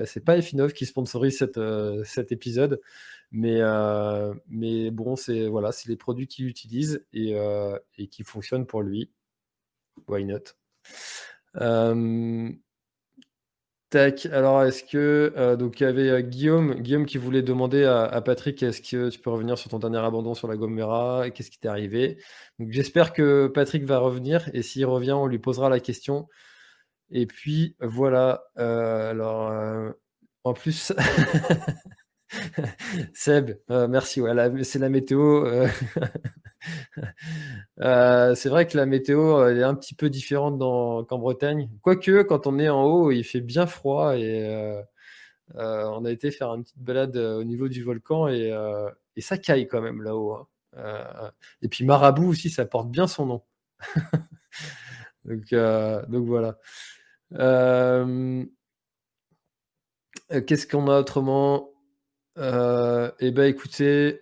c'est 0.06 0.24
pas 0.24 0.38
Effinov 0.38 0.74
qui 0.74 0.86
sponsorise 0.88 1.38
cet 2.06 2.32
épisode, 2.32 2.82
mais, 3.32 3.62
mais 4.48 4.90
bon, 4.90 5.16
c'est 5.16 5.48
voilà, 5.48 5.70
les 5.86 5.96
produits 5.96 6.26
qu'il 6.26 6.48
utilise 6.48 7.06
et, 7.14 7.36
et 8.00 8.08
qui 8.08 8.24
fonctionnent 8.24 8.66
pour 8.66 8.82
lui. 8.82 9.12
Why 10.08 10.26
not? 10.26 10.56
Tac, 13.90 14.28
alors 14.28 14.64
est-ce 14.64 14.84
que. 14.84 15.34
Euh, 15.36 15.56
donc 15.56 15.80
il 15.80 15.84
y 15.84 15.86
avait 15.88 16.10
euh, 16.10 16.22
Guillaume, 16.22 16.76
Guillaume 16.76 17.06
qui 17.08 17.18
voulait 17.18 17.42
demander 17.42 17.86
à, 17.86 18.22
Patrick 18.22 18.62
est-ce 18.62 18.82
que 18.82 19.10
tu 19.10 19.20
peux 19.20 19.32
revenir 19.32 19.58
sur 19.58 19.70
ton 19.72 19.80
dernier 19.80 19.98
abandon 19.98 20.36
sur 20.36 20.48
la 20.48 20.58
Gomera? 20.58 21.32
Qu'est-ce 21.32 21.50
qui 21.50 21.60
t'est 21.60 21.68
arrivé? 21.68 22.20
Donc 22.60 22.72
j'espère 22.72 23.14
que 23.14 23.48
Patrick 23.48 23.84
va 23.86 23.98
revenir 23.98 24.48
et 24.54 24.62
s'il 24.62 24.86
revient, 24.86 25.14
on 25.14 25.26
lui 25.26 25.40
posera 25.40 25.70
la 25.70 25.80
question. 25.80 26.28
Et 27.12 27.26
puis 27.26 27.76
voilà, 27.82 28.44
euh, 28.60 29.10
alors 29.12 29.52
en 30.44 30.54
plus. 30.54 30.94
Seb, 33.14 33.52
merci. 33.70 34.22
Ouais, 34.22 34.64
c'est 34.64 34.80
la 34.80 34.90
météo. 34.90 35.46
Euh, 37.82 38.36
c'est 38.36 38.50
vrai 38.50 38.68
que 38.68 38.76
la 38.76 38.86
météo 38.86 39.48
est 39.48 39.64
un 39.64 39.74
petit 39.76 39.96
peu 39.96 40.10
différente 40.10 40.60
qu'en 41.08 41.18
Bretagne. 41.18 41.70
Quoique, 41.82 42.24
quand 42.24 42.48
on 42.48 42.60
est 42.60 42.68
en 42.70 42.84
haut, 42.84 43.12
il 43.12 43.24
fait 43.24 43.40
bien 43.40 43.66
froid 43.68 44.18
et 44.18 44.46
euh, 44.46 44.82
euh, 45.56 45.86
on 45.86 46.04
a 46.04 46.12
été 46.12 46.32
faire 46.32 46.54
une 46.54 46.64
petite 46.64 46.80
balade 46.80 47.16
au 47.16 47.44
niveau 47.46 47.70
du 47.70 47.84
volcan 47.84 48.28
et, 48.28 48.52
ça 49.20 49.38
caille 49.38 49.68
quand 49.68 49.82
même 49.82 50.02
là-haut. 50.02 50.48
Hein. 50.76 51.32
et 51.62 51.70
puis 51.70 51.86
Marabout 51.86 52.28
aussi, 52.28 52.50
ça 52.50 52.66
porte 52.66 52.90
bien 52.90 53.08
son 53.08 53.26
nom. 53.26 53.44
donc 55.26 56.26
voilà. 56.26 56.58
Qu'est-ce 60.46 60.68
qu'on 60.68 60.88
a 60.90 61.00
autrement? 61.00 61.70
Eh 62.40 63.32
ben 63.32 63.46
écoutez, 63.46 64.20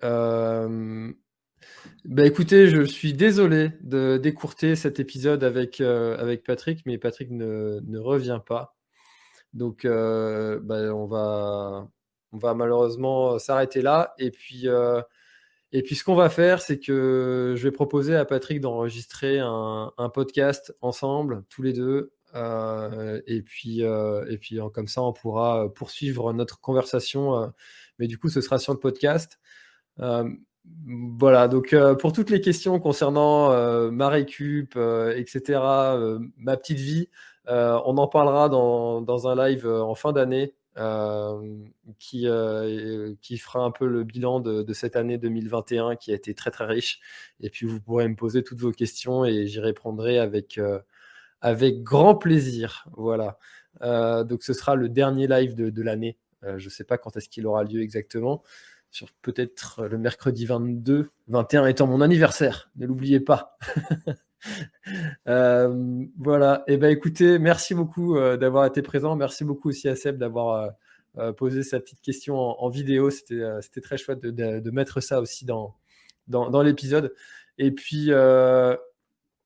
bah 2.08 2.26
écoutez, 2.26 2.70
je 2.70 2.84
suis 2.84 3.14
désolé 3.14 3.72
de 3.82 4.18
d'écourter 4.18 4.78
cet 4.78 5.00
épisode 5.00 5.44
avec, 5.44 5.82
euh, 5.82 6.18
avec 6.18 6.44
Patrick, 6.44 6.86
mais 6.86 6.98
Patrick 6.98 7.30
ne, 7.32 7.82
ne 7.86 8.00
revient 8.00 8.40
pas. 8.46 8.78
Donc 9.54 9.86
euh, 9.86 10.60
bah, 10.64 10.94
on, 10.96 11.06
va, 11.06 11.90
on 12.32 12.38
va 12.38 12.54
malheureusement 12.54 13.40
s'arrêter 13.40 13.82
là. 13.82 14.14
Et 14.20 14.32
puis, 14.32 14.70
euh, 14.70 15.02
et 15.74 15.84
puis 15.84 15.96
ce 15.96 16.06
qu'on 16.06 16.16
va 16.16 16.30
faire, 16.30 16.62
c'est 16.62 16.80
que 16.80 17.56
je 17.58 17.64
vais 17.64 17.72
proposer 17.72 18.16
à 18.16 18.26
Patrick 18.26 18.62
d'enregistrer 18.62 19.40
un, 19.40 19.92
un, 19.98 20.10
podcast 20.10 20.74
ensemble, 20.82 21.44
tous 21.50 21.64
les 21.64 21.74
deux. 21.74 22.14
et 22.34 23.42
puis, 23.44 23.82
et 23.82 24.38
puis 24.40 24.60
comme 24.74 24.88
ça, 24.88 25.02
on 25.02 25.14
pourra 25.14 25.74
poursuivre 25.74 26.32
notre 26.34 26.62
conversation. 26.62 27.52
Mais 28.00 28.08
du 28.08 28.18
coup, 28.18 28.30
ce 28.30 28.42
sera 28.42 28.60
sur 28.60 28.74
le 28.74 28.80
podcast. 28.80 29.40
Voilà, 30.76 31.48
donc 31.48 31.74
euh, 31.74 31.96
pour 31.96 32.14
toutes 32.14 32.30
les 32.30 32.42
questions 32.42 32.80
concernant 32.80 33.52
euh, 33.52 33.90
ma 33.92 34.10
récup, 34.10 34.74
euh, 34.76 35.16
etc., 35.16 35.60
ma 36.38 36.58
petite 36.58 36.80
vie, 36.80 37.10
on 37.48 37.98
en 37.98 38.08
parlera 38.08 38.50
dans, 38.50 39.02
dans 39.02 39.28
un 39.28 39.36
live 39.48 39.68
en 39.68 39.96
fin 39.96 40.12
d'année 40.12 40.54
qui, 41.98 42.28
qui 43.22 43.38
fera 43.38 43.60
un 43.62 43.72
peu 43.72 43.88
le 43.88 44.04
bilan 44.04 44.40
de, 44.42 44.64
de, 44.64 44.74
cette 44.74 44.96
année 44.96 45.18
2021 45.18 45.96
qui 45.96 46.12
a 46.12 46.16
été 46.16 46.34
très 46.36 46.52
très 46.52 46.66
riche. 46.66 47.00
Et 47.40 47.50
puis 47.50 47.66
vous 47.66 47.80
pourrez 47.80 48.08
me 48.08 48.16
poser 48.16 48.44
toutes 48.44 48.60
vos 48.60 48.72
questions 48.72 49.24
et 49.26 49.48
j'y 49.48 49.60
répondrai 49.60 50.20
avec, 50.20 50.60
avec 51.42 51.84
grand 51.84 52.16
plaisir. 52.16 52.86
Voilà. 52.98 53.38
donc 53.82 54.44
ce 54.44 54.54
sera 54.54 54.76
le 54.76 54.90
dernier 54.90 55.28
live 55.28 55.56
de, 55.56 55.70
de 55.70 55.82
l'année. 55.82 56.18
Je 56.44 56.66
ne 56.66 56.70
sais 56.70 56.84
pas 56.84 56.98
quand 56.98 57.18
est-ce 57.18 57.30
qu'il 57.30 57.48
aura 57.48 57.64
lieu 57.64 57.82
exactement 57.82 58.44
sur 58.92 59.12
peut-être 59.22 59.86
le 59.86 59.98
mercredi 59.98 60.46
22, 60.46 61.10
21 61.28 61.66
étant 61.68 61.88
mon 61.88 62.02
anniversaire, 62.02 62.72
ne 62.76 62.86
l'oubliez 62.86 63.20
pas. 63.20 63.58
Euh, 65.28 66.06
voilà, 66.18 66.64
et 66.68 66.74
eh 66.74 66.78
ben 66.78 66.90
écoutez, 66.90 67.40
merci 67.40 67.74
beaucoup 67.74 68.16
euh, 68.16 68.38
d'avoir 68.38 68.66
été 68.66 68.82
présent, 68.82 69.16
merci 69.16 69.44
beaucoup 69.44 69.70
aussi 69.70 69.90
à 69.90 69.96
Seb 69.96 70.18
d'avoir 70.18 70.74
euh, 71.18 71.34
posé 71.34 71.64
sa 71.64 71.80
petite 71.80 72.02
question 72.02 72.38
en, 72.38 72.70
vidéo, 72.70 73.10
c'était 73.10 73.82
très 73.82 73.98
chouette 73.98 74.22
de, 74.22 74.72
mettre 74.72 75.02
ça 75.02 75.20
aussi 75.20 75.44
dans, 75.44 75.76
dans, 76.28 76.62
l'épisode. 76.62 77.14
Et 77.58 77.72
puis, 77.72 78.12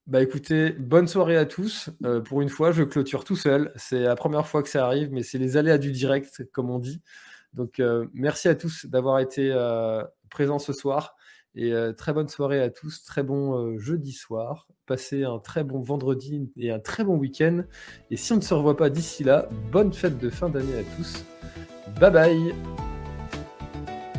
bah 0.08 0.22
écoutez, 0.22 0.72
bonne 0.72 1.08
soirée 1.08 1.38
à 1.38 1.46
tous. 1.46 1.90
pour 2.26 2.42
une 2.42 2.50
fois, 2.50 2.72
je 2.72 2.84
clôture 2.84 3.24
tout 3.24 3.36
seul. 3.36 3.72
C'est 3.76 4.02
la 4.02 4.16
première 4.16 4.48
fois 4.48 4.64
que 4.64 4.70
ça 4.70 4.86
arrive, 4.86 5.12
mais 5.12 5.24
c'est 5.24 5.38
les 5.38 5.58
aléas 5.58 5.78
du 5.78 5.92
direct, 5.92 6.44
comme 6.52 6.70
on 6.70 6.80
dit. 6.80 7.02
Donc, 7.54 7.80
euh, 7.80 8.08
merci 8.14 8.48
à 8.48 8.56
tous 8.56 8.86
d'avoir 8.86 9.20
été 9.20 9.52
euh, 9.52 10.04
présents 10.30 10.60
ce 10.60 10.74
soir. 10.74 11.16
Et 11.54 11.74
très 11.98 12.14
bonne 12.14 12.30
soirée 12.30 12.62
à 12.62 12.70
tous, 12.70 13.04
très 13.04 13.24
bon 13.24 13.78
jeudi 13.78 14.14
soir. 14.14 14.70
Passez 14.86 15.26
un 15.26 15.38
très 15.38 15.66
bon 15.66 15.82
vendredi 15.82 16.50
et 16.56 16.72
un 16.72 16.80
très 16.80 17.04
bon 17.04 17.18
week-end. 17.18 17.64
Et 18.10 18.16
si 18.16 18.32
on 18.32 18.38
ne 18.38 18.42
se 18.42 18.54
revoit 18.54 18.78
pas 18.78 18.90
d'ici 18.90 19.26
là, 19.26 19.50
bonne 19.70 19.92
fête 19.92 20.18
de 20.18 20.30
fin 20.30 20.48
d'année 20.48 20.78
à 20.78 20.84
tous. 20.96 21.26
Bye 22.00 22.12
bye 22.12 22.91